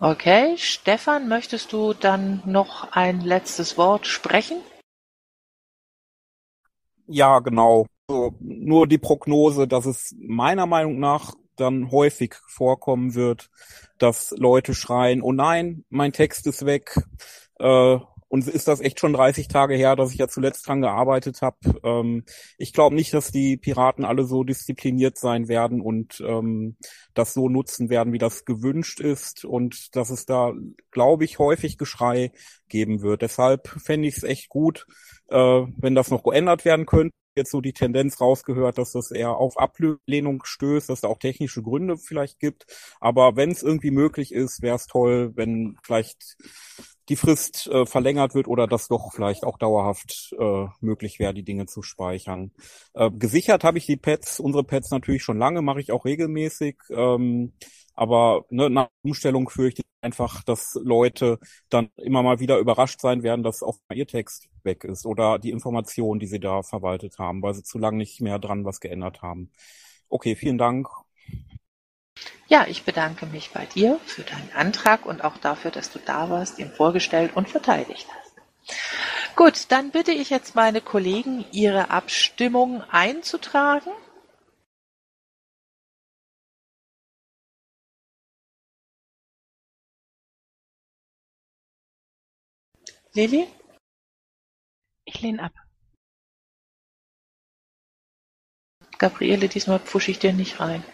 Okay, 0.00 0.56
Stefan, 0.58 1.28
möchtest 1.28 1.72
du 1.72 1.94
dann 1.94 2.42
noch 2.44 2.92
ein 2.92 3.20
letztes 3.20 3.78
Wort 3.78 4.06
sprechen? 4.06 4.60
Ja, 7.06 7.38
genau. 7.40 7.86
So, 8.08 8.36
nur 8.40 8.86
die 8.86 8.98
Prognose, 8.98 9.66
dass 9.66 9.86
es 9.86 10.14
meiner 10.18 10.66
Meinung 10.66 10.98
nach 10.98 11.34
dann 11.56 11.90
häufig 11.90 12.34
vorkommen 12.48 13.14
wird, 13.14 13.50
dass 13.98 14.32
Leute 14.36 14.74
schreien, 14.74 15.22
oh 15.22 15.32
nein, 15.32 15.84
mein 15.88 16.12
Text 16.12 16.46
ist 16.46 16.66
weg, 16.66 16.96
äh, 17.58 17.98
und 18.28 18.48
ist 18.48 18.68
das 18.68 18.80
echt 18.80 18.98
schon 19.00 19.12
30 19.12 19.48
Tage 19.48 19.74
her, 19.76 19.96
dass 19.96 20.10
ich 20.12 20.18
ja 20.18 20.26
zuletzt 20.28 20.66
dran 20.66 20.82
gearbeitet 20.82 21.40
habe. 21.40 21.56
Ähm, 21.84 22.24
ich 22.58 22.72
glaube 22.72 22.96
nicht, 22.96 23.14
dass 23.14 23.30
die 23.30 23.56
Piraten 23.56 24.04
alle 24.04 24.24
so 24.24 24.42
diszipliniert 24.44 25.16
sein 25.16 25.46
werden 25.48 25.80
und 25.80 26.20
ähm, 26.20 26.76
das 27.14 27.32
so 27.32 27.48
nutzen 27.48 27.90
werden, 27.90 28.12
wie 28.12 28.18
das 28.18 28.44
gewünscht 28.44 29.00
ist 29.00 29.44
und 29.44 29.94
dass 29.96 30.10
es 30.10 30.26
da, 30.26 30.52
glaube 30.90 31.24
ich, 31.24 31.38
häufig 31.38 31.78
Geschrei 31.78 32.32
geben 32.68 33.02
wird. 33.02 33.22
Deshalb 33.22 33.68
fände 33.68 34.08
ich 34.08 34.16
es 34.16 34.24
echt 34.24 34.48
gut, 34.48 34.86
äh, 35.28 35.36
wenn 35.36 35.94
das 35.94 36.10
noch 36.10 36.24
geändert 36.24 36.64
werden 36.64 36.86
könnte 36.86 37.14
jetzt 37.36 37.50
so 37.50 37.60
die 37.60 37.72
Tendenz 37.72 38.20
rausgehört, 38.20 38.78
dass 38.78 38.92
das 38.92 39.10
eher 39.10 39.36
auf 39.36 39.58
Ablehnung 39.58 40.42
stößt, 40.44 40.88
dass 40.88 41.00
da 41.00 41.08
auch 41.08 41.18
technische 41.18 41.62
Gründe 41.62 41.96
vielleicht 41.98 42.38
gibt. 42.38 42.66
Aber 43.00 43.36
wenn 43.36 43.50
es 43.50 43.62
irgendwie 43.62 43.90
möglich 43.90 44.32
ist, 44.32 44.62
wäre 44.62 44.76
es 44.76 44.86
toll, 44.86 45.32
wenn 45.34 45.76
vielleicht 45.82 46.36
die 47.08 47.16
Frist 47.16 47.66
äh, 47.66 47.84
verlängert 47.84 48.34
wird 48.34 48.48
oder 48.48 48.66
das 48.66 48.88
doch 48.88 49.12
vielleicht 49.12 49.44
auch 49.44 49.58
dauerhaft 49.58 50.34
äh, 50.38 50.66
möglich 50.80 51.18
wäre, 51.18 51.34
die 51.34 51.42
Dinge 51.42 51.66
zu 51.66 51.82
speichern. 51.82 52.52
Äh, 52.94 53.10
gesichert 53.10 53.62
habe 53.64 53.78
ich 53.78 53.86
die 53.86 53.96
Pads, 53.96 54.40
unsere 54.40 54.64
Pads 54.64 54.90
natürlich 54.90 55.22
schon 55.22 55.38
lange, 55.38 55.60
mache 55.60 55.80
ich 55.80 55.92
auch 55.92 56.04
regelmäßig. 56.04 56.76
Ähm, 56.90 57.52
aber 57.94 58.44
ne, 58.50 58.70
nach 58.70 58.88
Umstellung 59.02 59.48
fürchte 59.48 59.82
ich 59.82 60.04
einfach, 60.04 60.42
dass 60.42 60.78
Leute 60.82 61.38
dann 61.70 61.90
immer 61.96 62.22
mal 62.22 62.40
wieder 62.40 62.58
überrascht 62.58 63.00
sein 63.00 63.22
werden, 63.22 63.42
dass 63.42 63.62
auch 63.62 63.78
ihr 63.92 64.06
Text 64.06 64.48
weg 64.62 64.84
ist 64.84 65.06
oder 65.06 65.38
die 65.38 65.50
Informationen, 65.50 66.20
die 66.20 66.26
sie 66.26 66.40
da 66.40 66.62
verwaltet 66.62 67.18
haben, 67.18 67.42
weil 67.42 67.54
sie 67.54 67.62
zu 67.62 67.78
lange 67.78 67.98
nicht 67.98 68.20
mehr 68.20 68.38
dran 68.38 68.64
was 68.64 68.80
geändert 68.80 69.22
haben. 69.22 69.50
Okay, 70.08 70.36
vielen 70.36 70.58
Dank. 70.58 70.88
Ja, 72.46 72.66
ich 72.68 72.84
bedanke 72.84 73.26
mich 73.26 73.50
bei 73.52 73.66
dir 73.66 73.98
für 74.04 74.22
deinen 74.22 74.52
Antrag 74.54 75.06
und 75.06 75.24
auch 75.24 75.38
dafür, 75.38 75.70
dass 75.70 75.90
du 75.90 75.98
da 75.98 76.30
warst, 76.30 76.58
ihn 76.58 76.70
vorgestellt 76.70 77.34
und 77.34 77.48
verteidigt 77.48 78.06
hast. 78.08 78.76
Gut, 79.36 79.72
dann 79.72 79.90
bitte 79.90 80.12
ich 80.12 80.30
jetzt 80.30 80.54
meine 80.54 80.80
Kollegen, 80.80 81.44
ihre 81.50 81.90
Abstimmung 81.90 82.82
einzutragen. 82.90 83.90
Lilly? 93.14 93.46
Ich 95.04 95.20
lehne 95.20 95.42
ab. 95.44 95.52
Gabriele, 98.98 99.48
diesmal 99.48 99.78
pfusche 99.78 100.10
ich 100.10 100.18
dir 100.18 100.32
nicht 100.32 100.60
rein. 100.60 100.84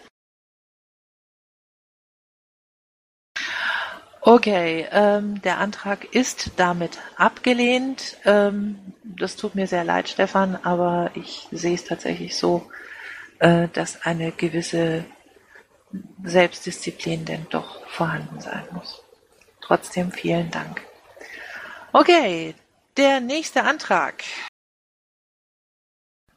Okay, 4.23 4.87
ähm, 4.91 5.41
der 5.41 5.57
Antrag 5.57 6.13
ist 6.13 6.51
damit 6.57 6.99
abgelehnt. 7.15 8.17
Ähm, 8.23 8.93
das 9.03 9.35
tut 9.35 9.55
mir 9.55 9.65
sehr 9.65 9.83
leid, 9.83 10.09
Stefan, 10.09 10.55
aber 10.57 11.09
ich 11.15 11.47
sehe 11.51 11.73
es 11.73 11.85
tatsächlich 11.85 12.37
so, 12.37 12.69
äh, 13.39 13.67
dass 13.69 14.03
eine 14.03 14.31
gewisse 14.31 15.05
Selbstdisziplin 16.23 17.25
denn 17.25 17.47
doch 17.49 17.87
vorhanden 17.87 18.39
sein 18.41 18.63
muss. 18.73 19.01
Trotzdem 19.59 20.11
vielen 20.11 20.51
Dank. 20.51 20.90
Okay, 21.93 22.55
der 22.95 23.19
nächste 23.19 23.63
Antrag. 23.63 24.23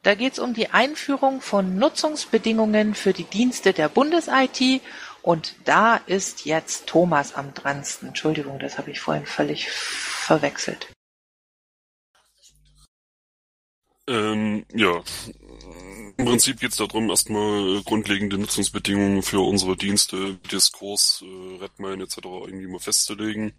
Da 0.03 0.13
geht 0.13 0.33
es 0.33 0.39
um 0.39 0.53
die 0.53 0.71
Einführung 0.71 1.39
von 1.39 1.77
Nutzungsbedingungen 1.77 2.93
für 2.93 3.13
die 3.13 3.23
Dienste 3.23 3.71
der 3.71 3.87
Bundes-IT 3.87 4.81
und 5.21 5.55
da 5.63 5.95
ist 5.95 6.43
jetzt 6.43 6.87
Thomas 6.87 7.35
am 7.35 7.53
dransten. 7.53 8.09
Entschuldigung, 8.09 8.59
das 8.59 8.77
habe 8.77 8.91
ich 8.91 8.99
vorhin 8.99 9.25
völlig 9.25 9.69
verwechselt. 9.69 10.87
Ähm, 14.07 14.65
ja. 14.73 15.03
Im 16.17 16.25
Prinzip 16.25 16.61
geht 16.61 16.71
es 16.71 16.77
darum, 16.77 17.09
erstmal 17.09 17.81
grundlegende 17.83 18.37
Nutzungsbedingungen 18.37 19.21
für 19.21 19.41
unsere 19.41 19.75
Dienste, 19.75 20.35
Diskurs, 20.49 21.23
äh, 21.25 21.61
Redmine 21.61 22.03
etc. 22.03 22.19
irgendwie 22.23 22.67
mal 22.67 22.79
festzulegen. 22.79 23.53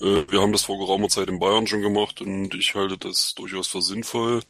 Äh, 0.00 0.24
wir 0.28 0.40
haben 0.40 0.52
das 0.52 0.62
vor 0.62 0.78
geraumer 0.78 1.08
Zeit 1.08 1.28
in 1.28 1.38
Bayern 1.38 1.68
schon 1.68 1.82
gemacht 1.82 2.20
und 2.22 2.54
ich 2.54 2.74
halte 2.74 2.98
das 2.98 3.34
durchaus 3.34 3.68
für 3.68 3.82
sinnvoll. 3.82 4.42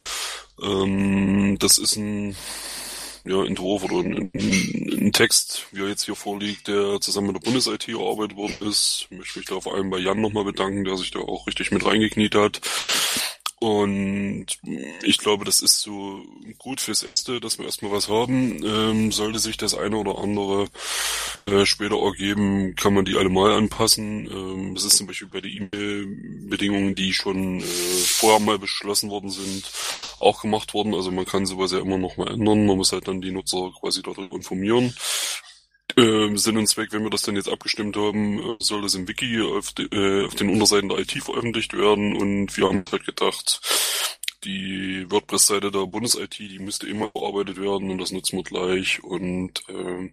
Ähm, 0.62 1.58
das 1.58 1.76
ist 1.76 1.96
ein 1.96 2.36
ja, 3.24 3.44
Entwurf 3.44 3.84
oder 3.84 3.98
ein, 3.98 4.30
ein, 4.32 5.12
Text, 5.12 5.66
wie 5.72 5.82
er 5.82 5.88
jetzt 5.88 6.04
hier 6.04 6.14
vorliegt, 6.14 6.68
der 6.68 7.00
zusammen 7.00 7.28
mit 7.28 7.36
der 7.36 7.50
Bundes-IT 7.50 7.88
erarbeitet 7.88 8.36
worden 8.36 8.56
ist. 8.60 9.08
Ich 9.10 9.18
möchte 9.18 9.38
mich 9.38 9.48
da 9.48 9.60
vor 9.60 9.74
allem 9.74 9.90
bei 9.90 9.98
Jan 9.98 10.20
nochmal 10.20 10.44
bedanken, 10.44 10.84
der 10.84 10.96
sich 10.96 11.10
da 11.10 11.18
auch 11.18 11.46
richtig 11.46 11.70
mit 11.70 11.84
reingekniet 11.84 12.34
hat. 12.34 12.60
Und 13.62 14.46
ich 15.02 15.18
glaube, 15.18 15.44
das 15.44 15.60
ist 15.60 15.82
so 15.82 16.24
gut 16.56 16.80
fürs 16.80 17.02
Erste, 17.02 17.40
dass 17.40 17.58
wir 17.58 17.66
erstmal 17.66 17.92
was 17.92 18.08
haben. 18.08 18.64
Ähm, 18.64 19.12
sollte 19.12 19.38
sich 19.38 19.58
das 19.58 19.74
eine 19.74 19.98
oder 19.98 20.18
andere 20.18 20.68
äh, 21.44 21.66
später 21.66 21.96
ergeben, 22.02 22.74
kann 22.74 22.94
man 22.94 23.04
die 23.04 23.16
alle 23.16 23.28
mal 23.28 23.52
anpassen. 23.52 24.30
Ähm, 24.30 24.74
das 24.74 24.84
ist 24.84 24.96
zum 24.96 25.08
Beispiel 25.08 25.28
bei 25.28 25.42
den 25.42 25.68
E-Mail-Bedingungen, 25.74 26.94
die 26.94 27.12
schon 27.12 27.60
äh, 27.60 27.62
vorher 27.62 28.40
mal 28.40 28.58
beschlossen 28.58 29.10
worden 29.10 29.28
sind, 29.28 29.70
auch 30.20 30.40
gemacht 30.40 30.72
worden. 30.72 30.94
Also 30.94 31.10
man 31.10 31.26
kann 31.26 31.44
sowas 31.44 31.72
ja 31.72 31.80
immer 31.80 31.98
noch 31.98 32.16
mal 32.16 32.32
ändern. 32.32 32.64
Man 32.64 32.78
muss 32.78 32.92
halt 32.92 33.08
dann 33.08 33.20
die 33.20 33.30
Nutzer 33.30 33.72
quasi 33.78 34.00
darüber 34.00 34.34
informieren. 34.34 34.94
Ähm, 35.96 36.38
Sinn 36.38 36.56
und 36.56 36.66
Zweck, 36.66 36.92
wenn 36.92 37.02
wir 37.02 37.10
das 37.10 37.22
dann 37.22 37.36
jetzt 37.36 37.48
abgestimmt 37.48 37.96
haben, 37.96 38.38
äh, 38.38 38.56
soll 38.60 38.82
das 38.82 38.94
im 38.94 39.08
Wiki 39.08 39.40
auf, 39.40 39.72
de, 39.72 39.86
äh, 39.92 40.26
auf 40.26 40.34
den 40.34 40.50
Unterseiten 40.50 40.88
der 40.88 40.98
IT 40.98 41.12
veröffentlicht 41.12 41.76
werden 41.76 42.16
und 42.16 42.56
wir 42.56 42.66
haben 42.66 42.84
halt 42.90 43.04
gedacht, 43.04 43.60
die 44.44 45.10
WordPress-Seite 45.10 45.70
der 45.70 45.86
Bundes-IT, 45.86 46.38
die 46.38 46.58
müsste 46.58 46.86
immer 46.86 47.08
bearbeitet 47.08 47.60
werden 47.60 47.90
und 47.90 47.98
das 47.98 48.12
nutzen 48.12 48.38
wir 48.38 48.44
gleich 48.44 49.02
und 49.02 49.62
äh, 49.68 50.12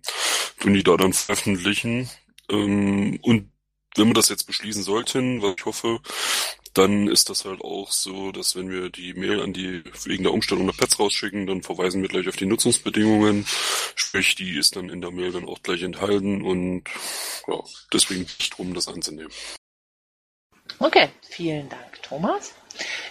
tun 0.60 0.74
die 0.74 0.84
da 0.84 0.98
dann 0.98 1.14
veröffentlichen. 1.14 2.10
Ähm, 2.50 3.20
und 3.22 3.52
wenn 3.96 4.08
wir 4.08 4.14
das 4.14 4.30
jetzt 4.30 4.46
beschließen 4.46 4.84
sollten, 4.84 5.42
was 5.42 5.56
ich 5.58 5.66
hoffe, 5.66 6.00
dann 6.78 7.08
ist 7.08 7.30
das 7.30 7.46
halt 7.46 7.62
auch 7.62 7.92
so, 7.92 8.32
dass 8.32 8.56
wenn 8.56 8.70
wir 8.70 8.90
die 8.90 9.14
Mail 9.14 9.42
an 9.42 9.54
die 9.54 9.84
wegen 10.04 10.24
der 10.24 10.34
Umstellung 10.34 10.68
der 10.68 10.74
Pads 10.74 11.00
rausschicken, 11.00 11.48
dann 11.48 11.64
verweisen 11.64 12.02
wir 12.02 12.10
gleich 12.10 12.28
auf 12.28 12.36
die 12.36 12.46
Nutzungsbedingungen. 12.46 13.46
Sprich, 13.96 14.36
die 14.36 14.58
ist 14.58 14.76
dann 14.76 14.90
in 14.90 15.02
der 15.02 15.12
Mail 15.12 15.32
dann 15.32 15.48
auch 15.48 15.62
gleich 15.64 15.82
enthalten 15.82 16.44
und 16.44 16.84
ja, 17.48 17.60
deswegen 17.92 18.22
nicht 18.22 18.58
drum, 18.58 18.74
das 18.74 18.88
anzunehmen. 18.88 19.32
Okay, 20.80 21.10
vielen 21.22 21.70
Dank, 21.70 22.04
Thomas. 22.04 22.54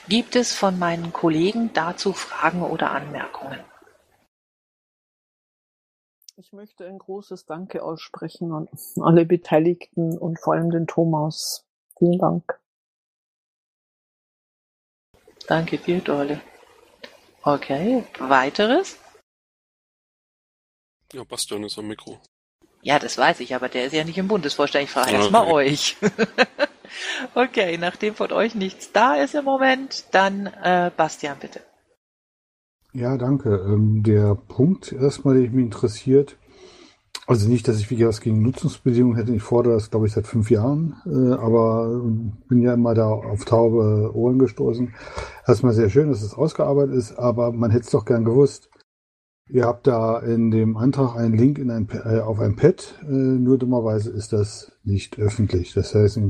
Gibt 0.09 0.37
es 0.37 0.53
von 0.53 0.79
meinen 0.79 1.13
Kollegen 1.13 1.73
dazu 1.73 2.13
Fragen 2.13 2.63
oder 2.63 2.93
Anmerkungen? 2.93 3.59
Ich 6.37 6.53
möchte 6.53 6.87
ein 6.87 6.99
großes 6.99 7.47
Danke 7.47 7.83
aussprechen 7.83 8.53
an 8.53 8.69
alle 9.01 9.25
Beteiligten 9.25 10.17
und 10.19 10.39
vor 10.39 10.55
allem 10.55 10.71
den 10.71 10.87
Thomas. 10.87 11.65
Vielen 11.99 12.19
Dank. 12.19 12.61
Danke 15.47 15.79
dir, 15.79 16.01
Dolle. 16.01 16.41
Okay, 17.43 18.05
weiteres? 18.19 18.99
Ja, 21.13 21.23
Bastian 21.25 21.63
ist 21.65 21.79
am 21.79 21.87
Mikro. 21.87 22.19
Ja, 22.83 22.99
das 22.99 23.17
weiß 23.19 23.41
ich, 23.41 23.55
aber 23.55 23.69
der 23.69 23.87
ist 23.87 23.93
ja 23.93 24.05
nicht 24.05 24.19
im 24.19 24.29
Bundesvorstand. 24.29 24.85
Ich 24.85 24.91
frage 24.91 25.13
erst 25.13 25.31
mal 25.31 25.43
okay. 25.43 25.53
euch. 25.53 25.97
okay, 27.35 27.79
nachdem 27.79 28.15
von 28.15 28.33
euch 28.33 28.55
nichts 28.55 28.93
da 28.93 29.17
ist 29.17 29.35
im 29.35 29.45
Moment, 29.45 30.05
dann 30.13 30.47
äh, 30.47 30.91
Bastian 30.97 31.39
bitte. 31.39 31.61
Ja, 32.93 33.17
danke. 33.17 33.51
Ähm, 33.51 34.03
der 34.03 34.35
Punkt 34.35 34.93
erstmal, 34.93 35.35
der 35.35 35.51
mich 35.51 35.65
interessiert, 35.65 36.37
also 37.27 37.49
nicht, 37.49 37.67
dass 37.67 37.81
ich 37.81 37.91
wie 37.91 38.07
was 38.07 38.21
gegen 38.21 38.41
Nutzungsbedingungen 38.43 39.17
hätte. 39.17 39.35
Ich 39.35 39.43
fordere 39.43 39.75
das, 39.75 39.91
glaube 39.91 40.07
ich, 40.07 40.13
seit 40.13 40.29
fünf 40.29 40.51
Jahren, 40.51 40.95
äh, 41.07 41.33
aber 41.33 42.03
bin 42.49 42.63
ja 42.63 42.75
immer 42.75 42.95
da 42.95 43.09
auf 43.09 43.45
taube 43.45 44.13
Ohren 44.15 44.39
gestoßen. 44.39 44.95
Erstmal 45.47 45.73
sehr 45.73 45.91
schön, 45.91 46.09
dass 46.09 46.23
es 46.23 46.35
ausgearbeitet 46.35 46.95
ist, 46.95 47.19
aber 47.19 47.53
man 47.53 47.73
hätte 47.73 47.85
es 47.85 47.91
doch 47.91 48.05
gern 48.05 48.25
gewusst. 48.25 48.71
Ihr 49.49 49.65
habt 49.65 49.87
da 49.87 50.19
in 50.21 50.51
dem 50.51 50.77
Antrag 50.77 51.17
einen 51.17 51.35
Link 51.35 51.59
in 51.59 51.71
ein, 51.71 51.89
äh, 52.05 52.21
auf 52.21 52.39
ein 52.39 52.57
Pad, 52.57 53.01
äh, 53.03 53.13
nur 53.13 53.59
dummerweise 53.59 54.11
ist 54.11 54.33
das 54.33 54.73
nicht 54.85 55.19
öffentlich. 55.19 55.73
Das 55.75 55.95
heißt, 55.95 56.21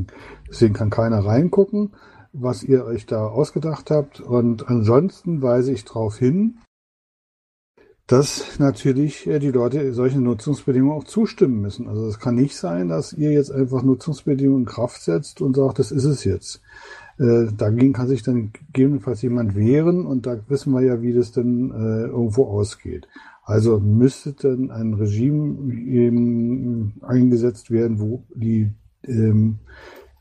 deswegen 0.48 0.74
kann 0.74 0.90
keiner 0.90 1.24
reingucken, 1.24 1.94
was 2.32 2.62
ihr 2.62 2.84
euch 2.84 3.04
da 3.06 3.26
ausgedacht 3.26 3.90
habt. 3.90 4.20
Und 4.20 4.68
ansonsten 4.68 5.42
weise 5.42 5.72
ich 5.72 5.84
darauf 5.84 6.16
hin, 6.16 6.58
dass 8.06 8.58
natürlich 8.58 9.26
äh, 9.26 9.38
die 9.38 9.50
Leute 9.50 9.92
solchen 9.92 10.22
Nutzungsbedingungen 10.22 10.96
auch 10.96 11.04
zustimmen 11.04 11.60
müssen. 11.60 11.88
Also 11.88 12.06
es 12.06 12.20
kann 12.20 12.36
nicht 12.36 12.56
sein, 12.56 12.88
dass 12.88 13.12
ihr 13.12 13.32
jetzt 13.32 13.50
einfach 13.50 13.82
Nutzungsbedingungen 13.82 14.62
in 14.62 14.66
Kraft 14.66 15.02
setzt 15.02 15.40
und 15.40 15.56
sagt, 15.56 15.78
das 15.78 15.90
ist 15.90 16.04
es 16.04 16.24
jetzt. 16.24 16.60
Äh, 17.18 17.46
dagegen 17.56 17.92
kann 17.92 18.08
sich 18.08 18.22
dann 18.22 18.52
gegebenenfalls 18.52 19.22
jemand 19.22 19.56
wehren 19.56 20.06
und 20.06 20.26
da 20.26 20.38
wissen 20.48 20.72
wir 20.72 20.82
ja, 20.82 21.02
wie 21.02 21.14
das 21.14 21.32
dann 21.32 21.70
äh, 21.70 22.06
irgendwo 22.06 22.44
ausgeht. 22.44 23.08
Also 23.42 23.80
müsste 23.80 24.32
dann 24.32 24.70
ein 24.70 24.94
Regime 24.94 25.72
eben 25.72 26.94
eingesetzt 27.02 27.70
werden, 27.70 28.00
wo 28.00 28.24
die 28.34 28.70
ähm, 29.04 29.58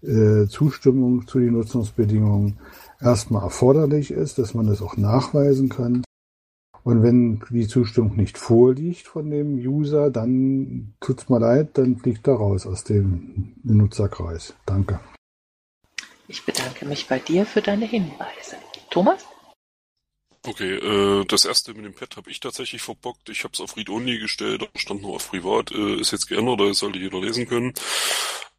äh, 0.01 0.45
Zustimmung 0.47 1.27
zu 1.27 1.39
den 1.39 1.53
Nutzungsbedingungen 1.53 2.57
erstmal 3.01 3.43
erforderlich 3.43 4.11
ist, 4.11 4.38
dass 4.38 4.53
man 4.53 4.67
das 4.67 4.81
auch 4.81 4.95
nachweisen 4.95 5.69
kann. 5.69 6.03
Und 6.86 7.01
wenn 7.01 7.41
die 7.49 7.67
Zustimmung 7.67 8.15
nicht 8.15 8.38
vorliegt 8.38 9.07
von 9.07 9.31
dem 9.31 9.55
User, 9.55 10.11
dann 10.11 10.93
tut's 11.01 11.29
mir 11.29 11.39
leid, 11.39 11.79
dann 11.79 11.97
fliegt 11.97 12.27
er 12.27 12.36
raus 12.36 12.67
aus 12.67 12.83
dem 12.83 13.55
Nutzerkreis. 13.63 14.53
Danke. 14.67 14.99
Ich 16.27 16.45
bedanke 16.45 16.86
mich 16.86 17.07
bei 17.07 17.17
dir 17.17 17.47
für 17.47 17.63
deine 17.63 17.86
Hinweise. 17.86 18.57
Thomas? 18.91 19.25
Okay, 20.45 20.75
äh, 20.75 21.25
das 21.25 21.45
erste 21.45 21.73
mit 21.73 21.86
dem 21.86 21.95
Pad 21.95 22.17
habe 22.17 22.29
ich 22.29 22.39
tatsächlich 22.39 22.83
verbockt. 22.83 23.29
Ich 23.29 23.43
habe 23.43 23.53
es 23.55 23.61
auf 23.61 23.75
Read 23.77 23.89
Only 23.89 24.19
gestellt, 24.19 24.61
aber 24.61 24.79
stand 24.79 25.01
nur 25.01 25.15
auf 25.15 25.31
Privat. 25.31 25.71
Äh, 25.71 25.99
ist 25.99 26.11
jetzt 26.11 26.27
geändert, 26.27 26.59
das 26.59 26.77
sollte 26.77 26.99
jeder 26.99 27.19
lesen 27.19 27.47
können. 27.47 27.73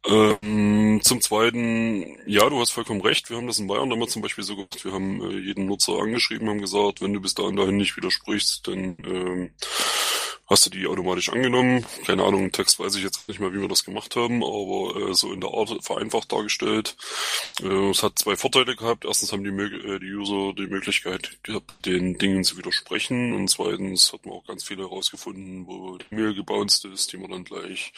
Ähm, 0.05 1.01
zum 1.03 1.21
Zweiten, 1.21 2.17
ja, 2.25 2.49
du 2.49 2.59
hast 2.59 2.71
vollkommen 2.71 3.01
recht. 3.01 3.29
Wir 3.29 3.37
haben 3.37 3.47
das 3.47 3.59
in 3.59 3.67
Bayern 3.67 3.89
damals 3.89 4.13
zum 4.13 4.21
Beispiel 4.21 4.43
so 4.43 4.55
gemacht. 4.55 4.85
Wir 4.85 4.93
haben 4.93 5.21
äh, 5.21 5.37
jeden 5.37 5.65
Nutzer 5.65 5.99
angeschrieben, 5.99 6.49
haben 6.49 6.61
gesagt, 6.61 7.01
wenn 7.01 7.13
du 7.13 7.19
bis 7.19 7.33
dahin 7.33 7.55
dahin 7.55 7.77
nicht 7.77 7.97
widersprichst, 7.97 8.67
dann 8.67 8.97
ähm, 9.03 9.51
hast 10.47 10.65
du 10.65 10.69
die 10.69 10.87
automatisch 10.87 11.29
angenommen. 11.29 11.85
Keine 12.05 12.23
Ahnung, 12.23 12.51
Text 12.51 12.79
weiß 12.79 12.95
ich 12.95 13.03
jetzt 13.03 13.27
nicht 13.27 13.39
mehr, 13.39 13.53
wie 13.53 13.59
wir 13.59 13.67
das 13.67 13.83
gemacht 13.83 14.15
haben, 14.15 14.43
aber 14.43 15.09
äh, 15.09 15.13
so 15.13 15.33
in 15.33 15.41
der 15.41 15.53
Art 15.53 15.83
vereinfacht 15.83 16.31
dargestellt. 16.31 16.95
Äh, 17.61 17.89
es 17.89 18.01
hat 18.01 18.17
zwei 18.17 18.37
Vorteile 18.37 18.75
gehabt. 18.75 19.03
Erstens 19.03 19.33
haben 19.33 19.43
die, 19.43 19.49
äh, 19.49 19.99
die 19.99 20.13
User 20.13 20.53
die 20.53 20.67
Möglichkeit 20.67 21.37
gehabt, 21.43 21.85
den 21.85 22.17
Dingen 22.17 22.43
zu 22.43 22.57
widersprechen 22.57 23.33
und 23.33 23.49
zweitens 23.49 24.13
hat 24.13 24.25
man 24.25 24.35
auch 24.35 24.45
ganz 24.45 24.63
viel 24.63 24.77
herausgefunden, 24.77 25.67
wo 25.67 25.97
die 25.97 26.15
Mail 26.15 26.33
gebounced 26.33 26.85
ist, 26.85 27.11
die 27.11 27.17
man 27.17 27.31
dann 27.31 27.43
gleich 27.43 27.91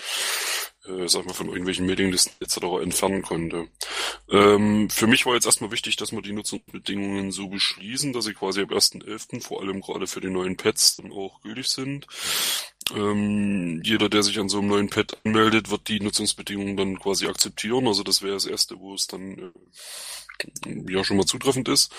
äh, 0.90 1.08
sag 1.08 1.26
mal, 1.26 1.34
von 1.34 1.48
irgendwelchen 1.48 1.86
Mailinglisten 1.86 2.34
etc. 2.40 2.82
entfernen 2.82 3.22
konnte. 3.22 3.68
Ähm, 4.30 4.90
für 4.90 5.08
mich 5.08 5.26
war 5.26 5.36
jetzt 5.36 5.46
erstmal 5.46 5.72
wichtig, 5.72 5.96
dass 5.96 6.12
wir 6.12 6.22
die 6.22 6.34
Nutzungsbedingungen 6.34 7.32
so 7.32 7.48
beschließen, 7.48 8.14
dass 8.14 8.26
sie 8.26 8.34
quasi 8.34 8.62
ab 8.62 8.72
1.11. 8.72 9.42
vor 9.42 9.62
allem 9.62 9.82
gerade 9.82 10.08
für 10.08 10.22
die 10.22 10.30
neuen 10.30 10.58
Pads 10.58 10.98
dann 10.98 11.12
auch 11.12 11.42
gültig 11.42 11.68
sind. 11.68 12.08
Ähm, 12.96 13.82
jeder, 13.84 14.10
der 14.10 14.24
sich 14.24 14.40
an 14.40 14.50
so 14.50 14.60
einem 14.60 14.70
neuen 14.70 14.90
Pad 14.90 15.18
anmeldet, 15.24 15.70
wird 15.70 15.88
die 15.88 16.00
Nutzungsbedingungen 16.00 16.76
dann 16.76 17.00
quasi 17.00 17.28
akzeptieren. 17.28 17.88
Also 17.88 18.04
das 18.04 18.22
wäre 18.22 18.34
das 18.34 18.46
Erste, 18.46 18.80
wo 18.80 18.96
es 18.96 19.08
dann 19.08 19.54
äh, 20.66 20.92
ja 20.92 21.04
schon 21.04 21.18
mal 21.18 21.26
zutreffend 21.26 21.70
ist. 21.70 21.92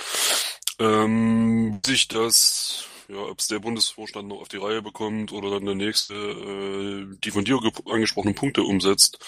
Ähm, 0.78 1.80
sich 1.84 2.08
das 2.08 2.86
ja, 3.10 3.18
ob 3.18 3.38
es 3.40 3.48
der 3.48 3.58
Bundesvorstand 3.58 4.28
noch 4.28 4.40
auf 4.40 4.48
die 4.48 4.58
Reihe 4.58 4.82
bekommt 4.82 5.32
oder 5.32 5.50
dann 5.50 5.66
der 5.66 5.74
nächste 5.74 6.14
äh, 6.14 7.16
die 7.24 7.30
von 7.30 7.44
dir 7.44 7.58
ge- 7.60 7.72
angesprochenen 7.86 8.34
Punkte 8.34 8.62
umsetzt, 8.62 9.18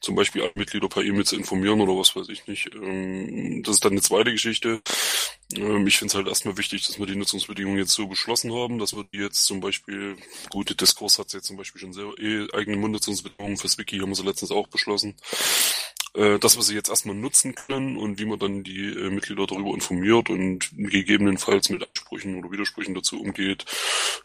zum 0.00 0.14
Beispiel 0.14 0.42
alle 0.42 0.52
Mitglieder 0.54 0.88
per 0.88 1.02
E-Mail 1.04 1.24
zu 1.24 1.36
informieren 1.36 1.80
oder 1.80 1.96
was 1.96 2.16
weiß 2.16 2.28
ich 2.28 2.46
nicht. 2.46 2.74
Ähm, 2.74 3.62
das 3.62 3.74
ist 3.76 3.84
dann 3.84 3.92
eine 3.92 4.02
zweite 4.02 4.32
Geschichte. 4.32 4.80
Ähm, 5.54 5.86
ich 5.86 5.98
finde 5.98 6.10
es 6.10 6.14
halt 6.16 6.26
erstmal 6.26 6.56
wichtig, 6.56 6.86
dass 6.86 6.98
wir 6.98 7.06
die 7.06 7.16
Nutzungsbedingungen 7.16 7.78
jetzt 7.78 7.92
so 7.92 8.06
beschlossen 8.06 8.52
haben, 8.52 8.78
dass 8.78 8.94
wir 8.94 9.04
die 9.04 9.18
jetzt 9.18 9.44
zum 9.44 9.60
Beispiel, 9.60 10.16
gute 10.48 10.74
Diskurs 10.74 11.18
hat 11.18 11.32
jetzt 11.32 11.46
zum 11.46 11.56
Beispiel 11.56 11.80
schon 11.80 11.92
selber 11.92 12.18
eh 12.18 12.46
eigene 12.52 12.76
Nutzungsbedingungen 12.88 13.58
fürs 13.58 13.78
Wiki, 13.78 13.98
haben 13.98 14.10
wir 14.10 14.16
sie 14.16 14.24
letztens 14.24 14.50
auch 14.50 14.66
beschlossen 14.68 15.16
äh, 16.14 16.38
dass 16.38 16.56
wir 16.56 16.62
sie 16.62 16.74
jetzt 16.74 16.88
erstmal 16.88 17.14
nutzen 17.14 17.54
können 17.54 17.96
und 17.96 18.18
wie 18.18 18.24
man 18.24 18.38
dann 18.38 18.62
die 18.62 18.86
äh, 18.86 19.10
Mitglieder 19.10 19.46
darüber 19.46 19.74
informiert 19.74 20.30
und 20.30 20.70
gegebenenfalls 20.76 21.68
mit 21.70 21.88
Ansprüchen 21.88 22.38
oder 22.38 22.50
Widersprüchen 22.50 22.94
dazu 22.94 23.20
umgeht. 23.20 23.64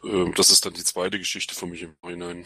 Äh, 0.04 0.32
das 0.36 0.50
ist 0.50 0.66
dann 0.66 0.74
die 0.74 0.84
zweite 0.84 1.20
Geschichte 1.20 1.54
für 1.56 1.68
mich 1.68 1.84
im 1.84 1.96
Nachhinein. 2.02 2.46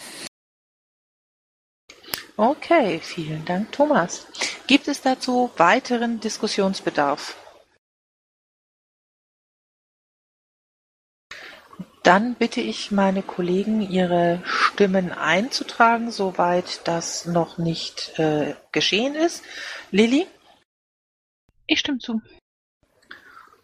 Okay, 2.35 2.99
vielen 3.03 3.43
Dank, 3.45 3.71
Thomas. 3.71 4.25
Gibt 4.67 4.87
es 4.87 5.01
dazu 5.01 5.51
weiteren 5.57 6.19
Diskussionsbedarf? 6.19 7.35
Dann 12.03 12.35
bitte 12.35 12.61
ich 12.61 12.91
meine 12.91 13.21
Kollegen, 13.21 13.81
ihre 13.81 14.41
Stimmen 14.45 15.11
einzutragen, 15.11 16.11
soweit 16.11 16.81
das 16.87 17.25
noch 17.25 17.57
nicht 17.57 18.17
äh, 18.17 18.55
geschehen 18.71 19.15
ist. 19.15 19.43
Lilly? 19.91 20.25
Ich 21.67 21.79
stimme 21.81 21.99
zu. 21.99 22.21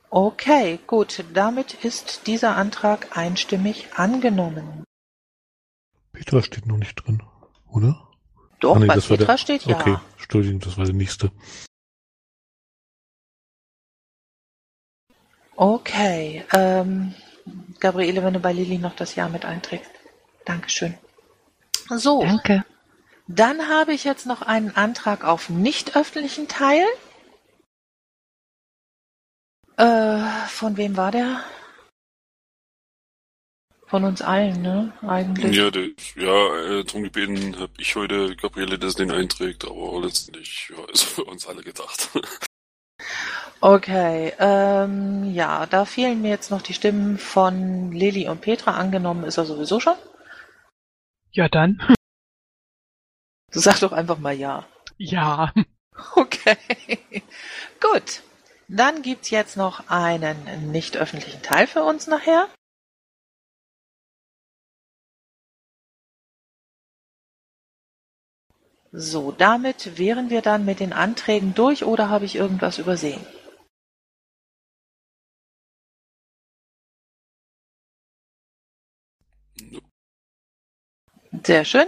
Okay, 0.10 0.80
gut. 0.86 1.24
Damit 1.34 1.84
ist 1.86 2.28
dieser 2.28 2.56
Antrag 2.56 3.18
einstimmig 3.18 3.88
angenommen. 3.96 4.84
Petra 6.14 6.42
steht 6.44 6.66
noch 6.66 6.78
nicht 6.78 6.96
drin, 6.96 7.24
oder? 7.70 8.08
Doch, 8.60 8.76
Ah, 8.76 8.80
nee, 8.80 8.88
bei 8.88 8.96
das 8.96 9.10
war 9.10 9.18
Petra 9.18 9.34
der- 9.34 9.38
steht 9.38 9.64
ja. 9.64 9.80
Okay, 9.80 9.98
Entschuldigung, 10.20 10.60
das 10.60 10.78
war 10.78 10.86
der 10.86 10.94
nächste. 10.94 11.32
Okay. 15.56 16.44
Ähm, 16.54 17.14
Gabriele, 17.86 18.24
wenn 18.24 18.34
du 18.34 18.40
bei 18.40 18.52
Lilly 18.52 18.80
noch 18.80 18.96
das 18.96 19.14
Jahr 19.14 19.30
mit 19.30 19.46
einträgst. 19.46 19.92
Dankeschön. 20.44 20.98
So. 21.88 22.24
Danke. 22.24 22.66
Dann 23.28 23.70
habe 23.70 23.94
ich 23.94 24.04
jetzt 24.04 24.26
noch 24.26 24.42
einen 24.42 24.76
Antrag 24.76 25.24
auf 25.24 25.50
nicht 25.50 25.96
öffentlichen 25.96 26.48
Teil. 26.48 26.84
Äh, 29.78 30.48
von 30.48 30.78
wem 30.78 30.98
war 30.98 31.12
der? 31.12 31.44
Von 33.86 34.04
uns 34.04 34.24
allen, 34.24 34.64
ne? 34.64 34.92
Eigentlich. 35.04 35.56
Ja, 35.56 35.70
ja 36.16 36.80
äh, 36.80 36.84
darum 36.86 37.04
gebeten 37.04 37.60
habe 37.60 37.74
ich 37.78 37.96
heute 37.96 38.36
Gabriele, 38.36 38.80
dass 38.80 38.96
den 38.96 39.12
einträgt, 39.12 39.64
aber 39.64 40.02
letztendlich 40.02 40.72
ja, 40.76 40.84
ist 40.92 41.04
für 41.04 41.24
uns 41.26 41.46
alle 41.46 41.62
gedacht. 41.62 42.10
Okay, 43.62 44.34
ähm, 44.38 45.34
ja, 45.34 45.66
da 45.66 45.86
fehlen 45.86 46.22
mir 46.22 46.30
jetzt 46.30 46.52
noch 46.52 46.62
die 46.62 46.74
Stimmen 46.74 47.18
von 47.18 47.92
Lilly 47.92 48.28
und 48.28 48.42
Petra. 48.42 48.72
Angenommen 48.78 49.24
ist 49.24 49.38
er 49.38 49.46
sowieso 49.46 49.80
schon. 49.80 49.96
Ja, 51.32 51.50
dann. 51.50 51.82
Du 53.52 53.60
sag 53.60 53.80
doch 53.80 53.92
einfach 53.92 54.20
mal 54.20 54.34
ja. 54.34 54.66
Ja. 54.98 55.54
Okay. 56.18 56.58
Gut. 57.80 58.22
Dann 58.68 59.02
gibt's 59.02 59.30
jetzt 59.30 59.56
noch 59.56 59.88
einen 59.90 60.72
nicht 60.72 60.98
öffentlichen 60.98 61.42
Teil 61.42 61.68
für 61.68 61.84
uns 61.84 62.08
nachher. 62.08 62.50
So, 68.92 69.32
damit 69.32 69.98
wären 69.98 70.30
wir 70.30 70.42
dann 70.42 70.66
mit 70.66 70.80
den 70.82 70.92
Anträgen 70.92 71.54
durch 71.54 71.86
oder 71.86 72.10
habe 72.10 72.26
ich 72.26 72.36
irgendwas 72.36 72.78
übersehen? 72.78 73.26
Sehr 81.44 81.66
schön. 81.66 81.88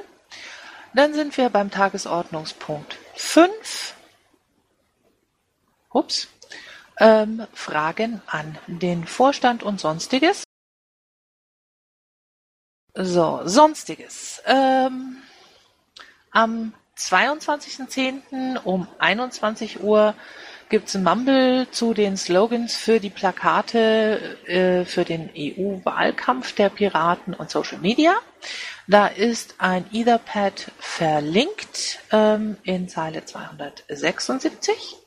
Dann 0.93 1.13
sind 1.13 1.38
wir 1.38 1.49
beim 1.49 1.72
Tagesordnungspunkt 1.72 2.97
5. 3.15 3.95
Ups. 5.91 6.28
Ähm, 6.99 7.45
Fragen 7.53 8.22
an 8.26 8.57
den 8.65 9.05
Vorstand 9.05 9.61
und 9.61 9.80
Sonstiges. 9.80 10.43
So, 12.95 13.41
Sonstiges. 13.45 14.41
Ähm, 14.45 15.22
am 16.32 16.74
22.10. 16.97 18.57
um 18.63 18.88
21 18.97 19.84
Uhr 19.84 20.15
gibt's 20.70 20.95
ein 20.95 21.03
Mumble 21.03 21.68
zu 21.72 21.93
den 21.93 22.18
Slogans 22.18 22.76
für 22.76 22.99
die 22.99 23.09
Plakate 23.09 24.38
äh, 24.45 24.86
für 24.86 25.05
den 25.05 25.30
EU-Wahlkampf 25.36 26.53
der 26.53 26.70
Piraten 26.70 27.34
und 27.34 27.49
Social 27.49 27.80
Media. 27.80 28.15
Da 28.88 29.07
ist 29.07 29.55
ein 29.57 29.86
Etherpad 29.91 30.72
verlinkt 30.80 31.99
ähm, 32.11 32.57
in 32.63 32.88
Zeile 32.88 33.26
276. 33.26 34.97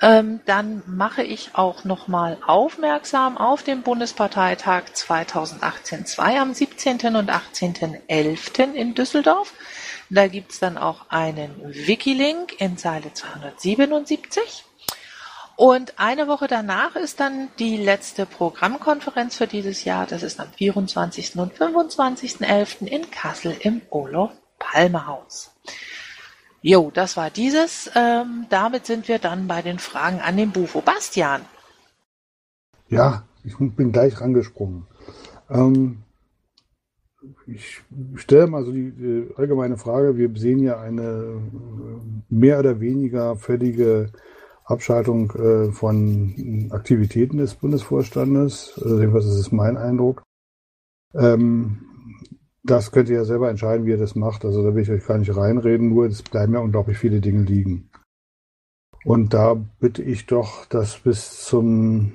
Ähm, 0.00 0.40
dann 0.46 0.82
mache 0.86 1.24
ich 1.24 1.50
auch 1.54 1.84
nochmal 1.84 2.38
aufmerksam 2.46 3.36
auf 3.36 3.64
den 3.64 3.82
Bundesparteitag 3.82 4.84
2018-2 4.94 6.38
am 6.38 6.54
17. 6.54 7.16
und 7.16 7.30
18.11. 7.30 8.74
in 8.74 8.94
Düsseldorf. 8.94 9.52
Da 10.10 10.28
gibt's 10.28 10.60
dann 10.60 10.78
auch 10.78 11.10
einen 11.10 11.50
Wikilink 11.64 12.60
in 12.60 12.78
Zeile 12.78 13.12
277. 13.12 14.64
Und 15.58 15.94
eine 15.98 16.28
Woche 16.28 16.46
danach 16.46 16.94
ist 16.94 17.18
dann 17.18 17.48
die 17.58 17.76
letzte 17.76 18.26
Programmkonferenz 18.26 19.34
für 19.34 19.48
dieses 19.48 19.82
Jahr. 19.82 20.06
Das 20.06 20.22
ist 20.22 20.38
am 20.38 20.46
24. 20.52 21.34
und 21.36 21.52
25.11. 21.52 22.86
in 22.86 23.10
Kassel 23.10 23.56
im 23.58 23.82
Olof 23.90 24.30
Palme 24.60 25.08
Haus. 25.08 25.50
Jo, 26.62 26.92
das 26.94 27.16
war 27.16 27.30
dieses. 27.30 27.90
Ähm, 27.96 28.46
damit 28.50 28.86
sind 28.86 29.08
wir 29.08 29.18
dann 29.18 29.48
bei 29.48 29.60
den 29.60 29.80
Fragen 29.80 30.20
an 30.20 30.36
den 30.36 30.52
Bufo. 30.52 30.80
Bastian. 30.80 31.40
Ja, 32.86 33.24
ich 33.42 33.56
bin 33.58 33.90
gleich 33.90 34.20
rangesprungen. 34.20 34.86
Ähm, 35.50 36.04
ich 37.48 37.82
stelle 38.14 38.46
mal 38.46 38.64
so 38.64 38.70
die, 38.70 38.92
die, 38.92 39.28
allgemeine 39.34 39.76
Frage. 39.76 40.16
Wir 40.16 40.30
sehen 40.36 40.60
ja 40.60 40.78
eine 40.78 41.02
äh, 41.02 41.40
mehr 42.28 42.60
oder 42.60 42.78
weniger 42.78 43.34
völlige 43.34 44.12
Abschaltung 44.68 45.30
äh, 45.32 45.72
von 45.72 46.68
Aktivitäten 46.70 47.38
des 47.38 47.54
Bundesvorstandes. 47.54 48.78
Also 48.82 48.98
jedenfalls 49.00 49.24
ist 49.24 49.38
es 49.38 49.52
mein 49.52 49.76
Eindruck. 49.76 50.22
Ähm, 51.14 51.78
das 52.62 52.92
könnt 52.92 53.08
ihr 53.08 53.16
ja 53.16 53.24
selber 53.24 53.48
entscheiden, 53.48 53.86
wie 53.86 53.90
ihr 53.90 53.98
das 53.98 54.14
macht. 54.14 54.44
Also 54.44 54.62
da 54.62 54.74
will 54.74 54.82
ich 54.82 54.90
euch 54.90 55.06
gar 55.06 55.16
nicht 55.16 55.34
reinreden, 55.34 55.88
nur 55.88 56.06
es 56.06 56.22
bleiben 56.22 56.52
ja 56.52 56.60
unglaublich 56.60 56.98
viele 56.98 57.20
Dinge 57.20 57.42
liegen. 57.42 57.88
Und 59.04 59.32
da 59.32 59.54
bitte 59.80 60.02
ich 60.02 60.26
doch, 60.26 60.66
dass 60.66 60.98
bis 60.98 61.44
zum, 61.44 62.12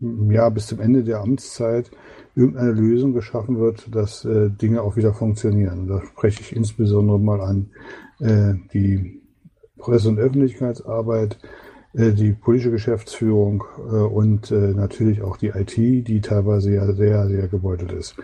ja, 0.00 0.48
bis 0.48 0.66
zum 0.66 0.80
Ende 0.80 1.04
der 1.04 1.20
Amtszeit 1.20 1.92
irgendeine 2.34 2.72
Lösung 2.72 3.12
geschaffen 3.12 3.60
wird, 3.60 3.94
dass 3.94 4.24
äh, 4.24 4.50
Dinge 4.50 4.82
auch 4.82 4.96
wieder 4.96 5.14
funktionieren. 5.14 5.86
Da 5.86 6.02
spreche 6.02 6.40
ich 6.40 6.56
insbesondere 6.56 7.20
mal 7.20 7.40
an 7.40 7.70
äh, 8.18 8.54
die 8.72 9.22
Presse- 9.78 10.08
und 10.08 10.18
Öffentlichkeitsarbeit, 10.18 11.38
die 11.94 12.32
politische 12.32 12.72
Geschäftsführung 12.72 13.64
äh, 13.78 13.96
und 13.96 14.50
äh, 14.50 14.72
natürlich 14.74 15.22
auch 15.22 15.36
die 15.36 15.48
IT, 15.48 15.76
die 15.76 16.20
teilweise 16.20 16.74
ja 16.74 16.92
sehr, 16.92 17.28
sehr 17.28 17.46
gebeutelt 17.48 17.92
ist. 17.92 18.16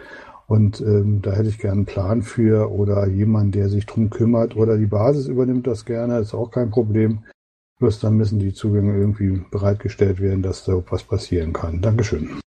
Und 0.49 0.81
ähm, 0.81 1.23
da 1.23 1.31
hätte 1.31 1.49
ich 1.49 1.59
gerne 1.59 1.77
einen 1.77 1.87
Plan 1.87 2.23
für 2.23 2.73
oder 2.73 3.07
jemand, 3.07 3.55
der 3.55 3.69
sich 3.69 3.87
drum 3.87 4.11
kümmert 4.11 4.57
oder 4.57 4.77
die 4.77 4.87
Basis 4.87 5.29
übernimmt 5.29 5.69
das 5.69 5.85
gerne, 5.85 6.19
ist 6.19 6.35
auch 6.35 6.51
kein 6.51 6.71
Problem. 6.71 7.21
Bloß 7.79 8.01
dann 8.01 8.17
müssen 8.17 8.41
die 8.41 8.53
Zugänge 8.53 8.97
irgendwie 8.97 9.43
bereitgestellt 9.53 10.21
werden, 10.21 10.43
dass 10.43 10.65
da 10.65 10.83
was 10.91 11.05
passieren 11.05 11.53
kann. 11.53 11.81
Dankeschön. 11.81 12.41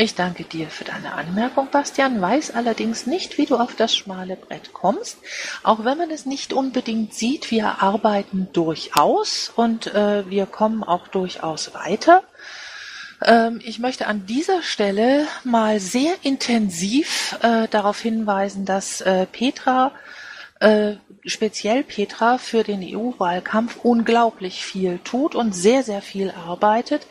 Ich 0.00 0.14
danke 0.14 0.44
dir 0.44 0.70
für 0.70 0.84
deine 0.84 1.12
Anmerkung, 1.12 1.68
Bastian, 1.70 2.22
weiß 2.22 2.52
allerdings 2.52 3.06
nicht, 3.06 3.36
wie 3.36 3.44
du 3.44 3.56
auf 3.56 3.74
das 3.74 3.94
schmale 3.94 4.34
Brett 4.34 4.72
kommst. 4.72 5.18
Auch 5.62 5.84
wenn 5.84 5.98
man 5.98 6.10
es 6.10 6.24
nicht 6.24 6.54
unbedingt 6.54 7.12
sieht, 7.12 7.50
wir 7.50 7.82
arbeiten 7.82 8.48
durchaus 8.54 9.52
und 9.54 9.88
äh, 9.88 10.26
wir 10.30 10.46
kommen 10.46 10.84
auch 10.84 11.06
durchaus 11.08 11.74
weiter. 11.74 12.22
Ähm, 13.22 13.60
ich 13.62 13.78
möchte 13.78 14.06
an 14.06 14.24
dieser 14.24 14.62
Stelle 14.62 15.26
mal 15.44 15.80
sehr 15.80 16.14
intensiv 16.22 17.36
äh, 17.42 17.68
darauf 17.68 18.00
hinweisen, 18.00 18.64
dass 18.64 19.02
äh, 19.02 19.26
Petra 19.26 19.92
äh, 20.60 20.94
speziell 21.26 21.82
Petra 21.82 22.38
für 22.38 22.64
den 22.64 22.82
EU-Wahlkampf 22.82 23.76
unglaublich 23.82 24.64
viel 24.64 24.98
tut 25.04 25.34
und 25.34 25.54
sehr, 25.54 25.82
sehr 25.82 26.00
viel 26.00 26.30
arbeitet 26.30 27.06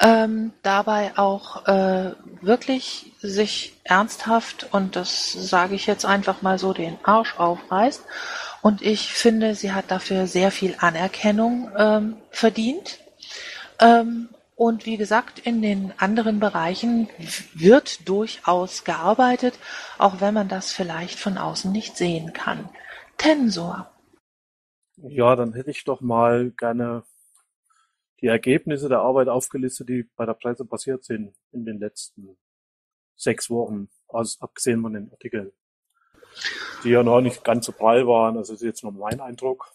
ähm, 0.00 0.52
dabei 0.62 1.12
auch 1.16 1.66
äh, 1.66 2.14
wirklich 2.40 3.12
sich 3.20 3.74
ernsthaft, 3.84 4.68
und 4.72 4.96
das 4.96 5.32
sage 5.32 5.74
ich 5.74 5.86
jetzt 5.86 6.06
einfach 6.06 6.40
mal 6.40 6.58
so, 6.58 6.72
den 6.72 6.98
Arsch 7.02 7.38
aufreißt. 7.38 8.04
Und 8.62 8.82
ich 8.82 9.12
finde, 9.12 9.54
sie 9.54 9.72
hat 9.72 9.90
dafür 9.90 10.26
sehr 10.26 10.50
viel 10.50 10.74
Anerkennung 10.78 11.70
ähm, 11.76 12.16
verdient. 12.30 12.98
Ähm, 13.78 14.30
und 14.56 14.84
wie 14.84 14.96
gesagt, 14.96 15.38
in 15.38 15.62
den 15.62 15.92
anderen 15.98 16.40
Bereichen 16.40 17.08
wird 17.54 18.08
durchaus 18.08 18.84
gearbeitet, 18.84 19.58
auch 19.98 20.20
wenn 20.20 20.34
man 20.34 20.48
das 20.48 20.72
vielleicht 20.72 21.18
von 21.18 21.38
außen 21.38 21.72
nicht 21.72 21.96
sehen 21.96 22.32
kann. 22.32 22.68
Tensor. 23.16 23.90
Ja, 24.96 25.34
dann 25.36 25.54
hätte 25.54 25.70
ich 25.70 25.84
doch 25.84 26.02
mal 26.02 26.50
gerne 26.50 27.04
die 28.20 28.26
Ergebnisse 28.26 28.88
der 28.88 29.00
Arbeit 29.00 29.28
aufgelistet, 29.28 29.88
die 29.88 30.08
bei 30.16 30.26
der 30.26 30.34
Presse 30.34 30.64
passiert 30.64 31.04
sind 31.04 31.34
in 31.52 31.64
den 31.64 31.78
letzten 31.78 32.36
sechs 33.16 33.50
Wochen, 33.50 33.88
also 34.08 34.38
abgesehen 34.40 34.82
von 34.82 34.92
den 34.94 35.10
Artikeln, 35.10 35.52
die 36.84 36.90
ja 36.90 37.02
noch 37.02 37.20
nicht 37.20 37.44
ganz 37.44 37.66
so 37.66 37.72
prall 37.72 38.06
waren. 38.06 38.36
Also 38.36 38.52
das 38.52 38.62
ist 38.62 38.66
jetzt 38.66 38.82
nur 38.82 38.92
mein 38.92 39.20
Eindruck. 39.20 39.72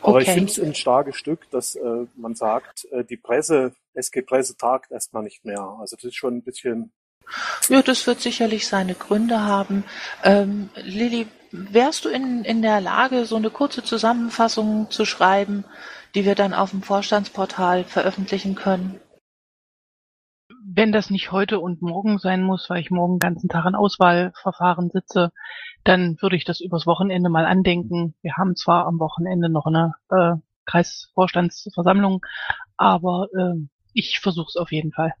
Aber 0.00 0.14
okay. 0.14 0.22
ich 0.22 0.30
finde 0.30 0.50
es 0.50 0.60
ein 0.60 0.74
starkes 0.74 1.16
Stück, 1.16 1.50
dass 1.50 1.74
äh, 1.74 2.06
man 2.16 2.34
sagt, 2.34 2.86
äh, 2.90 3.04
die 3.04 3.16
Presse, 3.16 3.72
SG 3.94 4.22
Presse 4.22 4.56
tagt 4.56 4.90
erstmal 4.90 5.22
nicht 5.22 5.44
mehr. 5.44 5.60
Also 5.80 5.96
das 5.96 6.04
ist 6.04 6.16
schon 6.16 6.38
ein 6.38 6.42
bisschen. 6.42 6.92
Ja, 7.68 7.82
das 7.82 8.06
wird 8.06 8.20
sicherlich 8.20 8.66
seine 8.66 8.94
Gründe 8.94 9.40
haben. 9.40 9.84
Ähm, 10.24 10.70
Lilly, 10.76 11.26
wärst 11.50 12.04
du 12.04 12.08
in, 12.08 12.44
in 12.44 12.62
der 12.62 12.80
Lage, 12.80 13.26
so 13.26 13.36
eine 13.36 13.50
kurze 13.50 13.82
Zusammenfassung 13.82 14.90
zu 14.90 15.04
schreiben, 15.04 15.64
die 16.14 16.24
wir 16.24 16.34
dann 16.34 16.54
auf 16.54 16.70
dem 16.70 16.82
Vorstandsportal 16.82 17.84
veröffentlichen 17.84 18.54
können. 18.54 19.00
Wenn 20.64 20.92
das 20.92 21.10
nicht 21.10 21.32
heute 21.32 21.60
und 21.60 21.82
morgen 21.82 22.18
sein 22.18 22.42
muss, 22.42 22.68
weil 22.68 22.80
ich 22.80 22.90
morgen 22.90 23.14
den 23.14 23.20
ganzen 23.20 23.48
Tag 23.48 23.66
in 23.66 23.74
Auswahlverfahren 23.74 24.90
sitze, 24.90 25.32
dann 25.84 26.16
würde 26.20 26.36
ich 26.36 26.44
das 26.44 26.60
übers 26.60 26.86
Wochenende 26.86 27.30
mal 27.30 27.46
andenken. 27.46 28.14
Wir 28.22 28.34
haben 28.36 28.54
zwar 28.56 28.86
am 28.86 28.98
Wochenende 28.98 29.48
noch 29.48 29.66
eine 29.66 29.94
äh, 30.10 30.34
Kreisvorstandsversammlung, 30.66 32.24
aber 32.76 33.28
äh, 33.36 33.54
ich 33.92 34.20
versuche 34.20 34.48
es 34.48 34.56
auf 34.56 34.72
jeden 34.72 34.92
Fall. 34.92 35.14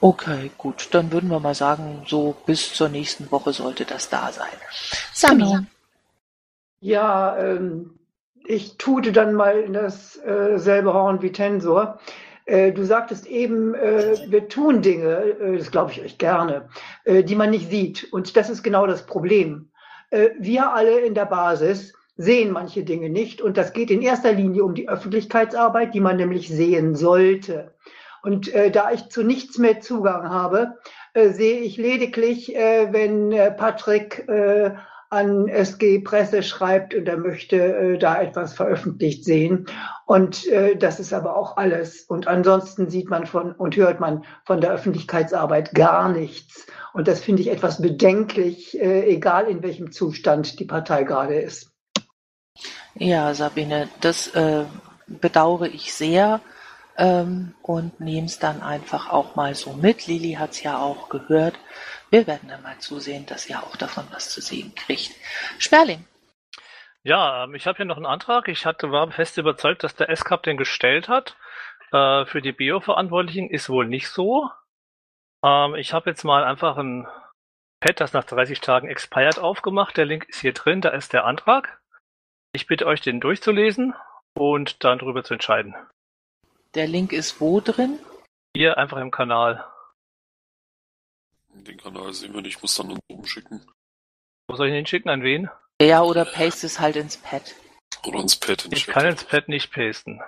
Okay, 0.00 0.50
gut. 0.56 0.88
Dann 0.92 1.10
würden 1.10 1.30
wir 1.30 1.40
mal 1.40 1.54
sagen, 1.54 2.04
so 2.06 2.36
bis 2.46 2.72
zur 2.72 2.88
nächsten 2.88 3.30
Woche 3.30 3.52
sollte 3.52 3.84
das 3.84 4.08
da 4.08 4.30
sein. 4.30 4.46
Sami. 5.12 5.42
Genau. 5.42 5.58
Ja, 6.80 7.36
ähm, 7.36 7.97
ich 8.48 8.78
tute 8.78 9.12
dann 9.12 9.34
mal 9.34 9.60
in 9.60 9.74
das 9.74 10.16
äh, 10.16 10.82
Horn 10.84 11.20
wie 11.20 11.32
Tensor. 11.32 11.98
Äh, 12.46 12.72
du 12.72 12.82
sagtest 12.82 13.26
eben, 13.26 13.74
äh, 13.74 14.16
wir 14.28 14.48
tun 14.48 14.80
Dinge, 14.80 15.16
äh, 15.38 15.58
das 15.58 15.70
glaube 15.70 15.92
ich 15.92 16.00
euch 16.00 16.16
gerne, 16.16 16.68
die 17.06 17.34
man 17.34 17.50
nicht 17.50 17.68
sieht. 17.68 18.10
Und 18.10 18.36
das 18.36 18.48
ist 18.48 18.62
genau 18.62 18.86
das 18.86 19.06
Problem. 19.06 19.70
Wir 20.38 20.72
alle 20.72 21.00
in 21.00 21.14
der 21.14 21.26
Basis 21.26 21.92
sehen 22.16 22.50
manche 22.50 22.82
Dinge 22.82 23.10
nicht. 23.10 23.42
Und 23.42 23.58
das 23.58 23.74
geht 23.74 23.90
in 23.90 24.00
erster 24.00 24.32
Linie 24.32 24.64
um 24.64 24.74
die 24.74 24.88
Öffentlichkeitsarbeit, 24.88 25.92
die 25.92 26.00
man 26.00 26.16
nämlich 26.16 26.48
sehen 26.48 26.94
sollte. 26.94 27.74
Und 28.22 28.50
da 28.72 28.90
ich 28.90 29.10
zu 29.10 29.22
nichts 29.22 29.58
mehr 29.58 29.80
Zugang 29.80 30.30
habe, 30.30 30.78
sehe 31.14 31.60
ich 31.60 31.76
lediglich, 31.76 32.48
wenn 32.48 33.30
Patrick 33.58 34.26
an 35.10 35.48
SG 35.48 36.00
Presse 36.00 36.42
schreibt 36.42 36.94
und 36.94 37.08
er 37.08 37.16
möchte 37.16 37.56
äh, 37.56 37.98
da 37.98 38.20
etwas 38.20 38.52
veröffentlicht 38.52 39.24
sehen. 39.24 39.66
Und 40.06 40.46
äh, 40.48 40.76
das 40.76 41.00
ist 41.00 41.12
aber 41.12 41.36
auch 41.36 41.56
alles. 41.56 42.02
Und 42.02 42.26
ansonsten 42.26 42.90
sieht 42.90 43.08
man 43.08 43.26
von 43.26 43.52
und 43.52 43.76
hört 43.76 44.00
man 44.00 44.24
von 44.44 44.60
der 44.60 44.72
Öffentlichkeitsarbeit 44.72 45.74
gar 45.74 46.10
nichts. 46.10 46.66
Und 46.92 47.08
das 47.08 47.20
finde 47.20 47.42
ich 47.42 47.50
etwas 47.50 47.80
bedenklich, 47.80 48.78
äh, 48.80 49.06
egal 49.06 49.48
in 49.48 49.62
welchem 49.62 49.92
Zustand 49.92 50.58
die 50.60 50.64
Partei 50.64 51.04
gerade 51.04 51.38
ist. 51.40 51.70
Ja, 52.94 53.32
Sabine, 53.34 53.88
das 54.00 54.28
äh, 54.28 54.64
bedauere 55.06 55.66
ich 55.66 55.94
sehr 55.94 56.40
ähm, 56.96 57.54
und 57.62 58.00
nehme 58.00 58.26
es 58.26 58.38
dann 58.38 58.60
einfach 58.60 59.10
auch 59.10 59.36
mal 59.36 59.54
so 59.54 59.72
mit. 59.72 60.06
Lili 60.06 60.32
hat 60.34 60.50
es 60.50 60.62
ja 60.62 60.78
auch 60.78 61.08
gehört. 61.08 61.54
Wir 62.10 62.26
werden 62.26 62.48
dann 62.48 62.62
mal 62.62 62.78
zusehen, 62.78 63.26
dass 63.26 63.48
ihr 63.48 63.62
auch 63.62 63.76
davon 63.76 64.04
was 64.10 64.30
zu 64.30 64.40
sehen 64.40 64.74
kriegt. 64.74 65.12
Sperling. 65.58 66.06
Ja, 67.02 67.44
ähm, 67.44 67.54
ich 67.54 67.66
habe 67.66 67.76
hier 67.76 67.86
noch 67.86 67.96
einen 67.96 68.06
Antrag. 68.06 68.48
Ich 68.48 68.66
hatte, 68.66 68.90
war 68.90 69.10
fest 69.10 69.38
überzeugt, 69.38 69.84
dass 69.84 69.94
der 69.94 70.08
S-Cup 70.08 70.42
den 70.42 70.56
gestellt 70.56 71.08
hat. 71.08 71.36
Äh, 71.92 72.26
für 72.26 72.42
die 72.42 72.52
Bio-Verantwortlichen 72.52 73.50
ist 73.50 73.68
wohl 73.70 73.86
nicht 73.86 74.08
so. 74.08 74.50
Ähm, 75.44 75.74
ich 75.74 75.92
habe 75.92 76.10
jetzt 76.10 76.24
mal 76.24 76.44
einfach 76.44 76.76
ein 76.76 77.06
Pad, 77.80 78.00
das 78.00 78.12
nach 78.12 78.24
30 78.24 78.60
Tagen 78.60 78.88
expired 78.88 79.38
aufgemacht. 79.38 79.96
Der 79.96 80.04
Link 80.04 80.28
ist 80.28 80.40
hier 80.40 80.52
drin, 80.52 80.80
da 80.80 80.90
ist 80.90 81.12
der 81.12 81.24
Antrag. 81.24 81.80
Ich 82.52 82.66
bitte 82.66 82.86
euch, 82.86 83.00
den 83.00 83.20
durchzulesen 83.20 83.94
und 84.34 84.82
dann 84.82 84.98
darüber 84.98 85.22
zu 85.22 85.34
entscheiden. 85.34 85.74
Der 86.74 86.86
Link 86.86 87.12
ist 87.12 87.40
wo 87.40 87.60
drin? 87.60 87.98
Hier 88.56 88.78
einfach 88.78 88.98
im 88.98 89.10
Kanal. 89.10 89.64
Den 91.64 91.76
Kanal 91.78 92.12
sehen 92.12 92.34
wir 92.34 92.40
nicht, 92.42 92.56
ich 92.56 92.62
muss 92.62 92.74
dann 92.76 92.90
uns 92.90 93.00
umschicken. 93.08 93.60
Wo 94.46 94.56
soll 94.56 94.68
ich 94.68 94.72
den 94.74 94.86
schicken? 94.86 95.08
An 95.10 95.22
wen? 95.22 95.48
Ja, 95.80 96.02
oder 96.02 96.24
paste 96.24 96.66
es 96.66 96.80
halt 96.80 96.96
ins 96.96 97.16
Pad. 97.16 97.54
Oder 98.04 98.20
ins 98.20 98.36
Pad 98.36 98.64
in 98.64 98.72
Ich 98.72 98.84
Chat. 98.84 98.94
kann 98.94 99.06
ins 99.06 99.24
Pad 99.24 99.48
nicht 99.48 99.70
pasten. 99.72 100.20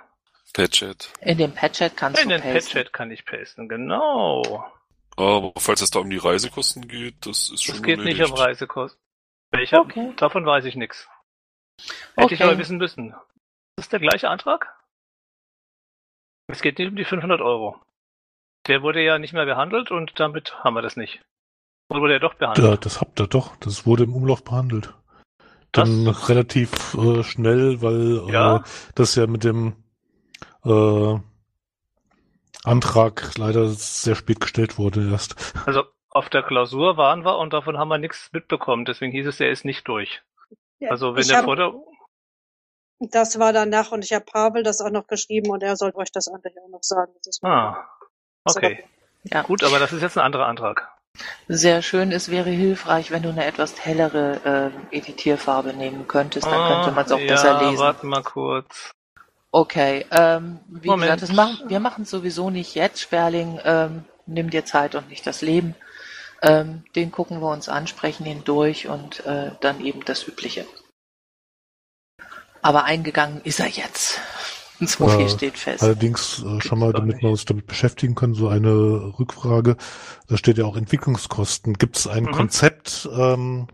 Pad-Chat. 0.53 1.13
In 1.21 1.37
dem 1.37 1.53
Pad-Chat 1.53 1.95
kannst 1.95 2.21
In 2.21 2.29
du 2.29 2.35
den 2.35 2.41
pasten. 2.41 2.73
Pad-Chat 2.73 2.93
kann 2.93 3.11
ich 3.11 3.25
pasten, 3.25 3.69
genau. 3.69 4.69
Aber 5.15 5.53
falls 5.57 5.81
es 5.81 5.89
da 5.91 5.99
um 5.99 6.09
die 6.09 6.17
Reisekosten 6.17 6.87
geht, 6.87 7.25
das 7.25 7.49
ist 7.49 7.63
schon 7.63 7.75
Es 7.75 7.83
geht 7.83 7.99
nicht 7.99 8.21
um 8.21 8.33
Reisekosten. 8.33 8.99
Welcher? 9.51 9.81
Okay. 9.81 10.13
Davon 10.17 10.45
weiß 10.45 10.65
ich 10.65 10.75
nichts. 10.75 11.07
Hätte 12.15 12.33
ich 12.35 12.41
Okay. 12.41 12.43
aber 12.43 12.57
wissen 12.57 12.77
müssen. 12.77 13.11
Das 13.75 13.85
ist 13.85 13.93
der 13.93 13.99
gleiche 13.99 14.29
Antrag? 14.29 14.73
Es 16.47 16.61
geht 16.61 16.79
nicht 16.79 16.89
um 16.89 16.95
die 16.95 17.05
500 17.05 17.41
Euro. 17.41 17.79
Der 18.67 18.81
wurde 18.83 19.01
ja 19.03 19.17
nicht 19.19 19.33
mehr 19.33 19.45
behandelt 19.45 19.91
und 19.91 20.19
damit 20.19 20.55
haben 20.63 20.75
wir 20.75 20.81
das 20.81 20.95
nicht. 20.95 21.21
Oder 21.89 22.01
wurde 22.01 22.13
er 22.13 22.19
doch 22.19 22.35
behandelt? 22.35 22.67
Ja, 22.67 22.77
das 22.77 23.01
habt 23.01 23.19
ihr 23.19 23.27
doch. 23.27 23.55
Das 23.57 23.85
wurde 23.85 24.03
im 24.03 24.13
Umlauf 24.15 24.43
behandelt. 24.43 24.93
Dann 25.71 26.07
relativ 26.07 26.93
äh, 26.95 27.23
schnell, 27.23 27.81
weil 27.81 28.27
äh, 28.27 28.31
Ja. 28.31 28.63
das 28.95 29.15
ja 29.15 29.25
mit 29.27 29.43
dem 29.43 29.75
äh, 30.65 31.15
Antrag 32.63 33.37
leider 33.37 33.67
sehr 33.69 34.15
spät 34.15 34.39
gestellt 34.39 34.77
wurde 34.77 35.09
erst. 35.09 35.53
Also 35.65 35.83
auf 36.09 36.29
der 36.29 36.43
Klausur 36.43 36.97
waren 36.97 37.23
wir 37.25 37.37
und 37.39 37.53
davon 37.53 37.77
haben 37.77 37.87
wir 37.87 37.97
nichts 37.97 38.29
mitbekommen. 38.33 38.85
Deswegen 38.85 39.11
hieß 39.11 39.25
es, 39.27 39.39
er 39.39 39.49
ist 39.49 39.65
nicht 39.65 39.87
durch. 39.87 40.21
Ja, 40.79 40.91
Also 40.91 41.15
wenn 41.15 41.27
der 41.27 41.37
hab- 41.37 41.45
vor 41.45 41.55
der... 41.55 41.73
Das 42.99 43.39
war 43.39 43.51
danach 43.51 43.91
und 43.91 44.03
ich 44.05 44.13
habe 44.13 44.25
Pavel 44.25 44.61
das 44.61 44.79
auch 44.79 44.91
noch 44.91 45.07
geschrieben 45.07 45.49
und 45.49 45.63
er 45.63 45.75
soll 45.75 45.91
euch 45.95 46.11
das 46.11 46.27
eigentlich 46.27 46.53
auch 46.63 46.69
noch 46.69 46.83
sagen. 46.83 47.11
Das 47.17 47.27
ist 47.27 47.43
Ah, 47.43 47.89
okay. 48.45 48.83
Ja. 49.23 49.43
Gut, 49.43 49.63
aber 49.63 49.79
das 49.79 49.93
ist 49.93 50.01
jetzt 50.01 50.17
ein 50.17 50.23
anderer 50.23 50.47
Antrag. 50.47 50.89
Sehr 51.47 51.81
schön, 51.81 52.11
es 52.11 52.29
wäre 52.31 52.49
hilfreich, 52.49 53.11
wenn 53.11 53.21
du 53.23 53.29
eine 53.29 53.45
etwas 53.45 53.83
hellere 53.83 54.71
äh, 54.91 54.97
Editierfarbe 54.97 55.73
nehmen 55.73 56.07
könntest, 56.07 56.47
dann 56.47 56.73
könnte 56.73 56.91
man 56.95 57.05
es 57.05 57.11
auch 57.11 57.19
Ah, 57.19 57.27
besser 57.27 57.61
ja, 57.61 57.69
lesen. 57.69 57.79
Warte 57.79 58.05
mal 58.05 58.23
kurz. 58.23 58.91
Okay, 59.51 60.05
ähm, 60.11 60.59
wie 60.69 60.87
Moment. 60.87 61.19
gesagt, 61.19 61.35
machen, 61.35 61.69
wir 61.69 61.81
machen 61.81 62.03
es 62.03 62.09
sowieso 62.09 62.49
nicht 62.49 62.73
jetzt, 62.73 63.01
Sperling. 63.01 63.59
Ähm, 63.65 64.05
nimm 64.25 64.49
dir 64.49 64.63
Zeit 64.63 64.95
und 64.95 65.09
nicht 65.09 65.27
das 65.27 65.41
Leben. 65.41 65.75
Ähm, 66.41 66.85
den 66.95 67.11
gucken 67.11 67.41
wir 67.41 67.49
uns 67.49 67.67
an, 67.67 67.85
sprechen 67.85 68.25
ihn 68.25 68.43
durch 68.45 68.87
und 68.87 69.25
äh, 69.25 69.51
dann 69.59 69.81
eben 69.81 70.05
das 70.05 70.25
Übliche. 70.27 70.65
Aber 72.61 72.85
eingegangen 72.85 73.41
ist 73.43 73.59
er 73.59 73.67
jetzt. 73.67 74.21
So 74.87 75.07
viel 75.07 75.25
Äh, 75.25 75.29
steht 75.29 75.57
fest. 75.57 75.83
Allerdings 75.83 76.43
äh, 76.43 76.59
schon 76.61 76.79
mal, 76.79 76.91
damit 76.91 77.21
wir 77.21 77.29
uns 77.29 77.45
damit 77.45 77.67
beschäftigen 77.67 78.15
können, 78.15 78.33
so 78.33 78.47
eine 78.49 79.13
Rückfrage. 79.19 79.77
Da 80.27 80.37
steht 80.37 80.57
ja 80.57 80.65
auch 80.65 80.75
Entwicklungskosten. 80.75 81.75
Gibt 81.75 81.97
es 81.97 82.07
ein 82.07 82.23
Mhm. 82.23 82.31
Konzept, 82.31 83.07
ähm, 83.15 83.67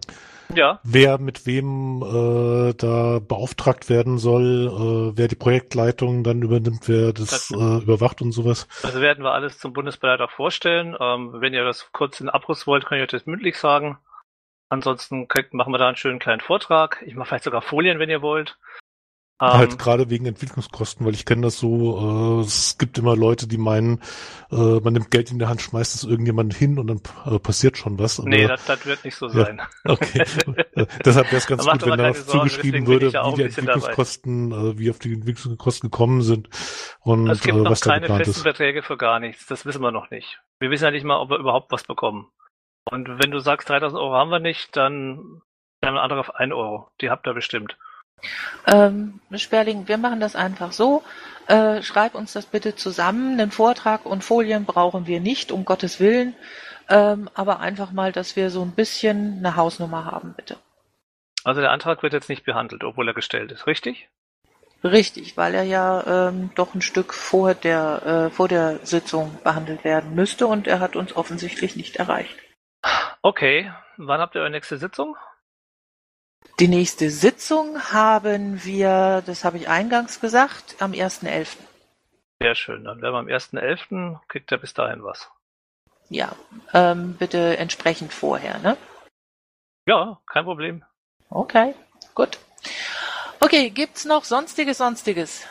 Ja. 0.53 0.79
wer 0.83 1.17
mit 1.17 1.45
wem 1.45 2.01
äh, 2.03 2.73
da 2.73 3.19
beauftragt 3.19 3.89
werden 3.89 4.17
soll, 4.17 4.67
äh, 5.13 5.17
wer 5.17 5.27
die 5.27 5.35
Projektleitung 5.35 6.23
dann 6.23 6.41
übernimmt, 6.41 6.87
wer 6.87 7.13
das 7.13 7.51
äh, 7.51 7.55
überwacht 7.55 8.21
und 8.21 8.31
sowas? 8.33 8.67
Also 8.83 8.99
werden 9.01 9.23
wir 9.23 9.31
alles 9.31 9.59
zum 9.59 9.73
Bundesparteitag 9.73 10.31
vorstellen. 10.31 10.95
Ähm, 10.99 11.35
wenn 11.39 11.53
ihr 11.53 11.63
das 11.63 11.89
kurz 11.93 12.19
in 12.19 12.29
Abriss 12.29 12.67
wollt, 12.67 12.85
kann 12.85 12.97
ich 12.97 13.03
euch 13.03 13.09
das 13.11 13.25
mündlich 13.25 13.57
sagen. 13.57 13.97
Ansonsten 14.69 15.29
kriegt, 15.29 15.53
machen 15.53 15.71
wir 15.73 15.77
da 15.77 15.87
einen 15.87 15.95
schönen 15.95 16.19
kleinen 16.19 16.41
Vortrag. 16.41 17.01
Ich 17.05 17.15
mache 17.15 17.29
vielleicht 17.29 17.45
sogar 17.45 17.61
Folien, 17.61 17.99
wenn 17.99 18.09
ihr 18.09 18.21
wollt. 18.21 18.57
Ähm, 19.39 19.49
halt 19.53 19.77
gerade 19.77 20.09
wegen 20.09 20.25
Entwicklungskosten, 20.25 21.05
weil 21.05 21.13
ich 21.13 21.23
kenne 21.25 21.43
das 21.43 21.59
so, 21.59 22.39
äh, 22.39 22.41
es 22.43 22.77
gibt 22.79 22.97
immer 22.97 23.15
Leute, 23.15 23.47
die 23.47 23.59
meinen, 23.59 24.01
äh, 24.49 24.55
man 24.79 24.93
nimmt 24.93 25.11
Geld 25.11 25.29
in 25.29 25.37
der 25.37 25.47
Hand, 25.47 25.61
schmeißt 25.61 25.93
es 25.93 26.03
irgendjemand 26.03 26.55
hin 26.55 26.79
und 26.79 26.87
dann 26.87 27.01
äh, 27.31 27.37
passiert 27.37 27.77
schon 27.77 27.99
was. 27.99 28.19
aber- 28.19 28.29
nee, 28.29 28.47
das, 28.47 28.65
das 28.65 28.83
wird 28.87 29.05
nicht 29.05 29.15
so 29.15 29.27
Ja, 29.27 29.45
sein. 29.45 29.61
Okay. 29.85 30.25
Äh, 30.73 30.87
Deshalb 31.05 31.27
wäre 31.27 31.37
es 31.37 31.45
ganz 31.45 31.67
gut, 31.67 31.85
wenn 31.85 31.97
da 31.99 32.13
zugeschrieben 32.13 32.87
würde, 32.87 33.13
wie 33.13 33.35
die. 33.35 33.43
Entwicklungskosten, 33.43 34.51
äh, 34.51 34.79
wie 34.79 34.89
auf 34.89 34.97
die 34.97 35.13
Entwicklungskosten 35.13 35.91
gekommen 35.91 36.21
sind 36.23 36.49
und 37.01 37.29
es 37.29 37.41
gibt 37.41 37.55
äh, 37.55 37.61
noch 37.61 37.69
was 37.69 37.81
da 37.81 37.91
keine 37.91 38.01
geplant 38.07 38.25
festen 38.25 38.39
ist. 38.39 38.41
Verträge 38.43 38.81
für 38.81 38.97
gar 38.97 39.19
nichts. 39.19 39.45
Das 39.45 39.65
wissen 39.67 39.81
wir 39.83 39.91
noch 39.91 40.09
nicht. 40.09 40.39
Wir 40.59 40.71
wissen 40.71 40.85
ja 40.85 40.91
nicht 40.91 41.03
mal, 41.05 41.19
ob 41.19 41.29
wir 41.29 41.37
überhaupt 41.37 41.71
was 41.71 41.83
bekommen. 41.83 42.27
Und 42.89 43.07
wenn 43.21 43.29
du 43.31 43.37
sagst, 43.39 43.69
3000 43.69 44.01
Euro 44.01 44.13
haben 44.15 44.29
wir 44.31 44.39
nicht, 44.39 44.75
dann 44.75 45.17
haben 45.17 45.41
wir 45.81 45.87
einen 45.89 45.97
Antrag 45.99 46.19
auf 46.19 46.35
1 46.35 46.53
Euro. 46.53 46.89
Die 47.01 47.09
habt 47.11 47.27
ihr 47.27 47.33
bestimmt. 47.35 47.77
Ähm, 48.65 49.19
Sperling, 49.35 49.87
wir 49.87 49.97
machen 49.97 50.19
das 50.19 50.35
einfach 50.35 50.71
so. 50.71 51.03
Äh, 51.47 51.81
schreib 51.81 52.15
uns 52.15 52.33
das 52.33 52.45
bitte 52.45 52.75
zusammen. 52.75 53.39
Einen 53.39 53.51
Vortrag 53.51 54.05
und 54.05 54.23
Folien 54.23 54.65
brauchen 54.65 55.07
wir 55.07 55.19
nicht, 55.19 55.51
um 55.51 55.65
Gottes 55.65 55.99
Willen. 55.99 56.35
Ähm, 56.89 57.29
aber 57.33 57.59
einfach 57.59 57.91
mal, 57.91 58.11
dass 58.11 58.35
wir 58.35 58.49
so 58.49 58.61
ein 58.61 58.71
bisschen 58.71 59.37
eine 59.39 59.55
Hausnummer 59.55 60.05
haben, 60.05 60.33
bitte. 60.35 60.57
Also 61.43 61.61
der 61.61 61.71
Antrag 61.71 62.03
wird 62.03 62.13
jetzt 62.13 62.29
nicht 62.29 62.45
behandelt, 62.45 62.83
obwohl 62.83 63.07
er 63.07 63.13
gestellt 63.13 63.51
ist, 63.51 63.67
richtig? 63.67 64.09
Richtig, 64.83 65.37
weil 65.37 65.55
er 65.55 65.63
ja 65.63 66.27
ähm, 66.29 66.51
doch 66.55 66.75
ein 66.75 66.81
Stück 66.81 67.13
vor 67.13 67.53
der, 67.53 68.27
äh, 68.27 68.29
vor 68.29 68.47
der 68.47 68.79
Sitzung 68.85 69.37
behandelt 69.43 69.83
werden 69.83 70.13
müsste 70.13 70.47
und 70.47 70.67
er 70.67 70.79
hat 70.79 70.95
uns 70.95 71.15
offensichtlich 71.15 71.75
nicht 71.75 71.95
erreicht. 71.95 72.37
Okay, 73.21 73.71
wann 73.97 74.19
habt 74.21 74.35
ihr 74.35 74.41
eure 74.41 74.51
nächste 74.51 74.77
Sitzung? 74.77 75.15
Die 76.59 76.67
nächste 76.67 77.11
Sitzung 77.11 77.79
haben 77.91 78.63
wir, 78.63 79.21
das 79.25 79.43
habe 79.43 79.57
ich 79.57 79.69
eingangs 79.69 80.19
gesagt, 80.19 80.75
am 80.79 80.91
1.11. 80.91 81.57
Sehr 82.41 82.55
schön, 82.55 82.83
dann 82.83 83.01
werden 83.01 83.13
wir 83.13 83.19
am 83.19 83.27
1.11. 83.27 84.19
kriegt 84.27 84.51
er 84.51 84.57
bis 84.57 84.73
dahin 84.73 85.03
was. 85.03 85.29
Ja, 86.09 86.35
ähm, 86.73 87.15
bitte 87.17 87.57
entsprechend 87.57 88.13
vorher, 88.13 88.59
ne? 88.59 88.77
Ja, 89.87 90.19
kein 90.25 90.45
Problem. 90.45 90.83
Okay, 91.29 91.75
gut. 92.15 92.39
Okay, 93.39 93.69
gibt's 93.69 94.05
noch 94.05 94.23
sonstiges, 94.23 94.77
sonstiges? 94.77 95.45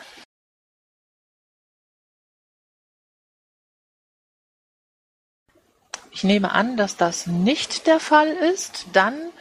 Ich 6.11 6.23
nehme 6.23 6.51
an, 6.51 6.77
dass 6.77 6.97
das 6.97 7.27
nicht 7.27 7.85
der 7.85 7.99
Fall 7.99 8.27
ist. 8.27 8.87
Dann 8.93 9.31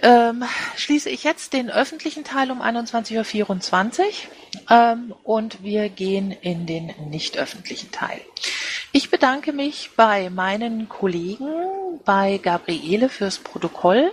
ähm, 0.00 0.44
schließe 0.76 1.10
ich 1.10 1.24
jetzt 1.24 1.52
den 1.52 1.70
öffentlichen 1.70 2.24
Teil 2.24 2.50
um 2.50 2.62
21.24 2.62 4.00
Uhr 4.00 4.06
ähm, 4.70 5.14
und 5.22 5.62
wir 5.62 5.88
gehen 5.88 6.30
in 6.30 6.66
den 6.66 6.92
nicht 7.10 7.36
öffentlichen 7.36 7.90
Teil. 7.90 8.20
Ich 8.92 9.10
bedanke 9.10 9.52
mich 9.52 9.90
bei 9.96 10.30
meinen 10.30 10.88
Kollegen, 10.88 11.48
bei 12.04 12.38
Gabriele 12.38 13.08
fürs 13.08 13.38
Protokoll 13.38 14.12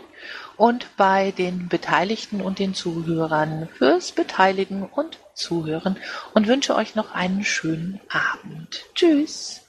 und 0.57 0.87
bei 0.97 1.31
den 1.31 1.69
Beteiligten 1.69 2.41
und 2.41 2.59
den 2.59 2.73
Zuhörern 2.73 3.69
fürs 3.77 4.11
Beteiligen 4.11 4.83
und 4.83 5.19
Zuhören 5.33 5.97
und 6.33 6.47
wünsche 6.47 6.75
euch 6.75 6.95
noch 6.95 7.15
einen 7.15 7.45
schönen 7.45 8.01
Abend. 8.09 8.85
Tschüss. 8.93 9.61